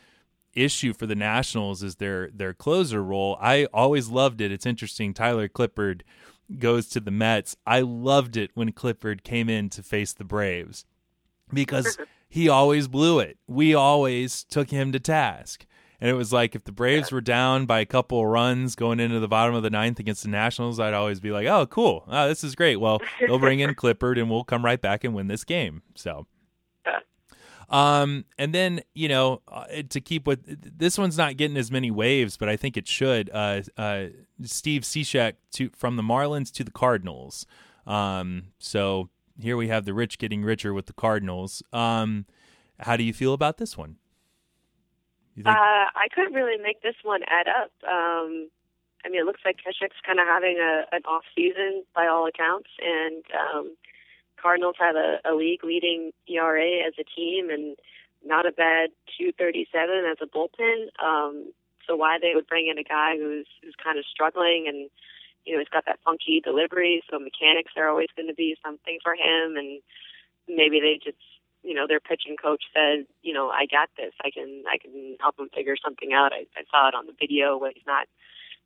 issue 0.53 0.93
for 0.93 1.05
the 1.05 1.15
Nationals 1.15 1.81
is 1.81 1.95
their 1.95 2.29
their 2.33 2.53
closer 2.53 3.01
role. 3.01 3.37
I 3.39 3.67
always 3.73 4.09
loved 4.09 4.41
it. 4.41 4.51
It's 4.51 4.65
interesting. 4.65 5.13
Tyler 5.13 5.47
Clippard 5.47 6.01
goes 6.59 6.89
to 6.89 6.99
the 6.99 7.11
Mets. 7.11 7.55
I 7.65 7.79
loved 7.79 8.35
it 8.35 8.51
when 8.53 8.73
Clippard 8.73 9.23
came 9.23 9.47
in 9.47 9.69
to 9.69 9.81
face 9.81 10.11
the 10.11 10.25
Braves 10.25 10.83
because 11.53 11.97
he 12.27 12.49
always 12.49 12.89
blew 12.89 13.19
it. 13.19 13.37
We 13.47 13.73
always 13.73 14.43
took 14.43 14.71
him 14.71 14.91
to 14.91 14.99
task. 14.99 15.65
And 15.99 16.09
it 16.09 16.13
was 16.13 16.31
like 16.31 16.55
if 16.55 16.63
the 16.63 16.71
Braves 16.71 17.11
were 17.11 17.21
down 17.21 17.65
by 17.65 17.79
a 17.79 17.85
couple 17.85 18.19
of 18.19 18.27
runs 18.27 18.75
going 18.75 18.99
into 18.99 19.19
the 19.19 19.27
bottom 19.27 19.55
of 19.55 19.63
the 19.63 19.69
ninth 19.71 19.99
against 19.99 20.23
the 20.23 20.29
Nationals, 20.29 20.79
I'd 20.79 20.93
always 20.93 21.19
be 21.19 21.31
like, 21.31 21.47
"Oh, 21.47 21.65
cool! 21.65 22.03
Oh, 22.07 22.27
this 22.27 22.43
is 22.43 22.53
great." 22.55 22.75
Well, 22.75 23.01
they'll 23.19 23.39
bring 23.39 23.61
in 23.61 23.71
Clippard, 23.75 24.19
and 24.19 24.29
we'll 24.29 24.43
come 24.43 24.63
right 24.63 24.79
back 24.79 25.03
and 25.03 25.15
win 25.15 25.27
this 25.27 25.43
game. 25.43 25.81
So, 25.95 26.27
um, 27.69 28.25
and 28.37 28.53
then 28.53 28.81
you 28.93 29.09
know 29.09 29.41
uh, 29.47 29.65
to 29.89 29.99
keep 29.99 30.27
with 30.27 30.77
this 30.77 30.99
one's 30.99 31.17
not 31.17 31.35
getting 31.35 31.57
as 31.57 31.71
many 31.71 31.89
waves, 31.89 32.37
but 32.37 32.47
I 32.47 32.57
think 32.57 32.77
it 32.77 32.87
should. 32.87 33.31
Uh, 33.33 33.61
uh, 33.75 34.05
Steve 34.43 34.83
Cishek 34.83 35.33
to 35.53 35.71
from 35.75 35.95
the 35.95 36.03
Marlins 36.03 36.51
to 36.53 36.63
the 36.63 36.71
Cardinals. 36.71 37.47
Um, 37.87 38.49
so 38.59 39.09
here 39.39 39.57
we 39.57 39.67
have 39.69 39.85
the 39.85 39.93
rich 39.93 40.19
getting 40.19 40.43
richer 40.43 40.73
with 40.73 40.85
the 40.85 40.93
Cardinals. 40.93 41.63
Um, 41.73 42.25
how 42.79 42.97
do 42.97 43.03
you 43.03 43.13
feel 43.13 43.33
about 43.33 43.57
this 43.57 43.75
one? 43.77 43.95
Uh, 45.45 45.85
I 45.95 46.07
couldn't 46.13 46.33
really 46.33 46.61
make 46.61 46.81
this 46.81 46.95
one 47.03 47.21
add 47.27 47.47
up. 47.47 47.71
Um, 47.83 48.49
I 49.05 49.09
mean, 49.09 49.21
it 49.21 49.25
looks 49.25 49.41
like 49.45 49.57
Cishek's 49.57 50.01
kind 50.05 50.19
of 50.19 50.27
having 50.27 50.57
a, 50.59 50.83
an 50.95 51.03
off 51.05 51.23
season 51.35 51.83
by 51.95 52.07
all 52.07 52.27
accounts, 52.27 52.69
and 52.81 53.23
um, 53.31 53.75
Cardinals 54.41 54.75
have 54.79 54.95
a, 54.95 55.19
a 55.25 55.33
league 55.35 55.63
leading 55.63 56.11
ERA 56.27 56.85
as 56.85 56.93
a 56.99 57.03
team, 57.03 57.49
and 57.49 57.77
not 58.25 58.45
a 58.45 58.51
bad 58.51 58.89
237 59.17 60.05
as 60.11 60.17
a 60.21 60.25
bullpen. 60.25 60.87
Um, 61.03 61.53
so 61.87 61.95
why 61.95 62.17
they 62.21 62.33
would 62.35 62.47
bring 62.47 62.67
in 62.67 62.77
a 62.77 62.83
guy 62.83 63.15
who's 63.15 63.47
who's 63.63 63.75
kind 63.81 63.97
of 63.97 64.03
struggling 64.05 64.65
and 64.67 64.89
you 65.45 65.53
know 65.53 65.59
he's 65.59 65.69
got 65.69 65.85
that 65.85 65.99
funky 66.03 66.41
delivery, 66.43 67.01
so 67.09 67.17
mechanics 67.17 67.71
are 67.77 67.87
always 67.87 68.09
going 68.15 68.27
to 68.27 68.35
be 68.35 68.57
something 68.63 68.99
for 69.01 69.13
him, 69.13 69.55
and 69.55 69.81
maybe 70.47 70.81
they 70.81 70.99
just 71.01 71.23
you 71.67 71.73
know 71.73 71.85
their 71.87 71.99
pitching 71.99 72.37
coach 72.41 72.63
said 72.73 73.05
you 73.21 73.33
know 73.33 73.49
I 73.49 73.67
got 73.67 73.89
this, 73.97 74.13
I 74.23 74.31
can 74.31 74.63
I 74.71 74.77
can 74.77 75.17
help 75.19 75.37
him 75.37 75.49
figure 75.53 75.75
something 75.75 76.13
out. 76.13 76.31
I, 76.31 76.47
I 76.55 76.63
saw 76.71 76.87
it 76.87 76.95
on 76.95 77.05
the 77.05 77.15
video 77.19 77.57
what 77.57 77.73
he's 77.75 77.85
not 77.85 78.07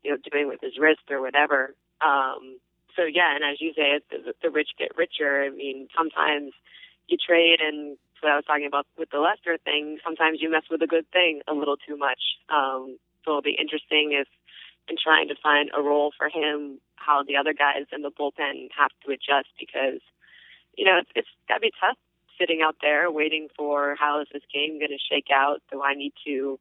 you 0.03 0.11
know 0.11 0.17
doing 0.31 0.47
with 0.47 0.61
his 0.61 0.77
wrist 0.77 1.09
or 1.09 1.19
whatever. 1.19 1.73
Um, 1.99 2.61
so 2.95 3.03
yeah, 3.03 3.33
and 3.35 3.43
as 3.43 3.59
you 3.59 3.73
say, 3.75 3.99
the, 4.11 4.33
the 4.41 4.49
rich 4.49 4.69
get 4.77 4.95
richer. 4.95 5.43
I 5.43 5.49
mean, 5.49 5.87
sometimes 5.97 6.53
you 7.07 7.17
trade 7.17 7.59
and 7.59 7.97
what 8.21 8.31
I 8.31 8.35
was 8.35 8.45
talking 8.45 8.67
about 8.67 8.85
with 8.97 9.09
the 9.09 9.19
Lester 9.19 9.57
thing. 9.65 9.97
Sometimes 10.03 10.39
you 10.41 10.51
mess 10.51 10.63
with 10.69 10.81
a 10.81 10.87
good 10.87 11.09
thing 11.11 11.41
a 11.47 11.53
little 11.53 11.77
too 11.77 11.97
much. 11.97 12.21
Um, 12.49 12.97
so 13.25 13.31
it'll 13.31 13.41
be 13.41 13.57
interesting 13.59 14.13
if 14.13 14.27
in 14.89 14.95
trying 15.01 15.27
to 15.29 15.35
find 15.41 15.69
a 15.77 15.81
role 15.81 16.11
for 16.17 16.29
him, 16.29 16.79
how 16.95 17.23
the 17.23 17.37
other 17.37 17.53
guys 17.53 17.85
in 17.91 18.01
the 18.01 18.11
bullpen 18.11 18.69
have 18.77 18.91
to 19.05 19.11
adjust 19.11 19.49
because, 19.59 20.01
you 20.77 20.85
know, 20.85 20.97
it's, 20.97 21.09
it's 21.15 21.29
got 21.47 21.55
to 21.55 21.61
be 21.61 21.71
tough 21.79 21.97
sitting 22.41 22.61
out 22.65 22.77
there 22.81 23.11
waiting 23.11 23.47
for 23.55 23.95
how 23.99 24.21
is 24.21 24.27
this 24.33 24.41
game 24.51 24.79
going 24.79 24.89
to 24.91 24.97
shake 24.97 25.27
out? 25.33 25.61
Do 25.71 25.83
I 25.83 25.93
need 25.93 26.13
to 26.25 26.59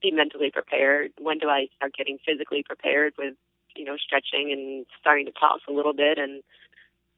be 0.00 0.10
mentally 0.10 0.50
prepared? 0.50 1.12
When 1.20 1.38
do 1.38 1.48
I 1.48 1.68
start 1.76 1.94
getting 1.96 2.18
physically 2.24 2.62
prepared 2.62 3.12
with, 3.18 3.34
you 3.76 3.84
know, 3.84 3.96
stretching 3.96 4.50
and 4.50 4.86
starting 5.00 5.26
to 5.26 5.32
toss 5.32 5.60
a 5.68 5.72
little 5.72 5.92
bit 5.92 6.18
and 6.18 6.42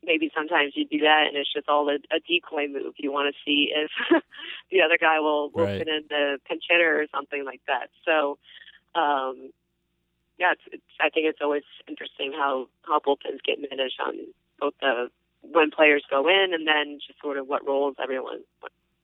maybe 0.02 0.30
sometimes 0.34 0.72
you 0.74 0.86
do 0.86 0.98
that 1.00 1.26
and 1.28 1.36
it's 1.36 1.52
just 1.52 1.68
all 1.68 1.88
a, 1.88 1.96
a 2.14 2.20
decoy 2.26 2.66
move. 2.68 2.94
You 2.96 3.12
want 3.12 3.32
to 3.32 3.40
see 3.44 3.70
if 3.74 3.90
the 4.70 4.82
other 4.82 4.98
guy 4.98 5.20
will, 5.20 5.50
will 5.50 5.64
right. 5.64 5.86
in 5.86 6.04
the 6.08 6.38
pinch 6.48 6.64
hitter 6.68 7.00
or 7.00 7.06
something 7.14 7.44
like 7.44 7.60
that. 7.66 7.90
So, 8.04 8.38
um, 8.94 9.50
yeah, 10.38 10.52
it's, 10.52 10.62
it's, 10.72 10.82
I 11.00 11.10
think 11.10 11.26
it's 11.26 11.40
always 11.42 11.64
interesting 11.86 12.32
how, 12.32 12.68
how 12.82 12.98
bullpens 12.98 13.44
get 13.44 13.58
managed 13.60 14.00
on 14.04 14.14
both 14.58 14.74
the 14.80 15.10
when 15.42 15.70
players 15.70 16.04
go 16.10 16.28
in 16.28 16.52
and 16.52 16.66
then 16.66 16.98
just 17.06 17.20
sort 17.20 17.36
of 17.36 17.46
what 17.46 17.66
roles 17.66 17.96
everyone 18.02 18.40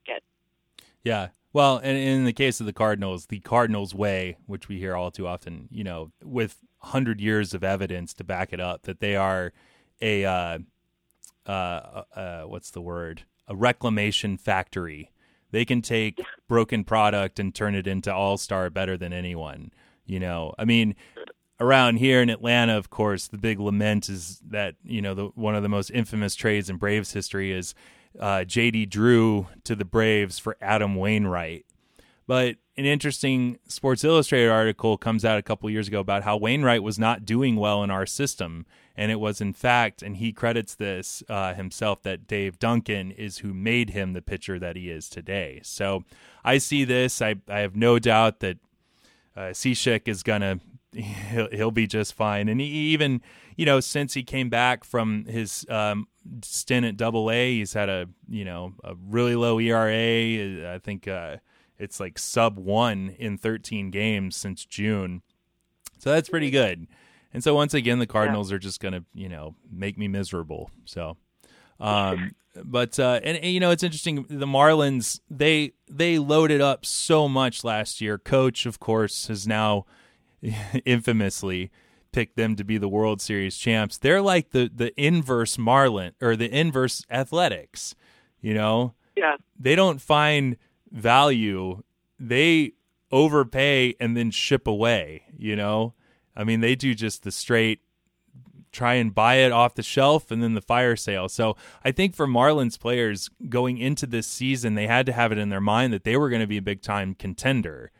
get. 0.06 0.22
Yeah. 1.02 1.28
Well, 1.52 1.78
and 1.82 1.96
in 1.96 2.24
the 2.24 2.32
case 2.32 2.60
of 2.60 2.66
the 2.66 2.72
Cardinals, 2.72 3.26
the 3.26 3.40
Cardinals 3.40 3.94
way, 3.94 4.36
which 4.46 4.68
we 4.68 4.78
hear 4.78 4.94
all 4.94 5.10
too 5.10 5.26
often, 5.26 5.68
you 5.70 5.84
know, 5.84 6.12
with 6.22 6.58
100 6.80 7.20
years 7.20 7.54
of 7.54 7.64
evidence 7.64 8.12
to 8.14 8.24
back 8.24 8.52
it 8.52 8.60
up, 8.60 8.82
that 8.82 9.00
they 9.00 9.16
are 9.16 9.52
a 10.02 10.24
uh, 10.24 10.58
uh, 11.46 12.02
uh, 12.14 12.42
what's 12.42 12.70
the 12.70 12.80
word? 12.80 13.22
A 13.48 13.56
reclamation 13.56 14.36
factory. 14.36 15.12
They 15.50 15.64
can 15.64 15.80
take 15.80 16.20
broken 16.48 16.84
product 16.84 17.38
and 17.38 17.54
turn 17.54 17.74
it 17.74 17.86
into 17.86 18.12
all 18.12 18.36
star 18.36 18.68
better 18.68 18.96
than 18.96 19.12
anyone. 19.12 19.70
You 20.04 20.20
know, 20.20 20.54
I 20.58 20.64
mean, 20.64 20.94
around 21.60 21.96
here 21.96 22.20
in 22.20 22.30
Atlanta, 22.30 22.76
of 22.76 22.90
course, 22.90 23.28
the 23.28 23.38
big 23.38 23.58
lament 23.58 24.08
is 24.08 24.40
that 24.48 24.74
you 24.84 25.00
know 25.02 25.14
the 25.14 25.26
one 25.34 25.54
of 25.54 25.62
the 25.62 25.68
most 25.68 25.90
infamous 25.90 26.34
trades 26.34 26.70
in 26.70 26.76
Braves 26.76 27.12
history 27.12 27.52
is 27.52 27.74
uh, 28.18 28.44
J.D. 28.44 28.86
Drew 28.86 29.48
to 29.64 29.74
the 29.74 29.84
Braves 29.84 30.38
for 30.38 30.56
Adam 30.60 30.96
Wainwright. 30.96 31.66
But 32.26 32.56
an 32.76 32.84
interesting 32.84 33.58
Sports 33.68 34.02
Illustrated 34.02 34.50
article 34.50 34.98
comes 34.98 35.24
out 35.24 35.38
a 35.38 35.42
couple 35.42 35.70
years 35.70 35.86
ago 35.86 36.00
about 36.00 36.24
how 36.24 36.36
Wainwright 36.36 36.82
was 36.82 36.98
not 36.98 37.24
doing 37.24 37.56
well 37.56 37.84
in 37.84 37.90
our 37.90 38.04
system 38.04 38.66
and 38.96 39.12
it 39.12 39.20
was 39.20 39.40
in 39.40 39.52
fact, 39.52 40.02
and 40.02 40.16
he 40.16 40.32
credits 40.32 40.74
this 40.74 41.22
uh, 41.28 41.54
himself, 41.54 42.02
that 42.02 42.26
Dave 42.26 42.58
Duncan 42.58 43.10
is 43.10 43.38
who 43.38 43.52
made 43.52 43.90
him 43.90 44.14
the 44.14 44.22
pitcher 44.22 44.58
that 44.58 44.74
he 44.74 44.90
is 44.90 45.08
today. 45.08 45.60
So 45.62 46.04
I 46.44 46.58
see 46.58 46.84
this. 46.84 47.20
I, 47.20 47.36
I 47.48 47.60
have 47.60 47.76
no 47.76 47.98
doubt 47.98 48.40
that 48.40 48.56
uh, 49.36 49.52
Cishek 49.52 50.08
is 50.08 50.22
gonna 50.22 50.60
he'll, 50.96 51.48
he'll 51.50 51.70
be 51.70 51.86
just 51.86 52.14
fine. 52.14 52.48
And 52.48 52.60
he 52.60 52.66
even 52.66 53.20
you 53.56 53.66
know 53.66 53.80
since 53.80 54.14
he 54.14 54.22
came 54.22 54.48
back 54.48 54.84
from 54.84 55.24
his 55.26 55.66
um, 55.68 56.08
stint 56.42 56.86
at 56.86 56.96
Double 56.96 57.30
A, 57.30 57.58
he's 57.58 57.72
had 57.72 57.88
a 57.88 58.08
you 58.28 58.44
know 58.44 58.74
a 58.84 58.94
really 58.94 59.36
low 59.36 59.58
ERA. 59.58 60.74
I 60.74 60.78
think 60.78 61.06
uh, 61.08 61.36
it's 61.78 62.00
like 62.00 62.18
sub 62.18 62.58
one 62.58 63.14
in 63.18 63.38
13 63.38 63.90
games 63.90 64.36
since 64.36 64.64
June. 64.64 65.22
So 65.98 66.10
that's 66.10 66.28
pretty 66.28 66.50
good. 66.50 66.86
And 67.32 67.42
so 67.44 67.54
once 67.54 67.74
again, 67.74 67.98
the 67.98 68.06
Cardinals 68.06 68.50
yeah. 68.50 68.56
are 68.56 68.58
just 68.58 68.80
going 68.80 68.94
to, 68.94 69.04
you 69.14 69.28
know, 69.28 69.54
make 69.70 69.98
me 69.98 70.08
miserable. 70.08 70.70
So, 70.84 71.16
um, 71.80 72.34
but 72.64 72.98
uh, 72.98 73.20
and, 73.22 73.36
and, 73.36 73.52
you 73.52 73.60
know, 73.60 73.70
it's 73.70 73.82
interesting. 73.82 74.24
The 74.28 74.46
Marlins 74.46 75.20
they 75.30 75.72
they 75.90 76.18
loaded 76.18 76.62
up 76.62 76.86
so 76.86 77.28
much 77.28 77.64
last 77.64 78.00
year. 78.00 78.16
Coach, 78.16 78.64
of 78.64 78.80
course, 78.80 79.26
has 79.28 79.46
now 79.46 79.84
infamously 80.84 81.70
picked 82.12 82.36
them 82.36 82.56
to 82.56 82.64
be 82.64 82.78
the 82.78 82.88
World 82.88 83.20
Series 83.20 83.56
champs. 83.56 83.98
They're 83.98 84.22
like 84.22 84.50
the 84.50 84.70
the 84.74 84.98
inverse 85.00 85.58
Marlin 85.58 86.12
or 86.20 86.36
the 86.36 86.50
inverse 86.50 87.04
Athletics. 87.10 87.94
You 88.40 88.54
know, 88.54 88.94
yeah, 89.16 89.36
they 89.58 89.74
don't 89.74 90.00
find 90.00 90.56
value. 90.90 91.82
They 92.18 92.72
overpay 93.12 93.94
and 94.00 94.16
then 94.16 94.30
ship 94.30 94.66
away. 94.66 95.24
You 95.36 95.56
know 95.56 95.94
I 96.36 96.44
mean, 96.44 96.60
they 96.60 96.74
do 96.74 96.94
just 96.94 97.22
the 97.22 97.32
straight 97.32 97.80
try 98.72 98.94
and 98.94 99.14
buy 99.14 99.36
it 99.36 99.52
off 99.52 99.74
the 99.74 99.82
shelf 99.82 100.30
and 100.30 100.42
then 100.42 100.52
the 100.52 100.60
fire 100.60 100.96
sale. 100.96 101.30
So 101.30 101.56
I 101.82 101.92
think 101.92 102.14
for 102.14 102.26
Marlins 102.26 102.78
players 102.78 103.30
going 103.48 103.78
into 103.78 104.06
this 104.06 104.26
season, 104.26 104.74
they 104.74 104.86
had 104.86 105.06
to 105.06 105.12
have 105.12 105.32
it 105.32 105.38
in 105.38 105.48
their 105.48 105.62
mind 105.62 105.94
that 105.94 106.04
they 106.04 106.16
were 106.16 106.28
going 106.28 106.42
to 106.42 106.46
be 106.46 106.58
a 106.58 106.62
big 106.62 106.82
time 106.82 107.14
contender. 107.14 107.90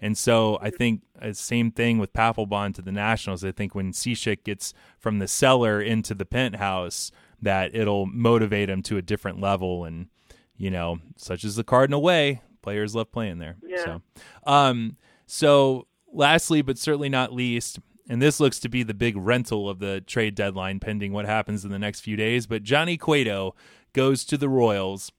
And 0.00 0.16
so 0.16 0.58
I 0.60 0.70
think 0.70 1.02
uh, 1.20 1.32
same 1.32 1.70
thing 1.70 1.98
with 1.98 2.12
Papelbon 2.12 2.74
to 2.74 2.82
the 2.82 2.92
Nationals. 2.92 3.44
I 3.44 3.52
think 3.52 3.74
when 3.74 3.92
Cishek 3.92 4.44
gets 4.44 4.74
from 4.98 5.18
the 5.18 5.28
cellar 5.28 5.80
into 5.80 6.14
the 6.14 6.26
penthouse, 6.26 7.10
that 7.40 7.74
it'll 7.74 8.06
motivate 8.06 8.70
him 8.70 8.82
to 8.82 8.96
a 8.96 9.02
different 9.02 9.40
level. 9.40 9.84
And 9.84 10.08
you 10.56 10.70
know, 10.70 10.98
such 11.16 11.44
as 11.44 11.56
the 11.56 11.64
Cardinal 11.64 12.02
way, 12.02 12.42
players 12.62 12.94
love 12.94 13.12
playing 13.12 13.38
there. 13.38 13.56
Yeah. 13.62 13.84
So, 13.84 14.02
um, 14.44 14.96
so 15.26 15.86
lastly, 16.12 16.62
but 16.62 16.78
certainly 16.78 17.08
not 17.08 17.32
least, 17.32 17.78
and 18.08 18.22
this 18.22 18.40
looks 18.40 18.58
to 18.60 18.68
be 18.68 18.82
the 18.82 18.94
big 18.94 19.16
rental 19.16 19.68
of 19.68 19.78
the 19.78 20.00
trade 20.00 20.34
deadline 20.34 20.80
pending 20.80 21.12
what 21.12 21.26
happens 21.26 21.64
in 21.64 21.70
the 21.70 21.78
next 21.78 22.00
few 22.00 22.16
days. 22.16 22.46
But 22.46 22.62
Johnny 22.62 22.96
Cueto 22.96 23.54
goes 23.92 24.24
to 24.26 24.36
the 24.36 24.48
Royals. 24.48 25.10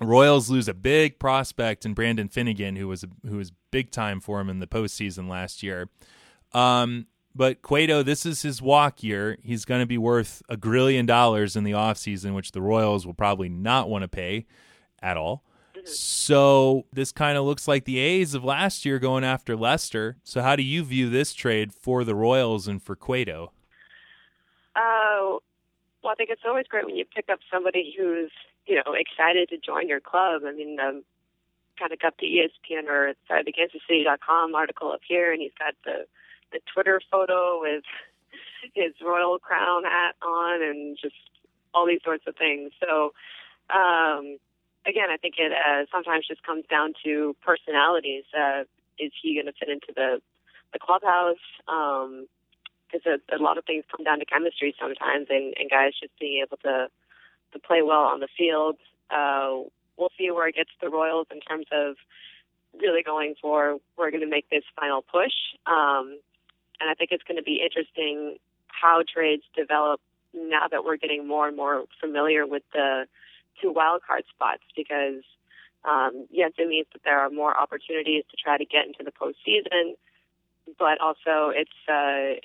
Royals 0.00 0.50
lose 0.50 0.68
a 0.68 0.74
big 0.74 1.18
prospect 1.18 1.86
in 1.86 1.94
Brandon 1.94 2.28
Finnegan, 2.28 2.76
who 2.76 2.88
was 2.88 3.04
who 3.26 3.36
was 3.36 3.52
big 3.76 3.90
time 3.90 4.20
for 4.20 4.40
him 4.40 4.48
in 4.48 4.58
the 4.58 4.66
postseason 4.66 5.28
last 5.28 5.62
year. 5.62 5.90
Um, 6.54 7.08
but 7.34 7.60
Cueto, 7.60 8.02
this 8.02 8.24
is 8.24 8.40
his 8.40 8.62
walk 8.62 9.02
year. 9.02 9.36
He's 9.42 9.66
going 9.66 9.80
to 9.80 9.86
be 9.86 9.98
worth 9.98 10.42
a 10.48 10.56
grillion 10.56 11.04
dollars 11.04 11.56
in 11.56 11.64
the 11.64 11.72
offseason, 11.72 12.34
which 12.34 12.52
the 12.52 12.62
Royals 12.62 13.04
will 13.06 13.12
probably 13.12 13.50
not 13.50 13.90
want 13.90 14.00
to 14.00 14.08
pay 14.08 14.46
at 15.02 15.18
all. 15.18 15.44
So 15.84 16.86
this 16.90 17.12
kind 17.12 17.36
of 17.36 17.44
looks 17.44 17.68
like 17.68 17.84
the 17.84 17.98
A's 17.98 18.32
of 18.32 18.44
last 18.44 18.86
year 18.86 18.98
going 18.98 19.24
after 19.24 19.54
Lester. 19.54 20.16
So 20.24 20.40
how 20.40 20.56
do 20.56 20.62
you 20.62 20.82
view 20.82 21.10
this 21.10 21.34
trade 21.34 21.74
for 21.74 22.02
the 22.02 22.14
Royals 22.14 22.66
and 22.66 22.82
for 22.82 22.96
Cueto? 22.96 23.52
Uh, 24.74 25.36
well, 26.02 26.12
I 26.12 26.14
think 26.16 26.30
it's 26.30 26.42
always 26.46 26.66
great 26.66 26.86
when 26.86 26.96
you 26.96 27.04
pick 27.04 27.28
up 27.30 27.40
somebody 27.52 27.94
who's 27.94 28.32
you 28.66 28.76
know 28.76 28.94
excited 28.94 29.50
to 29.50 29.58
join 29.58 29.86
your 29.86 30.00
club. 30.00 30.42
I 30.46 30.52
mean, 30.52 30.80
um, 30.80 31.04
kind 31.78 31.92
of 31.92 32.00
got 32.00 32.14
the 32.18 32.26
ESPN 32.26 32.88
or 32.88 33.14
sorry, 33.28 33.42
the 33.44 33.52
KansasCity.com 33.52 34.54
article 34.54 34.92
up 34.92 35.00
here, 35.06 35.32
and 35.32 35.40
he's 35.40 35.56
got 35.58 35.74
the 35.84 36.06
the 36.52 36.60
Twitter 36.72 37.00
photo 37.10 37.60
with 37.60 37.84
his 38.74 38.92
royal 39.04 39.38
crown 39.38 39.84
hat 39.84 40.14
on, 40.22 40.62
and 40.62 40.98
just 41.00 41.14
all 41.74 41.86
these 41.86 42.02
sorts 42.04 42.24
of 42.26 42.36
things. 42.36 42.72
So. 42.80 43.12
Um, 43.68 44.38
again, 44.86 45.10
I 45.10 45.16
think 45.16 45.34
it 45.38 45.52
uh, 45.52 45.84
sometimes 45.90 46.26
just 46.26 46.42
comes 46.44 46.64
down 46.70 46.94
to 47.04 47.34
personalities. 47.44 48.24
Uh, 48.32 48.62
is 48.98 49.12
he 49.20 49.34
going 49.34 49.46
to 49.46 49.52
fit 49.52 49.68
into 49.68 49.92
the 49.94 50.22
the 50.72 50.78
clubhouse? 50.78 51.42
Because 51.66 53.06
um, 53.06 53.18
a, 53.30 53.36
a 53.36 53.40
lot 53.42 53.58
of 53.58 53.64
things 53.64 53.84
come 53.90 54.04
down 54.04 54.20
to 54.20 54.24
chemistry 54.24 54.74
sometimes, 54.80 55.26
and, 55.30 55.54
and 55.58 55.70
guys 55.70 55.92
just 56.00 56.16
being 56.18 56.42
able 56.46 56.56
to 56.58 56.88
to 57.52 57.58
play 57.58 57.82
well 57.82 58.02
on 58.02 58.20
the 58.20 58.28
field. 58.36 58.76
Uh, 59.10 59.68
we'll 59.96 60.12
see 60.18 60.30
where 60.30 60.48
it 60.48 60.54
gets 60.54 60.70
the 60.80 60.88
Royals 60.88 61.26
in 61.30 61.40
terms 61.40 61.66
of 61.72 61.96
really 62.80 63.02
going 63.02 63.34
for 63.40 63.78
we're 63.96 64.10
going 64.10 64.22
to 64.22 64.28
make 64.28 64.48
this 64.50 64.64
final 64.78 65.02
push. 65.02 65.32
Um, 65.66 66.18
and 66.80 66.90
I 66.90 66.94
think 66.94 67.10
it's 67.12 67.24
going 67.24 67.38
to 67.38 67.42
be 67.42 67.60
interesting 67.64 68.36
how 68.66 69.02
trades 69.02 69.44
develop 69.56 70.00
now 70.34 70.68
that 70.70 70.84
we're 70.84 70.98
getting 70.98 71.26
more 71.26 71.48
and 71.48 71.56
more 71.56 71.84
familiar 72.00 72.46
with 72.46 72.62
the 72.72 73.06
two 73.62 73.72
wild 73.72 74.02
card 74.06 74.24
spots 74.34 74.62
because 74.76 75.24
Um, 75.86 76.26
yes, 76.30 76.50
it 76.58 76.66
means 76.68 76.88
that 76.92 77.02
there 77.04 77.20
are 77.20 77.30
more 77.30 77.54
opportunities 77.56 78.24
to 78.30 78.36
try 78.36 78.58
to 78.58 78.64
get 78.64 78.86
into 78.86 79.04
the 79.04 79.12
postseason, 79.12 79.94
but 80.78 81.00
also 81.00 81.54
it's 81.54 81.78
uh, 81.88 82.42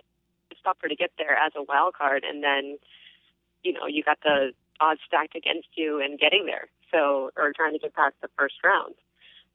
it's 0.52 0.62
tougher 0.64 0.88
to 0.88 0.96
get 0.96 1.12
there 1.18 1.36
as 1.36 1.52
a 1.56 1.64
wild 1.64 1.96
card, 1.96 2.24
and 2.24 2.44
then 2.44 2.78
you 3.64 3.74
know 3.74 3.88
you 3.88 4.04
got 4.04 4.20
the 4.22 4.54
odds 4.80 5.02
stacked 5.08 5.36
against 5.36 5.70
you 5.74 6.00
in 6.00 6.18
getting 6.18 6.46
there, 6.46 6.68
so 6.92 7.32
or 7.38 7.54
trying 7.54 7.74
to 7.74 7.80
get 7.80 7.94
past 7.94 8.16
the 8.22 8.30
first 8.38 8.56
round. 8.64 8.96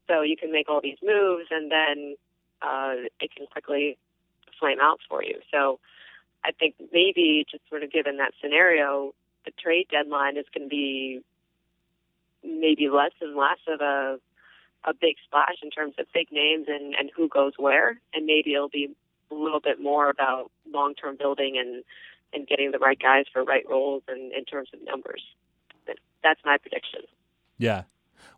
So 0.08 0.22
you 0.22 0.36
can 0.36 0.52
make 0.52 0.68
all 0.68 0.80
these 0.80 0.98
moves, 1.02 1.46
and 1.50 1.70
then 1.70 2.16
uh, 2.62 3.08
it 3.20 3.34
can 3.34 3.46
quickly 3.46 3.98
flame 4.58 4.78
out 4.80 5.00
for 5.08 5.22
you. 5.22 5.40
So 5.52 5.78
I 6.44 6.52
think 6.52 6.74
maybe 6.92 7.44
just 7.50 7.62
sort 7.68 7.82
of 7.82 7.92
given 7.92 8.18
that 8.18 8.32
scenario, 8.40 9.14
the 9.44 9.50
trade 9.50 9.88
deadline 9.90 10.36
is 10.36 10.44
going 10.54 10.66
to 10.66 10.70
be 10.70 11.20
maybe 12.44 12.88
less 12.88 13.12
and 13.20 13.36
less 13.36 13.58
of 13.66 13.80
a 13.80 14.18
a 14.84 14.94
big 14.94 15.16
splash 15.24 15.56
in 15.62 15.70
terms 15.70 15.94
of 15.98 16.06
big 16.14 16.30
names 16.30 16.66
and 16.68 16.94
and 16.94 17.10
who 17.16 17.28
goes 17.28 17.52
where, 17.58 17.98
and 18.14 18.26
maybe 18.26 18.54
it'll 18.54 18.68
be 18.68 18.90
a 19.30 19.34
little 19.34 19.60
bit 19.60 19.80
more 19.80 20.08
about 20.08 20.50
long 20.72 20.94
term 20.94 21.16
building 21.16 21.58
and 21.58 21.82
and 22.32 22.46
getting 22.46 22.70
the 22.70 22.78
right 22.78 22.98
guys 22.98 23.24
for 23.32 23.42
right 23.44 23.64
roles 23.68 24.02
and 24.08 24.32
in 24.32 24.44
terms 24.44 24.68
of 24.72 24.80
numbers. 24.84 25.22
That's 26.22 26.40
my 26.44 26.58
prediction. 26.58 27.02
Yeah. 27.58 27.84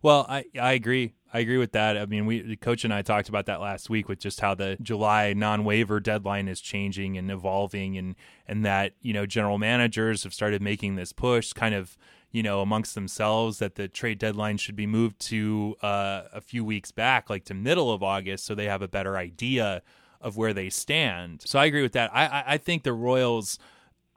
Well, 0.01 0.25
I 0.29 0.45
I 0.59 0.73
agree. 0.73 1.13
I 1.31 1.39
agree 1.39 1.57
with 1.57 1.73
that. 1.73 1.97
I 1.97 2.05
mean, 2.05 2.25
we 2.25 2.55
coach 2.55 2.83
and 2.83 2.93
I 2.93 3.01
talked 3.01 3.29
about 3.29 3.45
that 3.45 3.61
last 3.61 3.89
week 3.89 4.07
with 4.09 4.19
just 4.19 4.39
how 4.39 4.55
the 4.55 4.77
July 4.81 5.33
non-waiver 5.33 5.99
deadline 5.99 6.47
is 6.47 6.59
changing 6.59 7.17
and 7.17 7.29
evolving, 7.29 7.97
and 7.97 8.15
and 8.47 8.65
that 8.65 8.93
you 9.01 9.13
know 9.13 9.25
general 9.25 9.57
managers 9.57 10.23
have 10.23 10.33
started 10.33 10.61
making 10.61 10.95
this 10.95 11.13
push, 11.13 11.53
kind 11.53 11.75
of 11.75 11.97
you 12.31 12.41
know 12.41 12.61
amongst 12.61 12.95
themselves 12.95 13.59
that 13.59 13.75
the 13.75 13.87
trade 13.87 14.17
deadline 14.19 14.57
should 14.57 14.75
be 14.75 14.87
moved 14.87 15.19
to 15.19 15.75
uh, 15.81 16.23
a 16.33 16.41
few 16.41 16.63
weeks 16.63 16.91
back, 16.91 17.29
like 17.29 17.43
to 17.45 17.53
middle 17.53 17.91
of 17.91 18.01
August, 18.01 18.45
so 18.45 18.55
they 18.55 18.65
have 18.65 18.81
a 18.81 18.87
better 18.87 19.17
idea 19.17 19.83
of 20.21 20.35
where 20.37 20.53
they 20.53 20.69
stand. 20.69 21.41
So 21.45 21.59
I 21.59 21.65
agree 21.65 21.81
with 21.81 21.93
that. 21.93 22.09
I 22.13 22.43
I, 22.47 22.57
think 22.57 22.83
the 22.83 22.93
Royals. 22.93 23.59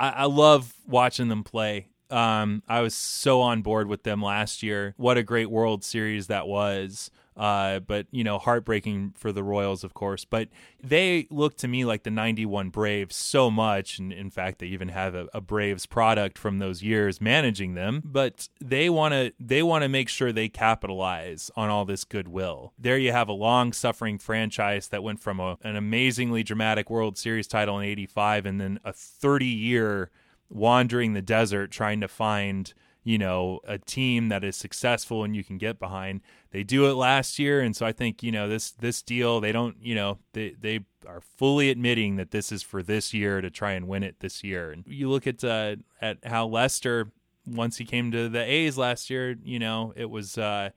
I, 0.01 0.09
I 0.11 0.25
love 0.25 0.75
watching 0.87 1.29
them 1.29 1.45
play. 1.45 1.89
Um, 2.13 2.63
I 2.69 2.81
was 2.81 2.95
so 2.95 3.41
on 3.41 3.63
board 3.63 3.89
with 3.89 4.03
them 4.03 4.23
last 4.23 4.63
year. 4.63 4.95
What 4.97 5.17
a 5.17 5.23
great 5.23 5.51
World 5.51 5.83
Series 5.83 6.27
that 6.27 6.47
was. 6.47 7.11
Uh, 7.37 7.79
but 7.81 8.07
you 8.11 8.23
know, 8.23 8.39
heartbreaking 8.39 9.15
for 9.17 9.33
the 9.33 9.43
Royals, 9.43 9.85
of 9.85 9.95
course. 9.95 10.25
But 10.25 10.49
they 10.83 11.27
look 11.31 11.57
to 11.59 11.69
me 11.69 11.85
like 11.85 12.03
the 12.03 12.11
'91 12.11 12.69
Braves 12.69 13.17
so 13.17 13.51
much, 13.51 13.99
and 13.99 14.13
in 14.13 14.31
fact, 14.31 14.59
they 14.59 14.67
even 14.67 14.89
have 14.89 15.15
a, 15.15 15.29
a 15.33 15.41
Braves 15.41 15.87
product 15.87 16.37
from 16.37 16.59
those 16.59 16.83
years 16.83 17.21
managing 17.21 17.75
them. 17.75 18.03
But 18.05 18.49
they 18.61 18.91
want 18.91 19.13
to 19.13 19.33
they 19.41 19.63
want 19.63 19.83
to 19.83 19.89
make 19.89 20.09
sure 20.09 20.31
they 20.31 20.49
capitalize 20.49 21.51
on 21.57 21.71
all 21.71 21.85
this 21.85 22.05
goodwill. 22.05 22.75
There, 22.79 22.99
you 22.99 23.13
have 23.13 23.29
a 23.29 23.33
long-suffering 23.33 24.19
franchise 24.19 24.89
that 24.89 25.03
went 25.03 25.21
from 25.21 25.41
a, 25.41 25.57
an 25.63 25.77
amazingly 25.77 26.43
dramatic 26.43 26.91
World 26.91 27.17
Series 27.17 27.47
title 27.47 27.79
in 27.79 27.87
'85, 27.87 28.45
and 28.45 28.61
then 28.61 28.79
a 28.85 28.93
30-year 28.93 30.11
wandering 30.53 31.15
the 31.15 31.23
desert 31.23 31.71
trying 31.71 32.01
to 32.01 32.09
find 32.09 32.75
you 33.05 33.19
know 33.19 33.61
a 33.67 33.79
team 33.79 34.29
that 34.29 34.45
is 34.45 34.57
successful 34.57 35.25
and 35.25 35.35
you 35.35 35.43
can 35.43 35.59
get 35.59 35.79
behind. 35.79 36.21
They 36.51 36.63
do 36.63 36.87
it 36.87 36.95
last 36.95 37.39
year 37.39 37.61
and 37.61 37.75
so 37.75 37.87
i 37.87 37.93
think 37.93 38.23
you 38.23 38.31
know 38.31 38.49
this 38.49 38.71
this 38.71 39.03
deal 39.03 39.41
they 39.41 39.53
don't 39.53 39.77
you 39.81 39.95
know 39.95 40.19
they 40.35 40.55
they 40.61 40.81
are 41.07 41.21
fully 41.21 41.71
admitting 41.71 42.17
that 42.17 42.31
this 42.31 42.53
is 42.53 42.63
for 42.63 42.83
this 42.83 43.13
year 43.13 43.41
to 43.41 43.51
try 43.51 43.73
and 43.73 43.89
win 43.89 44.03
it 44.03 44.21
this 44.21 44.45
year. 44.45 44.71
And 44.71 44.85
you 44.87 45.09
look 45.09 45.27
at 45.27 45.43
uh 45.43 45.77
at 46.01 46.25
how 46.25 46.47
lester 46.47 47.11
once 47.47 47.79
he 47.79 47.85
came 47.85 48.13
to 48.13 48.29
the 48.29 48.43
a's 48.43 48.79
last 48.79 49.11
year 49.11 49.35
you 49.43 49.59
know 49.59 49.93
it 49.97 50.09
was 50.09 50.39
uh 50.39 50.71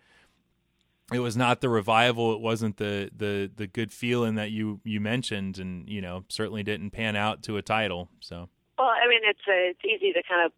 it 1.13 1.19
was 1.19 1.37
not 1.37 1.61
the 1.61 1.69
revival. 1.69 2.33
It 2.33 2.41
wasn't 2.41 2.77
the 2.77 3.11
the 3.15 3.51
the 3.55 3.67
good 3.67 3.91
feeling 3.91 4.35
that 4.35 4.49
you 4.49 4.79
you 4.83 4.99
mentioned 4.99 5.59
and 5.59 5.87
you 5.87 6.01
know 6.01 6.23
certainly 6.29 6.63
didn't 6.63 6.91
pan 6.91 7.15
out 7.15 7.43
to 7.43 7.57
a 7.57 7.61
title 7.61 8.09
so 8.19 8.49
well, 8.77 8.87
I 8.87 9.07
mean, 9.07 9.21
it's 9.23 9.45
a, 9.47 9.71
it's 9.71 9.85
easy 9.85 10.13
to 10.13 10.23
kind 10.23 10.45
of 10.45 10.51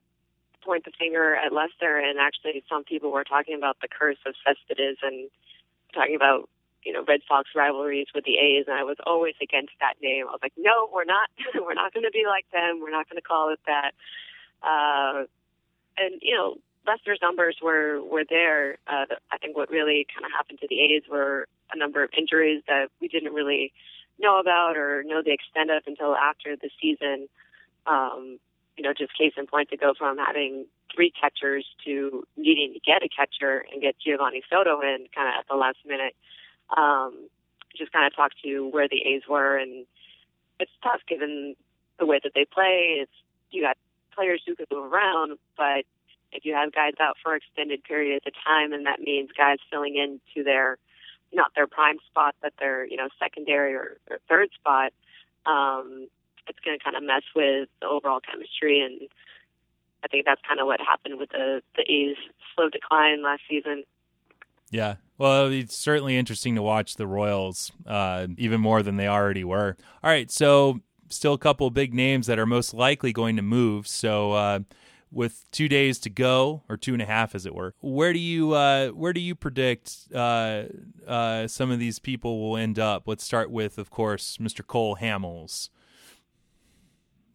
point 0.63 0.85
the 0.85 0.91
finger 0.97 1.35
at 1.35 1.53
Lester, 1.53 1.97
and 1.97 2.19
actually, 2.19 2.63
some 2.69 2.83
people 2.83 3.11
were 3.11 3.23
talking 3.23 3.55
about 3.55 3.77
the 3.81 3.87
curse 3.87 4.17
of 4.25 4.35
Cespedes 4.45 4.97
and 5.01 5.29
talking 5.93 6.15
about 6.15 6.49
you 6.83 6.93
know 6.93 7.03
Red 7.07 7.21
Sox 7.27 7.49
rivalries 7.55 8.07
with 8.13 8.25
the 8.25 8.37
A's, 8.37 8.65
and 8.67 8.75
I 8.75 8.83
was 8.83 8.97
always 9.05 9.35
against 9.41 9.73
that 9.79 9.95
name. 10.01 10.25
I 10.27 10.31
was 10.31 10.39
like, 10.41 10.53
no, 10.57 10.89
we're 10.93 11.05
not, 11.05 11.29
we're 11.55 11.73
not 11.73 11.93
going 11.93 12.05
to 12.05 12.11
be 12.11 12.25
like 12.27 12.45
them. 12.51 12.79
We're 12.81 12.91
not 12.91 13.09
going 13.09 13.21
to 13.21 13.27
call 13.27 13.53
it 13.53 13.59
that. 13.65 13.91
Uh, 14.63 15.25
and 15.97 16.19
you 16.21 16.35
know, 16.35 16.57
Lester's 16.85 17.19
numbers 17.21 17.57
were 17.61 18.01
were 18.01 18.23
there. 18.27 18.77
Uh, 18.87 19.05
I 19.31 19.37
think 19.37 19.55
what 19.55 19.69
really 19.69 20.07
kind 20.13 20.25
of 20.25 20.31
happened 20.31 20.59
to 20.61 20.67
the 20.67 20.79
A's 20.81 21.03
were 21.09 21.47
a 21.71 21.77
number 21.77 22.03
of 22.03 22.09
injuries 22.17 22.63
that 22.67 22.87
we 23.01 23.07
didn't 23.07 23.33
really 23.33 23.73
know 24.19 24.39
about 24.39 24.77
or 24.77 25.03
know 25.03 25.21
the 25.21 25.33
extent 25.33 25.69
of 25.69 25.83
until 25.85 26.15
after 26.15 26.55
the 26.55 26.69
season. 26.81 27.27
Um, 27.87 28.39
you 28.77 28.83
know, 28.83 28.93
just 28.93 29.17
case 29.17 29.33
in 29.37 29.47
point 29.47 29.69
to 29.69 29.77
go 29.77 29.93
from 29.97 30.17
having 30.17 30.65
three 30.93 31.11
catchers 31.11 31.65
to 31.85 32.23
needing 32.37 32.73
to 32.73 32.79
get 32.79 33.03
a 33.03 33.09
catcher 33.09 33.65
and 33.71 33.81
get 33.81 33.95
Geovany 34.05 34.41
Soto 34.49 34.81
in 34.81 35.07
kind 35.15 35.27
of 35.27 35.39
at 35.39 35.47
the 35.49 35.55
last 35.55 35.77
minute. 35.85 36.15
Um, 36.75 37.27
just 37.75 37.91
kind 37.91 38.05
of 38.05 38.15
talk 38.15 38.31
to 38.43 38.69
where 38.69 38.87
the 38.87 39.01
A's 39.05 39.23
were, 39.29 39.57
and 39.57 39.85
it's 40.59 40.71
tough 40.83 41.01
given 41.07 41.55
the 41.99 42.05
way 42.05 42.19
that 42.23 42.33
they 42.35 42.45
play. 42.45 42.97
It's 43.01 43.11
you 43.51 43.61
got 43.61 43.77
players 44.15 44.41
who 44.45 44.55
can 44.55 44.65
move 44.71 44.91
around, 44.91 45.37
but 45.55 45.85
if 46.31 46.43
you 46.45 46.53
have 46.53 46.73
guys 46.73 46.93
out 46.99 47.17
for 47.23 47.35
extended 47.35 47.83
periods 47.83 48.25
of 48.27 48.33
time, 48.45 48.73
and 48.73 48.85
that 48.85 48.99
means 48.99 49.29
guys 49.37 49.57
filling 49.71 49.95
in 49.95 50.19
to 50.35 50.43
their 50.43 50.77
not 51.33 51.51
their 51.55 51.67
prime 51.67 51.97
spot, 52.09 52.35
but 52.41 52.53
their 52.59 52.85
you 52.85 52.97
know 52.97 53.09
secondary 53.19 53.73
or, 53.73 53.97
or 54.09 54.19
third 54.27 54.49
spot, 54.53 54.91
um, 55.45 56.07
it's 56.47 56.59
going 56.63 56.77
to 56.77 56.83
kind 56.83 56.95
of 56.95 57.03
mess 57.03 57.23
with 57.35 57.69
the 57.81 57.87
overall 57.87 58.19
chemistry. 58.19 58.81
And 58.81 59.09
I 60.03 60.07
think 60.07 60.25
that's 60.25 60.41
kind 60.47 60.59
of 60.59 60.67
what 60.67 60.79
happened 60.79 61.19
with 61.19 61.29
the 61.29 61.61
the 61.75 61.83
A's 61.83 62.17
slow 62.55 62.69
decline 62.69 63.23
last 63.23 63.41
season. 63.49 63.83
Yeah. 64.69 64.95
Well, 65.17 65.47
it's 65.47 65.75
certainly 65.75 66.17
interesting 66.17 66.55
to 66.55 66.61
watch 66.61 66.95
the 66.95 67.07
Royals 67.07 67.71
uh, 67.85 68.27
even 68.37 68.61
more 68.61 68.83
than 68.83 68.97
they 68.97 69.07
already 69.07 69.43
were. 69.43 69.77
All 70.03 70.09
right, 70.09 70.29
so 70.29 70.81
still 71.09 71.33
a 71.33 71.37
couple 71.37 71.69
big 71.69 71.93
names 71.93 72.27
that 72.27 72.37
are 72.37 72.45
most 72.45 72.73
likely 72.73 73.13
going 73.13 73.35
to 73.35 73.41
move. 73.41 73.87
So. 73.87 74.33
Uh, 74.33 74.59
with 75.11 75.49
two 75.51 75.69
days 75.69 75.99
to 75.99 76.09
go, 76.09 76.63
or 76.67 76.75
two 76.75 76.93
and 76.93 77.01
a 77.01 77.05
half, 77.05 77.33
as 77.33 77.45
it 77.45 77.55
were, 77.55 77.73
where 77.79 78.11
do 78.11 78.19
you 78.19 78.51
uh, 78.51 78.89
where 78.89 79.13
do 79.13 79.21
you 79.21 79.35
predict 79.35 79.95
uh, 80.13 80.63
uh, 81.07 81.47
some 81.47 81.71
of 81.71 81.79
these 81.79 81.97
people 81.97 82.41
will 82.41 82.57
end 82.57 82.77
up? 82.77 83.07
Let's 83.07 83.23
start 83.23 83.49
with, 83.49 83.77
of 83.77 83.89
course, 83.89 84.37
Mr. 84.37 84.65
Cole 84.65 84.97
Hamels 84.97 85.69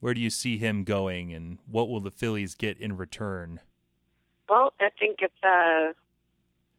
where 0.02 0.14
do 0.14 0.20
you 0.20 0.30
see 0.30 0.58
him 0.58 0.82
going, 0.82 1.32
and 1.32 1.58
what 1.70 1.88
will 1.88 2.00
the 2.00 2.10
Phillies 2.10 2.56
get 2.56 2.76
in 2.78 2.96
return? 2.96 3.60
Well, 4.48 4.72
I 4.80 4.88
think 4.98 5.20
if 5.22 5.30
uh, 5.44 5.94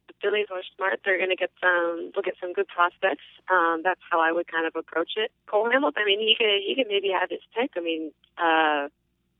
the 0.06 0.14
Phillies 0.20 0.48
are 0.52 0.60
smart, 0.76 1.00
they're 1.06 1.16
going 1.16 1.30
to 1.30 1.36
get 1.36 1.50
some 1.58 2.12
look 2.14 2.28
at 2.28 2.34
some 2.38 2.52
good 2.52 2.68
prospects. 2.68 3.24
Um, 3.48 3.80
that's 3.82 4.02
how 4.10 4.20
I 4.20 4.30
would 4.30 4.46
kind 4.46 4.66
of 4.66 4.76
approach 4.76 5.12
it. 5.16 5.32
Cole 5.46 5.70
Hamilton, 5.72 6.02
I 6.02 6.04
mean, 6.04 6.20
he 6.20 6.34
could 6.36 6.60
he 6.66 6.74
could 6.76 6.86
maybe 6.86 7.08
have 7.18 7.30
his 7.30 7.40
pick. 7.58 7.70
I 7.78 7.80
mean, 7.80 8.12
uh, 8.36 8.88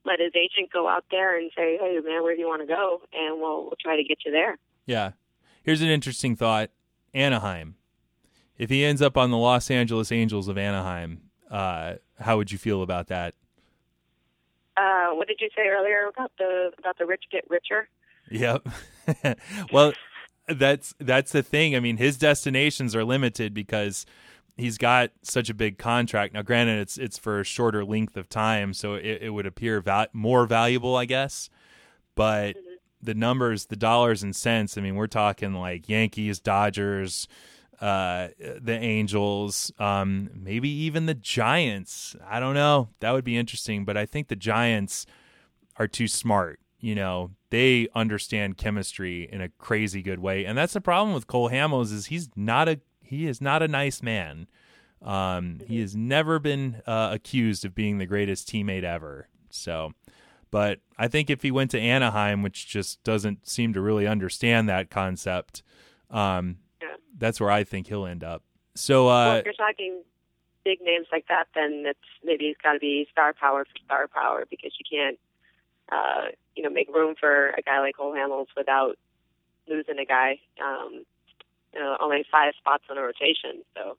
let 0.03 0.19
his 0.19 0.31
agent 0.35 0.73
go 0.73 0.87
out 0.89 1.05
there 1.11 1.37
and 1.37 1.51
say, 1.55 1.77
"Hey, 1.77 1.99
man, 2.03 2.23
where 2.23 2.33
do 2.33 2.41
you 2.41 2.47
want 2.47 2.63
to 2.63 2.67
go?" 2.67 3.03
And 3.13 3.39
we'll 3.39 3.65
we'll 3.65 3.77
try 3.79 3.97
to 3.97 4.03
get 4.03 4.25
you 4.25 4.31
there. 4.31 4.57
Yeah. 4.87 5.11
Here's 5.61 5.83
an 5.83 5.89
interesting 5.89 6.35
thought: 6.35 6.71
Anaheim. 7.13 7.75
If 8.57 8.71
he 8.71 8.83
ends 8.83 9.03
up 9.03 9.15
on 9.15 9.29
the 9.29 9.37
Los 9.37 9.69
Angeles 9.69 10.11
Angels 10.11 10.47
of 10.47 10.57
Anaheim, 10.57 11.29
uh, 11.51 11.95
how 12.19 12.37
would 12.37 12.51
you 12.51 12.57
feel 12.57 12.81
about 12.81 13.07
that? 13.09 13.35
Uh, 14.77 15.11
what 15.11 15.27
did 15.27 15.39
you 15.39 15.49
say 15.55 15.67
earlier 15.67 16.07
about 16.07 16.31
the 16.37 16.71
about 16.77 16.97
the 16.97 17.05
rich 17.05 17.23
get 17.31 17.45
richer? 17.49 17.87
Yep. 18.29 18.67
well, 19.71 19.93
that's 20.47 20.93
that's 20.99 21.31
the 21.31 21.43
thing. 21.43 21.75
I 21.75 21.79
mean, 21.79 21.97
his 21.97 22.17
destinations 22.17 22.95
are 22.95 23.03
limited 23.03 23.53
because 23.53 24.05
he's 24.57 24.77
got 24.77 25.11
such 25.21 25.49
a 25.49 25.53
big 25.53 25.77
contract. 25.77 26.33
Now, 26.33 26.41
granted, 26.41 26.79
it's 26.79 26.97
it's 26.97 27.17
for 27.17 27.39
a 27.39 27.43
shorter 27.43 27.85
length 27.85 28.17
of 28.17 28.29
time, 28.29 28.73
so 28.73 28.95
it, 28.95 29.19
it 29.21 29.29
would 29.31 29.45
appear 29.45 29.81
val- 29.81 30.07
more 30.13 30.45
valuable, 30.45 30.95
I 30.95 31.05
guess. 31.05 31.49
But 32.15 32.55
mm-hmm. 32.55 32.75
the 33.01 33.15
numbers, 33.15 33.67
the 33.67 33.75
dollars 33.75 34.23
and 34.23 34.35
cents. 34.35 34.77
I 34.77 34.81
mean, 34.81 34.95
we're 34.95 35.07
talking 35.07 35.53
like 35.53 35.89
Yankees, 35.89 36.39
Dodgers, 36.39 37.27
uh, 37.81 38.29
the 38.39 38.77
Angels, 38.79 39.71
um, 39.79 40.29
maybe 40.33 40.69
even 40.69 41.05
the 41.05 41.13
Giants. 41.13 42.15
I 42.27 42.39
don't 42.39 42.53
know. 42.53 42.89
That 42.99 43.11
would 43.11 43.23
be 43.23 43.37
interesting, 43.37 43.85
but 43.85 43.97
I 43.97 44.05
think 44.05 44.27
the 44.27 44.35
Giants 44.35 45.05
are 45.77 45.87
too 45.87 46.07
smart. 46.07 46.59
You 46.79 46.95
know, 46.95 47.31
they 47.49 47.87
understand 47.95 48.57
chemistry 48.57 49.27
in 49.31 49.41
a 49.41 49.49
crazy 49.49 50.01
good 50.01 50.19
way, 50.19 50.45
and 50.45 50.57
that's 50.57 50.73
the 50.73 50.81
problem 50.81 51.13
with 51.13 51.27
Cole 51.27 51.49
Hamels 51.49 51.91
is 51.91 52.07
he's 52.07 52.29
not 52.35 52.69
a 52.69 52.79
he 53.01 53.27
is 53.27 53.41
not 53.41 53.61
a 53.63 53.67
nice 53.67 54.01
man. 54.01 54.47
Um, 55.01 55.61
he 55.67 55.79
has 55.81 55.95
never 55.95 56.39
been 56.39 56.81
uh, 56.87 57.09
accused 57.11 57.65
of 57.65 57.75
being 57.75 57.97
the 57.97 58.05
greatest 58.05 58.49
teammate 58.49 58.83
ever. 58.83 59.27
So, 59.49 59.93
but 60.51 60.79
I 60.97 61.07
think 61.07 61.29
if 61.29 61.41
he 61.41 61.51
went 61.51 61.71
to 61.71 61.79
Anaheim, 61.79 62.41
which 62.41 62.67
just 62.67 63.03
doesn't 63.03 63.47
seem 63.47 63.73
to 63.73 63.81
really 63.81 64.07
understand 64.07 64.69
that 64.69 64.89
concept, 64.89 65.63
Um. 66.09 66.57
That's 67.17 67.39
where 67.39 67.51
I 67.51 67.63
think 67.63 67.87
he'll 67.87 68.05
end 68.05 68.23
up. 68.23 68.43
So, 68.75 69.07
well, 69.07 69.31
uh, 69.31 69.35
if 69.37 69.45
you're 69.45 69.53
talking 69.53 70.01
big 70.63 70.79
names 70.81 71.07
like 71.11 71.27
that, 71.29 71.47
then 71.55 71.83
it's 71.85 71.99
maybe 72.23 72.45
it's 72.45 72.61
got 72.61 72.73
to 72.73 72.79
be 72.79 73.07
star 73.11 73.33
power 73.33 73.65
for 73.65 73.85
star 73.85 74.07
power 74.07 74.45
because 74.49 74.71
you 74.79 74.85
can't, 74.89 75.17
uh, 75.91 76.31
you 76.55 76.63
know, 76.63 76.69
make 76.69 76.93
room 76.93 77.15
for 77.19 77.49
a 77.49 77.61
guy 77.61 77.79
like 77.79 77.95
Cole 77.95 78.13
Hamels 78.13 78.47
without 78.57 78.97
losing 79.67 79.99
a 79.99 80.05
guy. 80.05 80.39
Um, 80.61 81.05
you 81.73 81.79
know, 81.79 81.97
only 82.01 82.25
five 82.31 82.53
spots 82.57 82.83
on 82.89 82.97
a 82.97 83.01
rotation, 83.01 83.63
so 83.75 83.97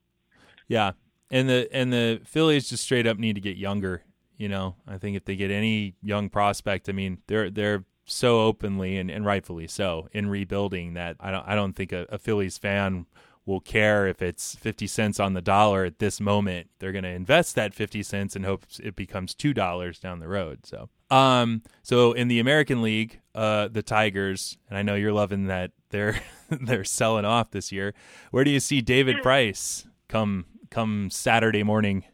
yeah, 0.68 0.92
and 1.30 1.48
the 1.48 1.68
and 1.72 1.92
the 1.92 2.20
Phillies 2.24 2.68
just 2.68 2.84
straight 2.84 3.06
up 3.06 3.18
need 3.18 3.34
to 3.34 3.40
get 3.40 3.56
younger. 3.56 4.02
You 4.36 4.48
know, 4.48 4.76
I 4.86 4.98
think 4.98 5.16
if 5.16 5.24
they 5.24 5.36
get 5.36 5.50
any 5.50 5.94
young 6.02 6.28
prospect, 6.28 6.88
I 6.88 6.92
mean, 6.92 7.18
they're 7.26 7.50
they're 7.50 7.84
so 8.06 8.40
openly 8.40 8.96
and, 8.96 9.10
and 9.10 9.26
rightfully 9.26 9.66
so 9.66 10.08
in 10.12 10.28
rebuilding 10.28 10.94
that 10.94 11.16
I 11.20 11.30
don't 11.30 11.46
I 11.46 11.54
don't 11.54 11.74
think 11.74 11.92
a, 11.92 12.06
a 12.08 12.18
Phillies 12.18 12.58
fan 12.58 13.06
will 13.46 13.60
care 13.60 14.08
if 14.08 14.20
it's 14.20 14.56
50 14.56 14.88
cents 14.88 15.20
on 15.20 15.34
the 15.34 15.40
dollar 15.40 15.84
at 15.84 16.00
this 16.00 16.20
moment. 16.20 16.68
They're 16.80 16.92
going 16.92 17.04
to 17.04 17.10
invest 17.10 17.54
that 17.54 17.74
50 17.74 18.02
cents 18.02 18.34
and 18.34 18.44
hope 18.44 18.66
it 18.82 18.96
becomes 18.96 19.34
$2 19.36 20.00
down 20.00 20.18
the 20.18 20.26
road. 20.26 20.66
So, 20.66 20.88
um, 21.10 21.62
so 21.84 22.12
in 22.12 22.26
the 22.26 22.40
American 22.40 22.82
League, 22.82 23.20
uh, 23.36 23.68
the 23.68 23.82
Tigers, 23.82 24.58
and 24.68 24.76
I 24.76 24.82
know 24.82 24.96
you're 24.96 25.12
loving 25.12 25.46
that 25.46 25.70
they're 25.90 26.20
they're 26.50 26.84
selling 26.84 27.24
off 27.24 27.52
this 27.52 27.70
year. 27.70 27.94
Where 28.32 28.44
do 28.44 28.50
you 28.50 28.60
see 28.60 28.80
David 28.80 29.22
Price 29.22 29.86
come 30.08 30.46
come 30.70 31.10
Saturday 31.10 31.62
morning? 31.62 32.04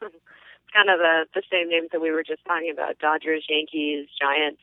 it's 0.00 0.14
kind 0.74 0.88
of 0.88 0.98
the 0.98 1.26
the 1.34 1.42
same 1.50 1.68
names 1.68 1.88
that 1.92 2.00
we 2.00 2.12
were 2.12 2.22
just 2.22 2.44
talking 2.46 2.70
about: 2.72 2.98
Dodgers, 2.98 3.44
Yankees, 3.48 4.06
Giants. 4.20 4.60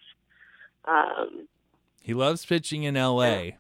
Um, 0.88 1.47
he 2.01 2.13
loves 2.13 2.45
pitching 2.45 2.83
in 2.83 2.95
L.A. 2.95 3.57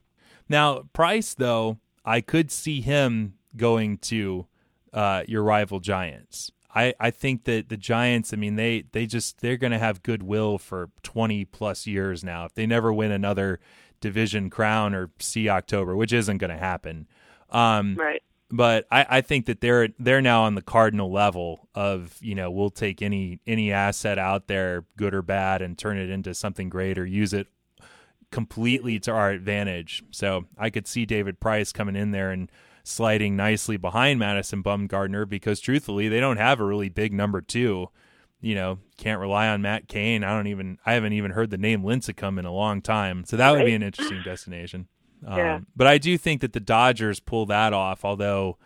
Now, 0.47 0.83
Price, 0.93 1.33
though, 1.33 1.77
I 2.05 2.21
could 2.21 2.49
see 2.51 2.81
him 2.81 3.33
going 3.55 3.97
to 3.97 4.47
uh, 4.93 5.23
your 5.27 5.43
rival 5.43 5.79
Giants. 5.79 6.51
I, 6.73 6.93
I 6.99 7.11
think 7.11 7.45
that 7.45 7.69
the 7.69 7.77
Giants, 7.77 8.33
I 8.33 8.37
mean, 8.37 8.55
they, 8.55 8.85
they 8.91 9.05
just 9.05 9.41
they're 9.41 9.57
going 9.57 9.71
to 9.71 9.79
have 9.79 10.03
goodwill 10.03 10.57
for 10.57 10.89
twenty 11.03 11.43
plus 11.43 11.87
years 11.87 12.23
now. 12.23 12.45
If 12.45 12.53
they 12.53 12.65
never 12.65 12.93
win 12.93 13.11
another 13.11 13.59
division 13.99 14.49
crown 14.49 14.93
or 14.93 15.09
see 15.19 15.49
October, 15.49 15.95
which 15.95 16.13
isn't 16.13 16.37
going 16.37 16.51
to 16.51 16.57
happen, 16.57 17.07
um, 17.49 17.95
right? 17.95 18.21
But 18.49 18.87
I, 18.89 19.05
I 19.09 19.21
think 19.21 19.45
that 19.47 19.59
they're 19.59 19.89
they're 19.99 20.21
now 20.21 20.43
on 20.43 20.55
the 20.55 20.61
cardinal 20.61 21.11
level 21.11 21.67
of 21.75 22.17
you 22.21 22.33
know 22.33 22.49
we'll 22.49 22.69
take 22.69 23.01
any 23.01 23.39
any 23.45 23.73
asset 23.73 24.17
out 24.17 24.47
there, 24.47 24.85
good 24.95 25.13
or 25.13 25.21
bad, 25.21 25.61
and 25.61 25.77
turn 25.77 25.97
it 25.97 26.09
into 26.09 26.33
something 26.33 26.69
great 26.69 26.97
or 26.97 27.05
use 27.05 27.33
it 27.33 27.47
completely 28.31 28.99
to 28.99 29.11
our 29.11 29.31
advantage. 29.31 30.03
So 30.11 30.45
I 30.57 30.69
could 30.69 30.87
see 30.87 31.05
David 31.05 31.39
Price 31.39 31.71
coming 31.71 31.95
in 31.95 32.11
there 32.11 32.31
and 32.31 32.49
sliding 32.83 33.35
nicely 33.35 33.75
behind 33.77 34.19
Madison 34.19 34.63
Bumgarner 34.63 35.27
because 35.27 35.59
truthfully, 35.59 36.07
they 36.07 36.19
don't 36.19 36.37
have 36.37 36.59
a 36.59 36.65
really 36.65 36.89
big 36.89 37.13
number 37.13 37.41
two. 37.41 37.89
You 38.39 38.55
know, 38.55 38.79
can't 38.97 39.19
rely 39.19 39.47
on 39.47 39.61
Matt 39.61 39.87
Cain. 39.87 40.23
I 40.23 40.29
don't 40.29 40.47
even 40.47 40.77
I 40.85 40.93
haven't 40.93 41.13
even 41.13 41.31
heard 41.31 41.49
the 41.49 41.57
name 41.57 41.83
Lincecum 41.83 42.39
in 42.39 42.45
a 42.45 42.53
long 42.53 42.81
time. 42.81 43.25
So 43.25 43.35
that 43.35 43.51
would 43.51 43.65
be 43.65 43.73
an 43.73 43.83
interesting 43.83 44.21
destination. 44.23 44.87
Yeah. 45.23 45.55
Um, 45.55 45.67
but 45.75 45.87
I 45.87 45.97
do 45.97 46.17
think 46.17 46.41
that 46.41 46.53
the 46.53 46.59
Dodgers 46.59 47.19
pull 47.19 47.45
that 47.47 47.73
off, 47.73 48.05
although 48.05 48.57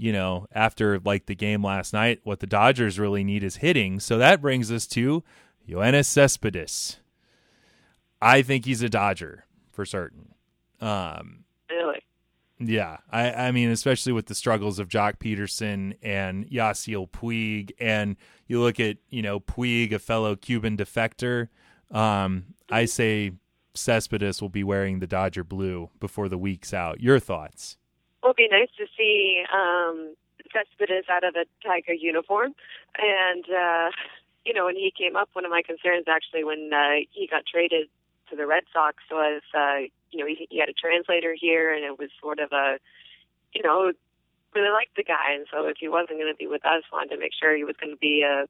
you 0.00 0.12
know, 0.12 0.46
after 0.52 0.98
like 1.00 1.26
the 1.26 1.34
game 1.34 1.62
last 1.62 1.92
night, 1.92 2.20
what 2.24 2.40
the 2.40 2.46
Dodgers 2.46 2.98
really 2.98 3.22
need 3.22 3.44
is 3.44 3.56
hitting. 3.56 4.00
So 4.00 4.16
that 4.16 4.40
brings 4.40 4.72
us 4.72 4.86
to 4.88 5.22
Yoenis 5.68 6.06
Cespedes. 6.06 7.00
I 8.22 8.40
think 8.40 8.64
he's 8.64 8.82
a 8.82 8.88
Dodger 8.88 9.44
for 9.70 9.84
certain. 9.84 10.34
Um, 10.80 11.44
really? 11.68 12.00
Yeah, 12.58 12.98
I, 13.10 13.30
I 13.32 13.52
mean, 13.52 13.70
especially 13.70 14.12
with 14.12 14.26
the 14.26 14.34
struggles 14.34 14.78
of 14.78 14.88
Joc 14.88 15.18
Pederson 15.18 15.96
and 16.02 16.48
Yasiel 16.48 17.10
Puig, 17.10 17.72
and 17.78 18.16
you 18.46 18.60
look 18.60 18.80
at 18.80 18.96
you 19.10 19.20
know 19.22 19.40
Puig, 19.40 19.92
a 19.92 19.98
fellow 19.98 20.36
Cuban 20.36 20.76
defector. 20.76 21.48
Um, 21.90 22.54
I 22.70 22.84
say 22.84 23.32
Cespedes 23.74 24.40
will 24.40 24.48
be 24.48 24.64
wearing 24.64 24.98
the 24.98 25.06
Dodger 25.06 25.44
blue 25.44 25.90
before 26.00 26.28
the 26.28 26.38
week's 26.38 26.74
out. 26.74 27.00
Your 27.00 27.18
thoughts? 27.18 27.76
Well, 28.22 28.34
it'd 28.36 28.36
be 28.36 28.48
nice 28.50 28.68
to 28.78 28.86
see 28.96 29.44
um, 29.52 30.14
Cespedes 30.52 31.04
out 31.08 31.24
of 31.24 31.34
a 31.36 31.44
Tiger 31.66 31.94
uniform, 31.94 32.54
and 32.98 33.44
uh, 33.44 33.90
you 34.44 34.52
know, 34.52 34.64
when 34.64 34.76
he 34.76 34.92
came 34.96 35.16
up, 35.16 35.28
one 35.32 35.44
of 35.44 35.50
my 35.50 35.62
concerns 35.62 36.06
actually 36.08 36.44
when 36.44 36.70
uh, 36.72 37.04
he 37.12 37.26
got 37.26 37.44
traded 37.46 37.88
to 38.30 38.36
the 38.36 38.46
Red 38.46 38.64
Sox 38.72 38.96
was, 39.10 39.42
uh, 39.54 39.86
you 40.10 40.18
know, 40.18 40.26
he, 40.26 40.46
he 40.50 40.58
had 40.58 40.68
a 40.68 40.72
translator 40.72 41.34
here, 41.38 41.72
and 41.74 41.84
it 41.84 41.98
was 41.98 42.10
sort 42.20 42.38
of 42.38 42.52
a, 42.52 42.78
you 43.52 43.62
know, 43.62 43.92
really 44.54 44.70
liked 44.70 44.96
the 44.96 45.04
guy, 45.04 45.32
and 45.34 45.46
so 45.50 45.66
if 45.66 45.76
he 45.78 45.88
wasn't 45.88 46.18
going 46.18 46.32
to 46.32 46.36
be 46.36 46.46
with 46.46 46.64
us, 46.64 46.82
wanted 46.92 47.14
to 47.14 47.20
make 47.20 47.32
sure 47.38 47.56
he 47.56 47.64
was 47.64 47.76
going 47.80 47.92
to 47.92 47.98
be 47.98 48.24
uh, 48.24 48.46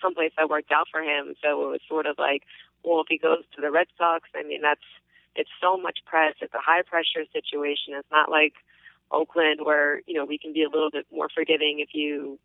someplace 0.00 0.32
that 0.36 0.48
worked 0.48 0.70
out 0.72 0.86
for 0.90 1.02
him. 1.02 1.34
So 1.42 1.66
it 1.66 1.70
was 1.70 1.80
sort 1.88 2.06
of 2.06 2.16
like, 2.18 2.42
well, 2.84 3.00
if 3.00 3.06
he 3.08 3.18
goes 3.18 3.42
to 3.54 3.60
the 3.60 3.70
Red 3.70 3.86
Sox, 3.98 4.28
I 4.34 4.42
mean, 4.42 4.60
that's 4.62 4.84
it's 5.36 5.50
so 5.60 5.76
much 5.76 5.98
press. 6.06 6.34
It's 6.40 6.54
a 6.54 6.60
high 6.60 6.82
pressure 6.82 7.24
situation. 7.32 7.94
It's 7.94 8.10
not 8.10 8.30
like 8.30 8.54
Oakland 9.10 9.60
where 9.62 10.00
you 10.06 10.14
know 10.14 10.24
we 10.24 10.38
can 10.38 10.52
be 10.52 10.62
a 10.62 10.68
little 10.68 10.90
bit 10.90 11.06
more 11.12 11.28
forgiving 11.34 11.80
if 11.80 11.90
you, 11.92 12.38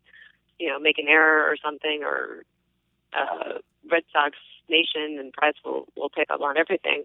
you 0.58 0.68
know, 0.68 0.78
make 0.78 0.98
an 0.98 1.08
error 1.08 1.44
or 1.44 1.56
something, 1.62 2.02
or 2.02 2.44
uh, 3.12 3.58
Red 3.90 4.02
Sox 4.12 4.36
nation 4.68 5.18
and 5.18 5.32
press 5.32 5.54
will 5.64 5.86
will 5.96 6.10
pick 6.10 6.30
up 6.30 6.40
on 6.40 6.56
everything. 6.56 7.04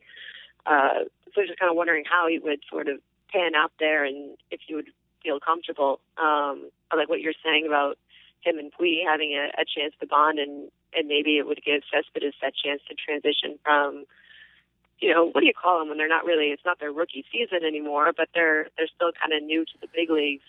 Uh, 0.65 1.05
so 1.33 1.41
just 1.45 1.59
kind 1.59 1.69
of 1.69 1.75
wondering 1.75 2.05
how 2.09 2.27
he 2.27 2.39
would 2.39 2.59
sort 2.69 2.87
of 2.87 2.99
pan 3.31 3.53
out 3.55 3.71
there 3.79 4.05
and 4.05 4.37
if 4.49 4.61
you 4.67 4.77
would 4.77 4.89
feel 5.23 5.39
comfortable. 5.39 5.99
Um, 6.17 6.69
like 6.95 7.09
what 7.09 7.19
you're 7.19 7.33
saying 7.43 7.65
about 7.67 7.97
him 8.45 8.57
and 8.57 8.71
Puig 8.71 9.03
having 9.05 9.33
a, 9.33 9.49
a 9.59 9.65
chance 9.65 9.93
to 9.99 10.07
bond 10.07 10.39
and 10.39 10.69
and 10.93 11.07
maybe 11.07 11.37
it 11.37 11.45
would 11.45 11.61
give 11.65 11.81
Cespedes 11.91 12.35
that 12.41 12.53
chance 12.55 12.81
to 12.87 12.95
transition 12.95 13.59
from 13.63 14.05
you 14.99 15.13
know, 15.13 15.25
what 15.25 15.41
do 15.41 15.47
you 15.47 15.53
call 15.53 15.79
them 15.79 15.89
when 15.89 15.97
they're 15.97 16.07
not 16.07 16.25
really? 16.25 16.47
It's 16.47 16.63
not 16.65 16.79
their 16.79 16.91
rookie 16.91 17.25
season 17.31 17.65
anymore, 17.65 18.13
but 18.15 18.29
they're 18.33 18.67
they're 18.77 18.87
still 18.87 19.11
kind 19.11 19.33
of 19.33 19.43
new 19.43 19.65
to 19.65 19.71
the 19.81 19.87
big 19.93 20.09
leagues. 20.09 20.43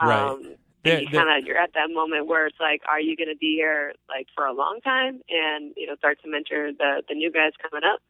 Right. 0.00 0.18
Um, 0.18 0.54
They're- 0.82 0.98
and 0.98 1.02
you 1.02 1.08
kind 1.08 1.30
of 1.38 1.46
you're 1.46 1.56
at 1.56 1.72
that 1.74 1.90
moment 1.90 2.26
where 2.26 2.46
it's 2.46 2.60
like, 2.60 2.82
are 2.88 3.00
you 3.00 3.16
going 3.16 3.28
to 3.28 3.36
be 3.36 3.54
here 3.56 3.94
like 4.08 4.26
for 4.34 4.44
a 4.44 4.52
long 4.52 4.80
time 4.82 5.20
and 5.28 5.72
you 5.76 5.86
know 5.86 5.96
start 5.96 6.20
to 6.22 6.28
mentor 6.28 6.72
the 6.72 7.02
the 7.08 7.14
new 7.14 7.30
guys 7.30 7.52
coming 7.62 7.84
up, 7.84 8.00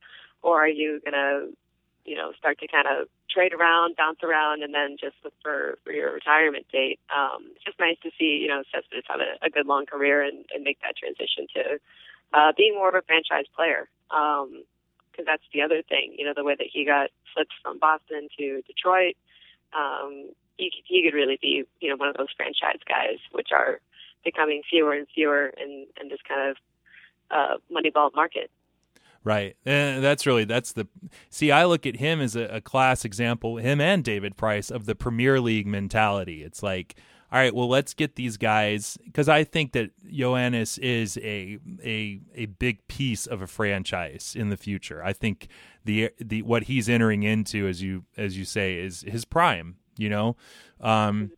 or 0.43 0.62
are 0.62 0.68
you 0.68 1.01
going 1.05 1.14
to 1.14 1.53
you 2.05 2.16
know 2.16 2.33
start 2.39 2.59
to 2.61 2.68
kind 2.68 2.87
of 2.89 3.09
trade 3.37 3.53
around, 3.53 3.97
bounce 3.97 4.24
around, 4.24 4.62
and 4.62 4.72
then 4.72 4.97
just 4.99 5.16
look 5.22 5.34
for 5.43 5.76
for 5.84 5.93
your 5.93 6.12
retirement 6.12 6.64
date? 6.72 6.99
Um, 7.12 7.53
it's 7.55 7.64
just 7.64 7.78
nice 7.78 8.01
to 8.03 8.11
see 8.18 8.41
you 8.41 8.49
know 8.49 8.64
Cespedes 8.72 9.05
have 9.09 9.20
a, 9.20 9.37
a 9.45 9.51
good 9.51 9.66
long 9.66 9.84
career 9.84 10.22
and, 10.24 10.45
and 10.55 10.64
make 10.64 10.80
that 10.80 10.97
transition 10.97 11.47
to 11.55 11.62
uh, 12.32 12.53
being 12.57 12.74
more 12.74 12.89
of 12.89 12.97
a 12.97 13.03
franchise 13.03 13.45
player. 13.55 13.89
Um, 14.11 14.64
because 15.12 15.26
that's 15.26 15.49
the 15.53 15.62
other 15.62 15.80
thing. 15.80 16.14
You 16.18 16.26
know, 16.26 16.34
the 16.37 16.45
way 16.45 16.55
that 16.59 16.66
he 16.70 16.84
got 16.84 17.09
flipped 17.32 17.53
from 17.62 17.78
Boston 17.78 18.28
to 18.39 18.61
Detroit, 18.66 19.16
um, 19.72 20.28
he 20.57 20.70
he 20.84 21.03
could 21.03 21.16
really 21.16 21.39
be 21.41 21.64
you 21.80 21.89
know 21.89 21.97
one 21.97 22.09
of 22.09 22.16
those 22.16 22.32
franchise 22.37 22.80
guys, 22.87 23.18
which 23.32 23.49
are 23.53 23.80
becoming 24.24 24.62
fewer 24.68 24.93
and 24.93 25.07
fewer 25.14 25.47
in 25.57 25.87
in 26.01 26.09
this 26.09 26.20
kind 26.28 26.51
of 26.51 26.57
uh, 27.30 27.57
moneyball 27.72 28.14
market. 28.14 28.51
Right. 29.27 29.57
And 29.66 30.05
that's 30.05 30.24
really 30.24 30.45
that's 30.45 30.70
the 30.70 30.87
see. 31.31 31.51
I 31.51 31.64
look 31.64 31.85
at 31.85 31.97
him 31.97 32.20
as 32.20 32.37
a, 32.37 32.45
a 32.45 32.61
class 32.61 33.05
example, 33.05 33.57
him 33.57 33.81
and 33.81 34.05
David 34.05 34.37
Price 34.37 34.70
of 34.70 34.87
the 34.87 34.95
Premier 34.95 35.41
League 35.41 35.66
mentality. 35.66 36.45
It's 36.45 36.62
like, 36.62 36.95
all 37.33 37.41
right, 37.41 37.53
well, 37.53 37.68
let's 37.68 37.93
get 37.93 38.14
these 38.14 38.37
guys 38.37 38.97
because 39.05 39.29
I 39.29 39.43
think 39.43 39.72
that 39.72 39.91
Yoenis 40.07 40.79
is 40.79 41.16
a 41.16 41.59
a 41.85 42.20
a 42.37 42.47
big 42.47 42.87
piece 42.87 43.27
of 43.27 43.43
a 43.43 43.49
franchise 43.49 44.37
in 44.39 44.51
the 44.51 44.57
future. 44.57 45.03
I 45.03 45.12
think 45.12 45.49
the 45.85 46.12
the 46.20 46.43
what 46.43 46.62
he's 46.62 46.89
entering 46.89 47.24
into, 47.24 47.66
as 47.66 47.83
you 47.83 48.05
as 48.16 48.39
you 48.39 48.45
say, 48.45 48.77
is 48.77 49.03
his 49.09 49.24
prime. 49.24 49.79
You 49.99 50.09
know, 50.09 50.37
um, 50.81 51.33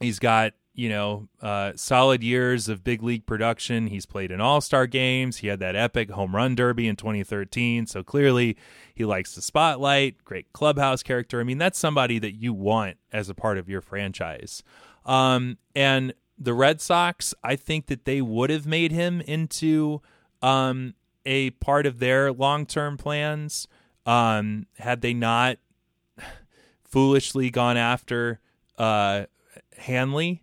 he's 0.00 0.18
got 0.18 0.54
you 0.80 0.88
know, 0.88 1.28
uh, 1.42 1.72
solid 1.76 2.22
years 2.24 2.66
of 2.66 2.82
big 2.82 3.02
league 3.02 3.26
production. 3.26 3.88
He's 3.88 4.06
played 4.06 4.30
in 4.30 4.40
all 4.40 4.62
star 4.62 4.86
games. 4.86 5.36
He 5.36 5.48
had 5.48 5.60
that 5.60 5.76
epic 5.76 6.10
home 6.10 6.34
run 6.34 6.54
derby 6.54 6.88
in 6.88 6.96
2013. 6.96 7.84
So 7.84 8.02
clearly 8.02 8.56
he 8.94 9.04
likes 9.04 9.34
the 9.34 9.42
spotlight, 9.42 10.24
great 10.24 10.50
clubhouse 10.54 11.02
character. 11.02 11.38
I 11.38 11.44
mean, 11.44 11.58
that's 11.58 11.78
somebody 11.78 12.18
that 12.20 12.32
you 12.32 12.54
want 12.54 12.96
as 13.12 13.28
a 13.28 13.34
part 13.34 13.58
of 13.58 13.68
your 13.68 13.82
franchise. 13.82 14.62
Um, 15.04 15.58
and 15.76 16.14
the 16.38 16.54
Red 16.54 16.80
Sox, 16.80 17.34
I 17.44 17.56
think 17.56 17.88
that 17.88 18.06
they 18.06 18.22
would 18.22 18.48
have 18.48 18.64
made 18.64 18.90
him 18.90 19.20
into 19.20 20.00
um, 20.40 20.94
a 21.26 21.50
part 21.50 21.84
of 21.84 21.98
their 21.98 22.32
long 22.32 22.64
term 22.64 22.96
plans 22.96 23.68
um, 24.06 24.66
had 24.78 25.02
they 25.02 25.12
not 25.12 25.58
foolishly 26.84 27.50
gone 27.50 27.76
after 27.76 28.40
uh, 28.78 29.26
Hanley 29.76 30.42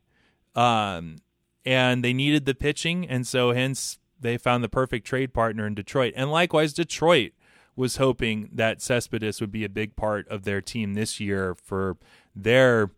um, 0.57 1.17
and 1.63 2.03
they 2.03 2.13
needed 2.13 2.45
the 2.45 2.55
pitching, 2.55 3.07
and 3.07 3.25
so 3.25 3.51
hence 3.51 3.99
they 4.19 4.37
found 4.37 4.63
the 4.63 4.69
perfect 4.69 5.05
trade 5.05 5.33
partner 5.33 5.67
in 5.67 5.75
Detroit. 5.75 6.13
And 6.17 6.31
likewise, 6.31 6.73
Detroit 6.73 7.33
was 7.75 7.97
hoping 7.97 8.49
that 8.51 8.81
Cespedes 8.81 9.39
would 9.39 9.51
be 9.51 9.63
a 9.63 9.69
big 9.69 9.95
part 9.95 10.27
of 10.29 10.43
their 10.43 10.61
team 10.61 10.95
this 10.95 11.19
year 11.19 11.53
for 11.53 11.97
their 12.35 12.89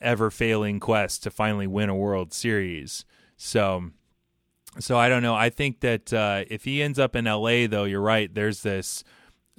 ever 0.00 0.30
failing 0.30 0.80
quest 0.80 1.22
to 1.22 1.30
finally 1.30 1.66
win 1.66 1.90
a 1.90 1.94
World 1.94 2.32
Series. 2.32 3.04
So, 3.36 3.90
so 4.78 4.96
I 4.98 5.10
don't 5.10 5.22
know. 5.22 5.34
I 5.34 5.50
think 5.50 5.80
that 5.80 6.10
uh, 6.12 6.44
if 6.48 6.64
he 6.64 6.82
ends 6.82 6.98
up 6.98 7.14
in 7.14 7.26
LA, 7.26 7.66
though, 7.66 7.84
you're 7.84 8.00
right. 8.00 8.34
There's 8.34 8.62
this 8.62 9.04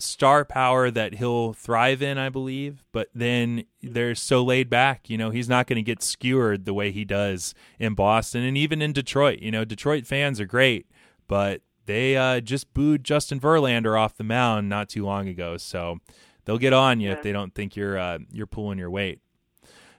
star 0.03 0.45
power 0.45 0.91
that 0.91 1.15
he'll 1.15 1.53
thrive 1.53 2.01
in, 2.01 2.17
I 2.17 2.29
believe. 2.29 2.83
But 2.91 3.09
then 3.13 3.65
they're 3.81 4.15
so 4.15 4.43
laid 4.43 4.69
back. 4.69 5.09
You 5.09 5.17
know, 5.17 5.29
he's 5.29 5.49
not 5.49 5.67
going 5.67 5.77
to 5.77 5.83
get 5.83 6.03
skewered 6.03 6.65
the 6.65 6.73
way 6.73 6.91
he 6.91 7.05
does 7.05 7.53
in 7.79 7.93
Boston 7.95 8.43
and 8.43 8.57
even 8.57 8.81
in 8.81 8.93
Detroit. 8.93 9.39
You 9.39 9.51
know, 9.51 9.65
Detroit 9.65 10.05
fans 10.05 10.39
are 10.39 10.45
great, 10.45 10.87
but 11.27 11.61
they 11.85 12.15
uh, 12.15 12.39
just 12.39 12.73
booed 12.73 13.03
Justin 13.03 13.39
Verlander 13.39 13.99
off 13.99 14.17
the 14.17 14.23
mound 14.23 14.69
not 14.69 14.89
too 14.89 15.05
long 15.05 15.27
ago. 15.27 15.57
So 15.57 15.99
they'll 16.45 16.57
get 16.57 16.73
on 16.73 16.99
you 16.99 17.09
yeah. 17.09 17.15
if 17.15 17.23
they 17.23 17.31
don't 17.31 17.53
think 17.53 17.75
you're 17.75 17.97
uh, 17.97 18.19
you're 18.31 18.47
pulling 18.47 18.79
your 18.79 18.89
weight. 18.89 19.19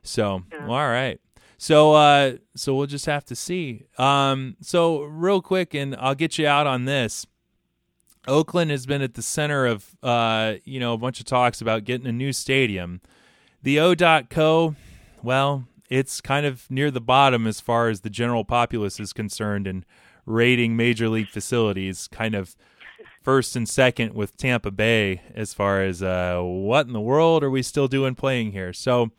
So 0.02 0.42
yeah. 0.52 0.66
well, 0.66 0.78
all 0.78 0.88
right. 0.88 1.20
So 1.59 1.94
uh, 1.94 2.36
so 2.55 2.74
we'll 2.74 2.86
just 2.86 3.07
have 3.07 3.24
to 3.26 3.36
see. 3.36 3.86
Um, 3.98 4.57
so 4.61 5.02
real 5.02 5.40
quick, 5.40 5.74
and 5.74 5.96
I'll 5.96 6.14
get 6.14 6.38
you 6.38 6.46
out 6.46 6.66
on 6.66 6.84
this. 6.84 7.26
Oakland 8.27 8.70
has 8.70 8.87
been 8.87 9.03
at 9.03 9.14
the 9.14 9.22
center 9.22 9.66
of 9.66 9.97
uh, 10.03 10.55
you 10.64 10.81
know 10.81 10.95
a 10.95 10.99
bunch 10.99 11.20
of 11.20 11.27
talks 11.27 11.61
about 11.61 11.85
getting 11.85 12.07
a 12.07 12.12
new 12.12 12.33
stadium. 12.33 13.01
The 13.62 13.81
O.co, 13.81 14.75
well, 15.22 15.64
it's 15.89 16.20
kind 16.20 16.45
of 16.45 16.70
near 16.70 16.91
the 16.91 17.01
bottom 17.01 17.47
as 17.47 17.61
far 17.61 17.89
as 17.89 18.01
the 18.01 18.11
general 18.11 18.45
populace 18.45 19.01
is 19.01 19.12
concerned 19.12 19.66
and 19.66 19.87
rating 20.27 20.77
major 20.77 21.09
league 21.09 21.29
facilities, 21.29 22.09
kind 22.09 22.35
of 22.35 22.57
first 23.22 23.57
and 23.57 23.68
second 23.68 24.14
with 24.14 24.37
Tampa 24.37 24.70
Bay 24.70 25.22
as 25.35 25.55
far 25.55 25.83
as 25.83 26.03
uh, 26.03 26.41
what 26.43 26.87
in 26.87 26.93
the 26.93 27.01
world 27.01 27.43
are 27.43 27.51
we 27.51 27.62
still 27.62 27.89
doing 27.89 28.14
playing 28.14 28.53
here. 28.53 28.72
So 28.72 29.11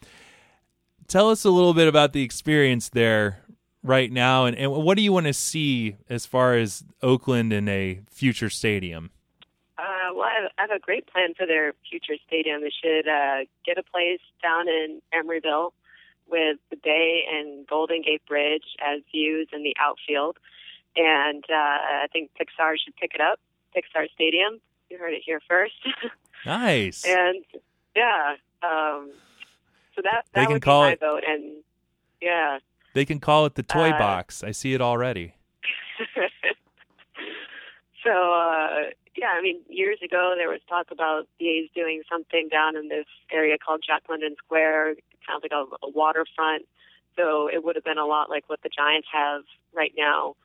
tell 1.07 1.29
us 1.29 1.43
a 1.43 1.49
little 1.49 1.73
bit 1.73 1.87
about 1.87 2.13
the 2.13 2.21
experience 2.21 2.89
there 2.89 3.44
right 3.85 4.11
now, 4.11 4.45
and, 4.45 4.57
and 4.57 4.71
what 4.71 4.97
do 4.97 5.03
you 5.03 5.13
want 5.13 5.27
to 5.27 5.33
see 5.33 5.95
as 6.09 6.25
far 6.25 6.55
as 6.55 6.83
Oakland 7.01 7.53
in 7.53 7.69
a 7.69 8.01
future 8.09 8.49
stadium? 8.49 9.11
Uh, 9.77 10.13
well, 10.13 10.23
I 10.23 10.41
have, 10.41 10.51
I 10.57 10.61
have, 10.61 10.71
a 10.71 10.79
great 10.79 11.05
plan 11.07 11.33
for 11.37 11.45
their 11.45 11.73
future 11.89 12.15
stadium. 12.27 12.61
They 12.61 12.71
should 12.81 13.07
uh, 13.07 13.45
get 13.65 13.77
a 13.77 13.83
place 13.83 14.21
down 14.41 14.67
in 14.67 15.01
Emeryville 15.13 15.71
with 16.27 16.57
the 16.69 16.77
bay 16.77 17.23
and 17.31 17.67
Golden 17.67 18.01
Gate 18.01 18.25
Bridge 18.27 18.63
as 18.81 19.01
views 19.11 19.49
in 19.53 19.63
the 19.63 19.75
outfield. 19.79 20.37
And 20.95 21.43
uh, 21.49 22.03
I 22.03 22.07
think 22.11 22.31
Pixar 22.39 22.75
should 22.83 22.95
pick 22.95 23.13
it 23.13 23.21
up, 23.21 23.39
Pixar 23.75 24.09
Stadium. 24.13 24.59
You 24.89 24.97
heard 24.97 25.13
it 25.13 25.21
here 25.25 25.41
first. 25.47 25.75
nice. 26.45 27.05
and 27.05 27.43
yeah, 27.95 28.35
um, 28.63 29.11
so 29.95 30.01
that 30.03 30.25
that 30.25 30.25
they 30.33 30.45
can 30.45 30.53
would 30.53 30.61
call 30.61 30.83
be 30.83 30.87
my 30.87 30.91
it, 30.93 30.99
vote. 30.99 31.23
And 31.27 31.63
yeah, 32.21 32.59
they 32.95 33.05
can 33.05 33.19
call 33.19 33.45
it 33.45 33.53
the 33.55 33.63
toy 33.63 33.91
uh, 33.91 33.99
box. 33.99 34.43
I 34.43 34.51
see 34.51 34.73
it 34.73 34.81
already. 34.81 35.35
so 38.03 38.09
uh, 38.09 38.89
yeah, 39.17 39.33
I 39.37 39.41
mean, 39.41 39.59
years 39.69 39.99
ago 40.03 40.33
there 40.37 40.49
was 40.49 40.61
talk 40.67 40.87
about 40.91 41.27
the 41.37 41.47
A's 41.49 41.69
doing 41.75 42.01
something 42.09 42.47
down 42.49 42.75
in 42.77 42.87
this 42.87 43.05
area 43.31 43.57
called 43.57 43.83
Jack 43.85 44.03
London 44.09 44.35
Square, 44.43 44.95
kind 45.27 45.37
of 45.37 45.43
like 45.43 45.51
a, 45.51 45.85
a 45.85 45.89
waterfront. 45.89 46.63
So 47.17 47.49
it 47.51 47.63
would 47.63 47.75
have 47.75 47.83
been 47.83 47.97
a 47.97 48.05
lot 48.05 48.29
like 48.29 48.49
what 48.49 48.61
the 48.63 48.69
Giants 48.69 49.07
have 49.11 49.43
right 49.73 49.93
now. 49.97 50.35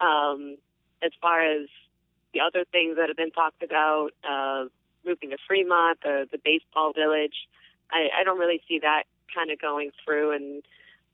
Um, 0.00 0.56
as 1.00 1.12
far 1.22 1.42
as 1.42 1.68
the 2.32 2.40
other 2.40 2.64
things 2.72 2.96
that 2.96 3.08
have 3.08 3.16
been 3.16 3.30
talked 3.30 3.62
about, 3.62 4.10
uh, 4.28 4.64
moving 5.06 5.30
to 5.30 5.36
Fremont, 5.46 6.00
the 6.02 6.26
the 6.30 6.38
baseball 6.44 6.92
village, 6.92 7.48
I, 7.92 8.08
I 8.20 8.24
don't 8.24 8.38
really 8.38 8.62
see 8.66 8.80
that 8.80 9.04
kind 9.32 9.52
of 9.52 9.60
going 9.60 9.92
through, 10.04 10.32
and 10.32 10.64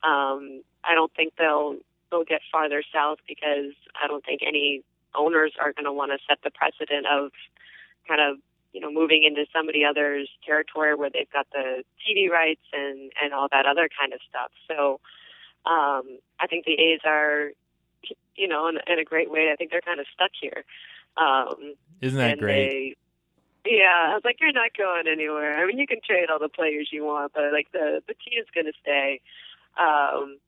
um, 0.03 0.63
I 0.85 0.95
don't 0.95 1.13
think 1.15 1.35
they'll 1.39 1.77
they'll 2.11 2.25
get 2.25 2.41
farther 2.51 2.83
south 2.93 3.19
because 3.29 3.75
I 4.03 4.07
don't 4.09 4.25
think 4.25 4.41
any 4.47 4.83
owners 5.15 5.53
are 5.61 5.73
going 5.73 5.85
to 5.85 5.93
want 5.93 6.13
to 6.13 6.19
set 6.29 6.39
the 6.43 6.51
precedent 6.51 7.07
of 7.07 7.31
kind 8.07 8.21
of 8.21 8.39
you 8.73 8.81
know 8.81 8.91
moving 8.91 9.25
into 9.25 9.47
somebody 9.53 9.85
else's 9.85 10.29
territory 10.47 10.95
where 10.95 11.11
they've 11.11 11.31
got 11.33 11.47
the 11.53 11.83
TV 12.01 12.31
rights 12.31 12.63
and 12.73 13.13
and 13.23 13.33
all 13.33 13.49
that 13.51 13.67
other 13.67 13.89
kind 13.99 14.13
of 14.13 14.21
stuff. 14.29 14.51
So 14.69 15.01
um, 15.67 16.19
I 16.39 16.47
think 16.49 16.65
the 16.65 16.73
A's 16.73 17.01
are 17.05 17.51
you 18.37 18.49
know 18.49 18.69
in, 18.69 18.79
in 18.87 18.99
a 18.99 19.05
great 19.05 19.31
way. 19.31 19.51
I 19.53 19.57
think 19.57 19.71
they're 19.71 19.81
kind 19.81 20.01
of 20.01 20.07
stuck 20.15 20.31
here. 20.41 20.65
Um, 21.17 21.75
Isn't 22.01 22.19
that 22.19 22.39
great? 22.39 22.69
They, 22.69 22.97
yeah, 23.67 24.09
I 24.09 24.15
was 24.15 24.23
like, 24.25 24.39
you're 24.41 24.53
not 24.53 24.71
going 24.77 25.07
anywhere. 25.07 25.59
I 25.59 25.67
mean, 25.67 25.79
you 25.79 25.87
can 25.87 26.01
trade 26.07 26.31
all 26.31 26.39
the 26.39 26.49
players 26.49 26.89
you 26.91 27.05
want, 27.05 27.33
but 27.35 27.53
like 27.53 27.71
the 27.73 28.01
the 28.07 28.15
team 28.15 28.41
is 28.41 28.47
going 28.55 28.67
to 28.67 28.73
stay. 28.81 29.21
Um, 29.79 30.39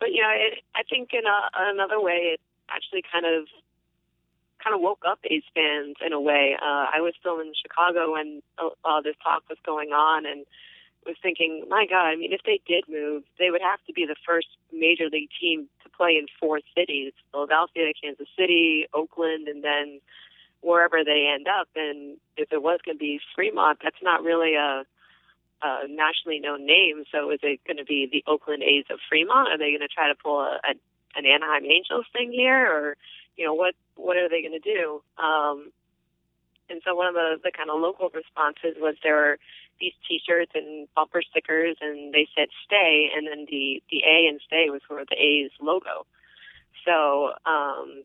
but 0.00 0.12
you 0.12 0.22
know, 0.22 0.30
it, 0.30 0.62
I 0.74 0.82
think 0.88 1.10
in 1.12 1.26
a, 1.26 1.70
another 1.72 2.00
way, 2.00 2.34
it 2.34 2.40
actually 2.68 3.02
kind 3.10 3.26
of 3.26 3.46
kind 4.62 4.74
of 4.74 4.80
woke 4.80 5.02
up 5.06 5.18
A's 5.24 5.42
fans 5.54 5.96
in 6.04 6.12
a 6.12 6.20
way. 6.20 6.56
Uh, 6.60 6.86
I 6.92 7.00
was 7.00 7.14
still 7.18 7.40
in 7.40 7.52
Chicago 7.54 8.12
when 8.12 8.42
all 8.84 9.02
this 9.02 9.16
talk 9.22 9.42
was 9.48 9.58
going 9.64 9.90
on, 9.90 10.26
and 10.26 10.44
was 11.06 11.16
thinking, 11.22 11.64
my 11.68 11.86
God, 11.88 12.06
I 12.06 12.16
mean, 12.16 12.32
if 12.32 12.42
they 12.44 12.60
did 12.66 12.84
move, 12.88 13.22
they 13.38 13.50
would 13.50 13.62
have 13.62 13.80
to 13.86 13.92
be 13.92 14.04
the 14.04 14.16
first 14.26 14.48
major 14.72 15.08
league 15.10 15.30
team 15.40 15.68
to 15.82 15.88
play 15.90 16.16
in 16.18 16.26
four 16.38 16.60
cities: 16.76 17.12
Philadelphia, 17.32 17.92
Kansas 18.00 18.28
City, 18.36 18.86
Oakland, 18.92 19.48
and 19.48 19.62
then 19.64 20.00
wherever 20.60 21.04
they 21.04 21.30
end 21.32 21.46
up. 21.48 21.68
And 21.76 22.18
if 22.36 22.52
it 22.52 22.62
was 22.62 22.80
going 22.84 22.96
to 22.96 23.00
be 23.00 23.20
Fremont, 23.34 23.78
that's 23.82 24.02
not 24.02 24.22
really 24.22 24.54
a 24.54 24.84
a 25.62 25.88
nationally 25.88 26.40
known 26.40 26.66
name. 26.66 27.04
So 27.12 27.30
is 27.30 27.40
it 27.42 27.60
going 27.66 27.78
to 27.78 27.84
be 27.84 28.08
the 28.10 28.24
Oakland 28.30 28.62
A's 28.62 28.84
of 28.90 28.98
Fremont? 29.08 29.48
Are 29.48 29.58
they 29.58 29.70
going 29.70 29.80
to 29.80 29.88
try 29.88 30.08
to 30.08 30.14
pull 30.14 30.40
a, 30.40 30.60
a, 30.64 30.74
an 31.16 31.26
Anaheim 31.26 31.64
Angels 31.64 32.06
thing 32.12 32.32
here, 32.32 32.66
or 32.66 32.96
you 33.36 33.44
know 33.44 33.54
what 33.54 33.74
what 33.96 34.16
are 34.16 34.28
they 34.28 34.42
going 34.42 34.58
to 34.60 34.62
do? 34.62 35.02
Um, 35.22 35.72
and 36.70 36.82
so 36.84 36.94
one 36.94 37.08
of 37.08 37.14
the, 37.14 37.40
the 37.42 37.50
kind 37.50 37.70
of 37.70 37.80
local 37.80 38.10
responses 38.12 38.76
was 38.78 38.94
there 39.02 39.16
were 39.16 39.38
these 39.80 39.94
T-shirts 40.06 40.52
and 40.54 40.88
bumper 40.94 41.22
stickers, 41.22 41.76
and 41.80 42.12
they 42.12 42.28
said 42.36 42.48
"Stay," 42.64 43.10
and 43.14 43.26
then 43.26 43.46
the 43.50 43.82
the 43.90 44.02
A 44.04 44.26
and 44.28 44.40
"Stay" 44.46 44.70
was 44.70 44.82
of 44.90 45.08
the 45.08 45.16
A's 45.16 45.50
logo. 45.60 46.06
So 46.84 47.32
um, 47.46 48.02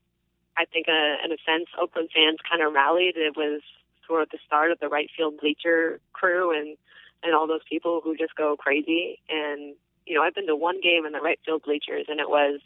I 0.57 0.65
think, 0.71 0.87
uh, 0.87 1.23
in 1.25 1.31
a 1.31 1.37
sense, 1.45 1.67
Oakland 1.79 2.09
fans 2.13 2.39
kind 2.49 2.61
of 2.61 2.73
rallied. 2.73 3.15
It 3.17 3.35
was 3.35 3.61
sort 4.07 4.21
of 4.23 4.29
the 4.29 4.39
start 4.45 4.71
of 4.71 4.79
the 4.79 4.89
right 4.89 5.09
field 5.15 5.39
bleacher 5.39 5.99
crew, 6.13 6.51
and 6.57 6.77
and 7.23 7.33
all 7.33 7.47
those 7.47 7.63
people 7.69 8.01
who 8.03 8.15
just 8.15 8.35
go 8.35 8.55
crazy. 8.57 9.19
And 9.29 9.75
you 10.05 10.15
know, 10.15 10.21
I've 10.21 10.35
been 10.35 10.47
to 10.47 10.55
one 10.55 10.81
game 10.81 11.05
in 11.05 11.13
the 11.13 11.21
right 11.21 11.39
field 11.45 11.63
bleachers, 11.63 12.05
and 12.09 12.19
it 12.19 12.29
was 12.29 12.59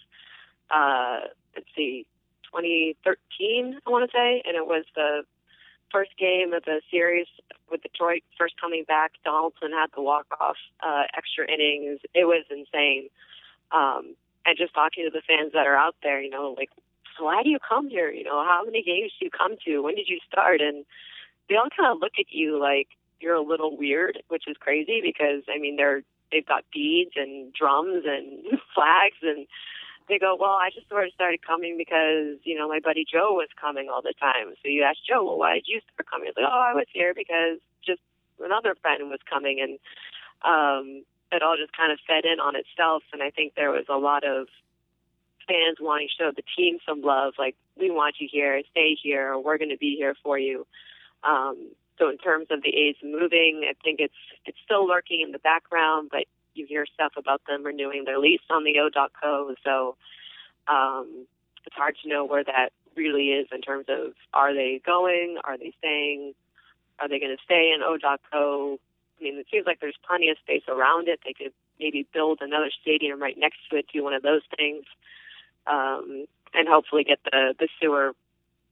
uh, 0.69 1.27
let's 1.55 1.67
see, 1.75 2.05
2013, 2.51 3.79
I 3.85 3.89
want 3.89 4.09
to 4.09 4.15
say, 4.15 4.41
and 4.45 4.55
it 4.55 4.65
was 4.65 4.85
the 4.95 5.23
first 5.91 6.11
game 6.17 6.53
of 6.53 6.63
the 6.65 6.81
series 6.91 7.27
with 7.71 7.81
Detroit 7.81 8.23
first 8.37 8.59
coming 8.59 8.83
back. 8.87 9.13
Donaldson 9.23 9.71
had 9.71 9.87
the 9.95 10.01
walk 10.01 10.25
off 10.39 10.57
uh, 10.81 11.03
extra 11.15 11.49
innings. 11.49 11.99
It 12.13 12.25
was 12.25 12.43
insane. 12.49 13.09
Um, 13.71 14.15
and 14.45 14.57
just 14.57 14.73
talking 14.73 15.05
to 15.05 15.11
the 15.11 15.21
fans 15.27 15.51
that 15.53 15.67
are 15.67 15.75
out 15.75 15.95
there, 16.03 16.21
you 16.21 16.29
know, 16.29 16.55
like, 16.57 16.69
why 17.19 17.43
do 17.43 17.49
you 17.49 17.59
come 17.59 17.89
here? 17.89 18.09
You 18.09 18.23
know, 18.23 18.43
how 18.45 18.63
many 18.63 18.83
games 18.83 19.11
do 19.19 19.25
you 19.25 19.31
come 19.31 19.55
to? 19.65 19.79
When 19.79 19.95
did 19.95 20.07
you 20.07 20.19
start? 20.29 20.61
And 20.61 20.85
they 21.49 21.55
all 21.55 21.69
kind 21.75 21.91
of 21.91 21.99
look 21.99 22.13
at 22.19 22.31
you 22.31 22.59
like 22.59 22.87
you're 23.19 23.35
a 23.35 23.41
little 23.41 23.77
weird, 23.77 24.21
which 24.27 24.47
is 24.47 24.57
crazy 24.59 25.01
because 25.01 25.43
I 25.49 25.59
mean 25.59 25.75
they're 25.75 26.03
they've 26.31 26.45
got 26.45 26.65
beads 26.73 27.11
and 27.15 27.53
drums 27.53 28.03
and 28.05 28.59
flags 28.75 29.17
and 29.21 29.47
they 30.09 30.19
go, 30.19 30.37
well, 30.39 30.55
I 30.55 30.69
just 30.73 30.87
sort 30.87 31.05
of 31.05 31.13
started 31.13 31.45
coming 31.45 31.75
because 31.77 32.39
you 32.43 32.57
know 32.57 32.67
my 32.67 32.79
buddy 32.79 33.05
Joe 33.09 33.33
was 33.33 33.49
coming 33.59 33.89
all 33.91 34.01
the 34.01 34.13
time. 34.19 34.53
So 34.63 34.69
you 34.69 34.83
ask 34.83 34.97
Joe, 35.07 35.23
well, 35.23 35.37
why 35.37 35.55
did 35.55 35.67
you 35.67 35.81
start 35.93 36.07
coming? 36.09 36.27
He's 36.27 36.37
like, 36.37 36.49
oh, 36.49 36.65
I 36.71 36.73
was 36.73 36.87
here 36.93 37.13
because 37.13 37.59
just 37.85 38.01
another 38.39 38.75
friend 38.81 39.09
was 39.09 39.19
coming, 39.29 39.59
and 39.59 39.79
um, 40.47 41.03
it 41.31 41.43
all 41.43 41.57
just 41.57 41.75
kind 41.75 41.91
of 41.91 41.99
fed 42.07 42.23
in 42.25 42.39
on 42.39 42.55
itself. 42.55 43.03
And 43.11 43.21
I 43.21 43.31
think 43.31 43.55
there 43.55 43.71
was 43.71 43.85
a 43.89 43.97
lot 43.97 44.23
of 44.23 44.47
fans 45.47 45.77
wanting 45.79 46.07
to 46.07 46.23
show 46.23 46.31
the 46.35 46.43
team 46.55 46.77
some 46.85 47.01
love, 47.01 47.33
like 47.39 47.55
we 47.79 47.89
want 47.89 48.15
you 48.19 48.27
here, 48.31 48.61
stay 48.71 48.97
here, 49.01 49.37
we're 49.37 49.57
going 49.57 49.69
to 49.69 49.77
be 49.77 49.95
here 49.95 50.15
for 50.23 50.37
you. 50.37 50.67
Um, 51.23 51.71
so 51.97 52.09
in 52.09 52.17
terms 52.17 52.47
of 52.51 52.61
the 52.61 52.69
A's 52.69 52.95
moving, 53.03 53.63
I 53.67 53.73
think 53.83 53.99
it's 53.99 54.13
it's 54.45 54.57
still 54.63 54.87
lurking 54.87 55.21
in 55.21 55.31
the 55.31 55.39
background, 55.39 56.09
but 56.11 56.25
you 56.53 56.65
hear 56.65 56.85
stuff 56.91 57.13
about 57.17 57.41
them 57.47 57.63
renewing 57.63 58.03
their 58.05 58.19
lease 58.19 58.41
on 58.49 58.63
the 58.63 58.79
O.co. 58.79 59.53
So 59.63 59.95
um, 60.67 61.25
it's 61.65 61.75
hard 61.75 61.95
to 62.03 62.09
know 62.09 62.25
where 62.25 62.43
that 62.43 62.69
really 62.95 63.29
is 63.29 63.47
in 63.51 63.61
terms 63.61 63.85
of 63.89 64.13
are 64.33 64.53
they 64.53 64.81
going, 64.85 65.37
are 65.43 65.57
they 65.57 65.73
staying, 65.77 66.33
are 66.99 67.07
they 67.07 67.19
going 67.19 67.35
to 67.35 67.43
stay 67.43 67.71
in 67.75 67.81
O.co? 67.83 68.79
I 69.19 69.23
mean, 69.23 69.37
it 69.37 69.47
seems 69.51 69.65
like 69.65 69.79
there's 69.79 69.97
plenty 70.07 70.29
of 70.29 70.37
space 70.39 70.63
around 70.67 71.07
it. 71.07 71.19
They 71.25 71.33
could 71.33 71.53
maybe 71.79 72.07
build 72.13 72.39
another 72.41 72.71
stadium 72.81 73.21
right 73.21 73.37
next 73.37 73.57
to 73.69 73.77
it, 73.77 73.85
do 73.93 74.03
one 74.03 74.13
of 74.13 74.23
those 74.23 74.41
things, 74.57 74.83
um, 75.67 76.25
and 76.53 76.67
hopefully 76.67 77.03
get 77.03 77.19
the 77.23 77.53
the 77.59 77.67
sewer 77.79 78.13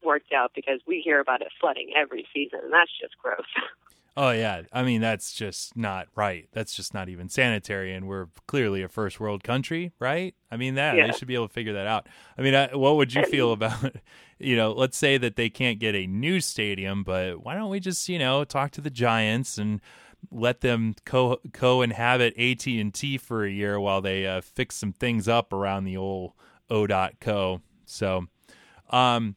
worked 0.06 0.32
out 0.32 0.52
because 0.56 0.80
we 0.88 1.02
hear 1.04 1.20
about 1.20 1.42
it 1.42 1.50
flooding 1.60 1.92
every 1.96 2.26
season, 2.34 2.60
and 2.64 2.74
that's 2.74 2.92
just 3.00 3.18
gross. 3.18 3.46
Oh 4.18 4.32
yeah, 4.32 4.62
I 4.72 4.84
mean 4.84 5.02
that's 5.02 5.34
just 5.34 5.76
not 5.76 6.08
right. 6.16 6.48
That's 6.54 6.74
just 6.74 6.94
not 6.94 7.10
even 7.10 7.28
sanitary, 7.28 7.94
and 7.94 8.08
we're 8.08 8.28
clearly 8.48 8.82
a 8.82 8.88
first 8.88 9.20
world 9.20 9.44
country, 9.44 9.92
right? 10.00 10.34
I 10.50 10.56
mean 10.56 10.76
that 10.76 10.96
yeah. 10.96 11.08
they 11.08 11.12
should 11.12 11.28
be 11.28 11.36
able 11.36 11.50
to 11.50 11.54
figure 11.54 11.74
that 11.74 11.86
out. 11.86 12.08
I 12.38 12.42
mean, 12.42 12.56
I, 12.56 12.74
what 12.74 12.96
would 12.96 13.14
you 13.14 13.26
feel 13.26 13.52
about, 13.52 13.98
you 14.40 14.56
know, 14.56 14.72
let's 14.72 14.98
say 14.98 15.18
that 15.18 15.36
they 15.36 15.50
can't 15.50 15.80
get 15.80 15.96
a 15.96 16.08
new 16.08 16.40
stadium, 16.40 17.04
but 17.04 17.44
why 17.44 17.56
don't 17.56 17.70
we 17.70 17.82
just 17.82 18.08
you 18.08 18.18
know 18.18 18.46
talk 18.46 18.72
to 18.72 18.82
the 18.82 18.90
Giants 18.90 19.58
and 19.58 19.82
let 20.32 20.62
them 20.62 20.96
co 21.04 21.42
co 21.52 21.82
inhabit 21.82 22.38
AT 22.38 22.66
and 22.68 22.94
T 22.94 23.18
for 23.18 23.44
a 23.44 23.52
year 23.52 23.82
while 23.82 24.00
they 24.00 24.26
uh, 24.26 24.40
fix 24.40 24.76
some 24.76 24.94
things 24.94 25.28
up 25.28 25.52
around 25.52 25.84
the 25.84 25.98
old 25.98 26.32
O. 26.70 26.88
Co. 27.20 27.62
So, 27.86 28.28
um, 28.90 29.36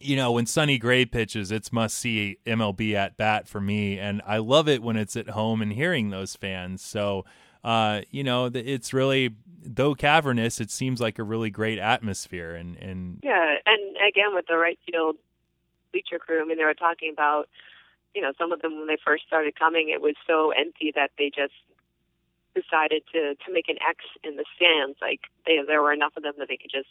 you 0.00 0.16
know, 0.16 0.32
when 0.32 0.46
Sonny 0.46 0.78
Gray 0.78 1.04
pitches, 1.04 1.50
it's 1.50 1.72
must 1.72 1.96
see 1.96 2.38
MLB 2.46 2.94
at 2.94 3.16
bat 3.16 3.48
for 3.48 3.60
me, 3.60 3.98
and 3.98 4.22
I 4.26 4.38
love 4.38 4.68
it 4.68 4.82
when 4.82 4.96
it's 4.96 5.16
at 5.16 5.30
home 5.30 5.62
and 5.62 5.72
hearing 5.72 6.10
those 6.10 6.36
fans. 6.36 6.82
So, 6.82 7.24
uh, 7.64 8.02
you 8.10 8.24
know, 8.24 8.50
it's 8.52 8.92
really 8.92 9.34
though 9.62 9.94
cavernous, 9.94 10.60
it 10.60 10.70
seems 10.70 11.00
like 11.00 11.18
a 11.18 11.22
really 11.22 11.50
great 11.50 11.78
atmosphere, 11.78 12.54
and 12.54 12.76
and 12.76 13.20
yeah, 13.22 13.56
and 13.66 13.96
again 14.08 14.34
with 14.34 14.46
the 14.46 14.56
right 14.56 14.78
field 14.90 15.16
bleacher 15.92 16.18
crew, 16.18 16.42
I 16.42 16.44
mean, 16.46 16.58
they 16.58 16.64
were 16.64 16.74
talking 16.74 17.10
about, 17.12 17.48
you 18.14 18.22
know, 18.22 18.32
some 18.38 18.52
of 18.52 18.62
them 18.62 18.78
when 18.78 18.86
they 18.86 18.98
first 19.04 19.26
started 19.26 19.58
coming, 19.58 19.88
it 19.88 20.00
was 20.00 20.14
so 20.26 20.50
empty 20.50 20.92
that 20.94 21.10
they 21.18 21.30
just 21.34 21.54
decided 22.54 23.02
to 23.12 23.34
to 23.34 23.52
make 23.52 23.68
an 23.68 23.78
X 23.86 24.04
in 24.24 24.36
the 24.36 24.44
stands. 24.56 24.98
Like 25.00 25.20
they, 25.46 25.58
there 25.66 25.82
were 25.82 25.92
enough 25.92 26.16
of 26.16 26.22
them 26.22 26.34
that 26.38 26.48
they 26.48 26.56
could 26.56 26.70
just 26.70 26.88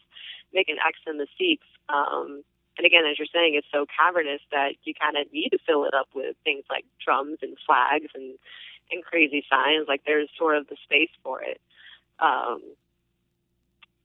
make 0.53 0.69
an 0.69 0.77
X 0.85 0.99
in 1.07 1.17
the 1.17 1.27
seats. 1.37 1.65
Um, 1.89 2.43
and 2.77 2.85
again, 2.85 3.03
as 3.09 3.17
you're 3.17 3.27
saying, 3.33 3.55
it's 3.55 3.67
so 3.71 3.85
cavernous 3.85 4.41
that 4.51 4.73
you 4.83 4.93
kind 4.93 5.17
of 5.17 5.31
need 5.33 5.49
to 5.49 5.57
fill 5.65 5.85
it 5.85 5.93
up 5.93 6.07
with 6.13 6.35
things 6.43 6.63
like 6.69 6.85
drums 7.03 7.39
and 7.41 7.57
flags 7.65 8.11
and 8.13 8.37
and 8.91 9.03
crazy 9.03 9.43
signs. 9.49 9.87
Like 9.87 10.01
there's 10.05 10.29
sort 10.37 10.57
of 10.57 10.67
the 10.67 10.77
space 10.83 11.09
for 11.23 11.41
it. 11.41 11.59
Um, 12.19 12.61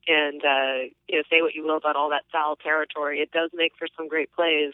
and 0.07 0.43
uh, 0.43 0.89
you 1.07 1.17
know, 1.17 1.23
say 1.29 1.41
what 1.41 1.53
you 1.53 1.63
will 1.63 1.77
about 1.77 1.95
all 1.95 2.09
that 2.09 2.23
foul 2.31 2.55
territory, 2.55 3.19
it 3.19 3.31
does 3.31 3.51
make 3.53 3.73
for 3.77 3.87
some 3.95 4.07
great 4.07 4.31
plays 4.33 4.73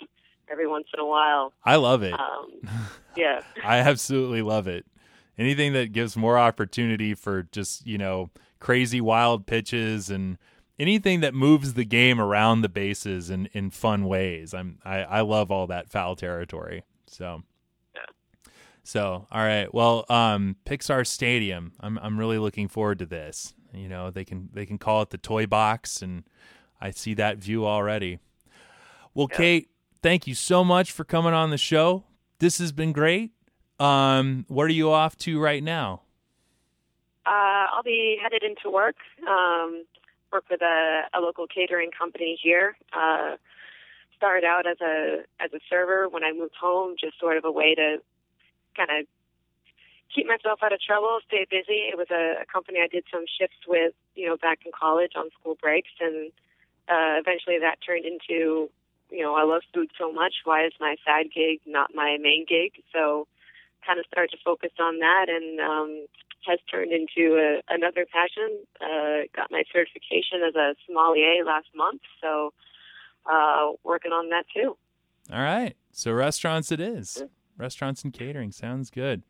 every 0.52 0.68
once 0.68 0.88
in 0.94 1.00
a 1.00 1.06
while. 1.06 1.54
I 1.64 1.76
love 1.76 2.04
it. 2.04 2.14
Um, 2.14 2.52
yeah, 3.16 3.42
I 3.64 3.78
absolutely 3.80 4.42
love 4.42 4.68
it. 4.68 4.86
Anything 5.38 5.74
that 5.74 5.92
gives 5.92 6.18
more 6.18 6.38
opportunity 6.38 7.14
for 7.14 7.44
just 7.44 7.86
you 7.86 7.98
know 7.98 8.30
crazy 8.60 9.02
wild 9.02 9.46
pitches 9.46 10.10
and 10.10 10.38
anything 10.80 11.20
that 11.20 11.34
moves 11.34 11.74
the 11.74 11.86
game 11.86 12.20
around 12.20 12.62
the 12.62 12.70
bases 12.70 13.30
in, 13.30 13.48
in 13.54 13.70
fun 13.70 14.06
ways. 14.06 14.54
I'm 14.54 14.80
I, 14.84 15.00
I 15.00 15.22
love 15.22 15.52
all 15.52 15.68
that 15.68 15.90
foul 15.90 16.16
territory. 16.16 16.84
So 17.08 17.44
yeah. 17.94 18.52
So 18.84 19.28
all 19.32 19.44
right. 19.44 19.72
Well, 19.74 20.06
um 20.10 20.56
Pixar 20.66 21.06
Stadium. 21.06 21.74
I'm 21.80 22.00
I'm 22.00 22.18
really 22.18 22.38
looking 22.38 22.68
forward 22.68 23.00
to 23.00 23.06
this. 23.06 23.54
You 23.74 23.90
know, 23.90 24.10
they 24.10 24.26
can 24.26 24.50
they 24.54 24.66
can 24.66 24.78
call 24.78 25.02
it 25.02 25.10
the 25.10 25.18
toy 25.18 25.46
box 25.46 26.02
and 26.02 26.24
I 26.82 26.92
see 26.92 27.14
that 27.16 27.38
view 27.38 27.68
already. 27.68 28.20
Well, 29.14 29.28
yeah. 29.32 29.38
Kate, 29.38 29.70
thank 30.02 30.28
you 30.28 30.34
so 30.34 30.64
much 30.64 30.92
for 30.92 31.04
coming 31.04 31.34
on 31.34 31.50
the 31.50 31.58
show. 31.58 32.06
This 32.40 32.58
has 32.60 32.72
been 32.72 32.94
great. 32.94 33.32
Um, 33.80 34.46
what 34.48 34.64
are 34.64 34.74
you 34.74 34.92
off 34.92 35.18
to 35.20 35.40
right 35.40 35.64
now? 35.64 36.02
Uh, 37.26 37.68
I'll 37.74 37.84
be 37.84 38.18
headed 38.22 38.44
into 38.44 38.70
work. 38.70 38.96
Um, 39.28 39.84
work 40.32 40.46
with 40.50 40.62
a, 40.62 41.04
a 41.14 41.20
local 41.20 41.48
catering 41.48 41.92
company 41.92 42.38
here. 42.42 42.78
Uh, 42.94 43.36
started 44.16 44.46
out 44.46 44.68
as 44.68 44.78
a 44.82 45.24
as 45.40 45.52
a 45.54 45.60
server 45.70 46.10
when 46.10 46.24
I 46.24 46.34
moved 46.34 46.56
home, 46.60 46.96
just 47.00 47.20
sort 47.20 47.38
of 47.38 47.46
a 47.46 47.52
way 47.52 47.74
to 47.76 47.98
kind 48.76 48.90
of 48.92 49.08
keep 50.14 50.28
myself 50.28 50.60
out 50.64 50.74
of 50.74 50.82
trouble, 50.82 51.20
stay 51.28 51.46
busy. 51.50 51.88
It 51.88 51.98
was 51.98 52.08
a, 52.12 52.42
a 52.42 52.46
company 52.46 52.80
I 52.82 52.88
did 52.88 53.06
some 53.12 53.26
shifts 53.40 53.62
with, 53.68 53.94
you 54.16 54.28
know, 54.28 54.38
back 54.38 54.60
in 54.66 54.72
college 54.78 55.14
on 55.16 55.30
school 55.40 55.56
breaks, 55.62 55.92
and 56.00 56.32
uh, 56.90 57.22
eventually 57.22 57.60
that 57.60 57.78
turned 57.86 58.06
into, 58.06 58.70
you 59.12 59.22
know, 59.22 59.36
I 59.36 59.44
love 59.44 59.62
food 59.74 59.92
so 59.98 60.12
much. 60.12 60.42
Why 60.44 60.66
is 60.66 60.74
my 60.80 60.96
side 61.06 61.28
gig 61.34 61.62
not 61.66 61.94
my 61.94 62.18
main 62.20 62.46
gig? 62.48 62.84
So, 62.94 63.28
kind 63.86 64.00
of 64.00 64.06
started 64.12 64.32
to 64.36 64.44
focus 64.44 64.72
on 64.80 65.00
that, 65.00 65.28
and 65.30 65.60
um, 65.62 66.06
has 66.46 66.60
turned 66.72 66.92
into 66.92 67.36
a, 67.36 67.62
another 67.74 68.06
passion. 68.12 68.64
Uh, 68.82 69.28
got 69.36 69.52
my 69.52 69.64
certification 69.72 70.42
as 70.48 70.56
a 70.56 70.76
sommelier 70.86 71.44
last 71.46 71.68
month, 71.76 72.02
so 72.22 72.54
uh, 73.26 73.72
working 73.84 74.12
on 74.12 74.30
that 74.30 74.46
too. 74.54 74.78
All 75.32 75.42
right, 75.42 75.76
so 75.92 76.12
restaurants 76.12 76.72
it 76.72 76.80
is. 76.80 77.18
Mm-hmm. 77.18 77.62
Restaurants 77.62 78.04
and 78.04 78.14
catering 78.14 78.52
sounds 78.52 78.90
good. 78.90 79.24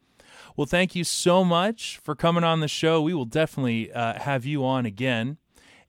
Well, 0.56 0.68
thank 0.68 0.96
you 0.96 1.04
so 1.04 1.44
much 1.44 2.00
for 2.04 2.16
coming 2.16 2.44
on 2.44 2.60
the 2.60 2.68
show. 2.68 3.02
We 3.02 3.14
will 3.14 3.26
definitely 3.26 3.92
uh, 3.92 4.20
have 4.20 4.46
you 4.46 4.64
on 4.66 4.86
again. 4.86 5.38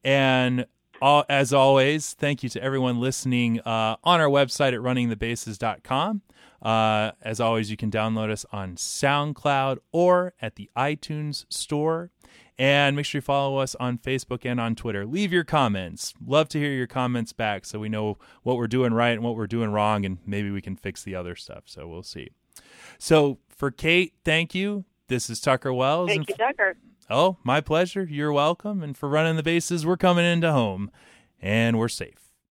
And 0.02 0.66
all, 1.02 1.24
as 1.28 1.52
always, 1.52 2.14
thank 2.14 2.42
you 2.42 2.48
to 2.50 2.62
everyone 2.62 3.00
listening 3.00 3.60
uh, 3.60 3.96
on 4.04 4.20
our 4.20 4.28
website 4.28 4.72
at 4.72 4.80
runningthebases.com. 4.80 6.22
Uh, 6.62 7.12
as 7.22 7.40
always, 7.40 7.70
you 7.70 7.76
can 7.76 7.90
download 7.90 8.30
us 8.30 8.44
on 8.52 8.76
SoundCloud 8.76 9.78
or 9.92 10.34
at 10.40 10.56
the 10.56 10.70
iTunes 10.76 11.46
Store. 11.48 12.10
And 12.58 12.94
make 12.94 13.06
sure 13.06 13.20
you 13.20 13.22
follow 13.22 13.56
us 13.56 13.74
on 13.76 13.96
Facebook 13.96 14.44
and 14.44 14.60
on 14.60 14.74
Twitter. 14.74 15.06
Leave 15.06 15.32
your 15.32 15.44
comments. 15.44 16.12
Love 16.22 16.46
to 16.50 16.58
hear 16.58 16.72
your 16.72 16.86
comments 16.86 17.32
back 17.32 17.64
so 17.64 17.78
we 17.78 17.88
know 17.88 18.18
what 18.42 18.58
we're 18.58 18.66
doing 18.66 18.92
right 18.92 19.12
and 19.12 19.22
what 19.22 19.34
we're 19.34 19.46
doing 19.46 19.70
wrong, 19.70 20.04
and 20.04 20.18
maybe 20.26 20.50
we 20.50 20.60
can 20.60 20.76
fix 20.76 21.02
the 21.02 21.14
other 21.14 21.34
stuff. 21.34 21.62
So 21.64 21.88
we'll 21.88 22.02
see. 22.02 22.28
So 22.98 23.38
for 23.48 23.70
Kate, 23.70 24.12
thank 24.26 24.54
you. 24.54 24.84
This 25.08 25.30
is 25.30 25.40
Tucker 25.40 25.72
Wells. 25.72 26.10
Thank 26.10 26.28
you, 26.28 26.34
Tucker. 26.34 26.76
Oh, 27.08 27.38
my 27.42 27.62
pleasure. 27.62 28.04
You're 28.04 28.32
welcome. 28.32 28.82
And 28.82 28.94
for 28.94 29.08
running 29.08 29.36
the 29.36 29.42
bases, 29.42 29.86
we're 29.86 29.96
coming 29.96 30.26
into 30.26 30.52
home 30.52 30.90
and 31.40 31.78
we're 31.78 31.88
safe. 31.88 32.29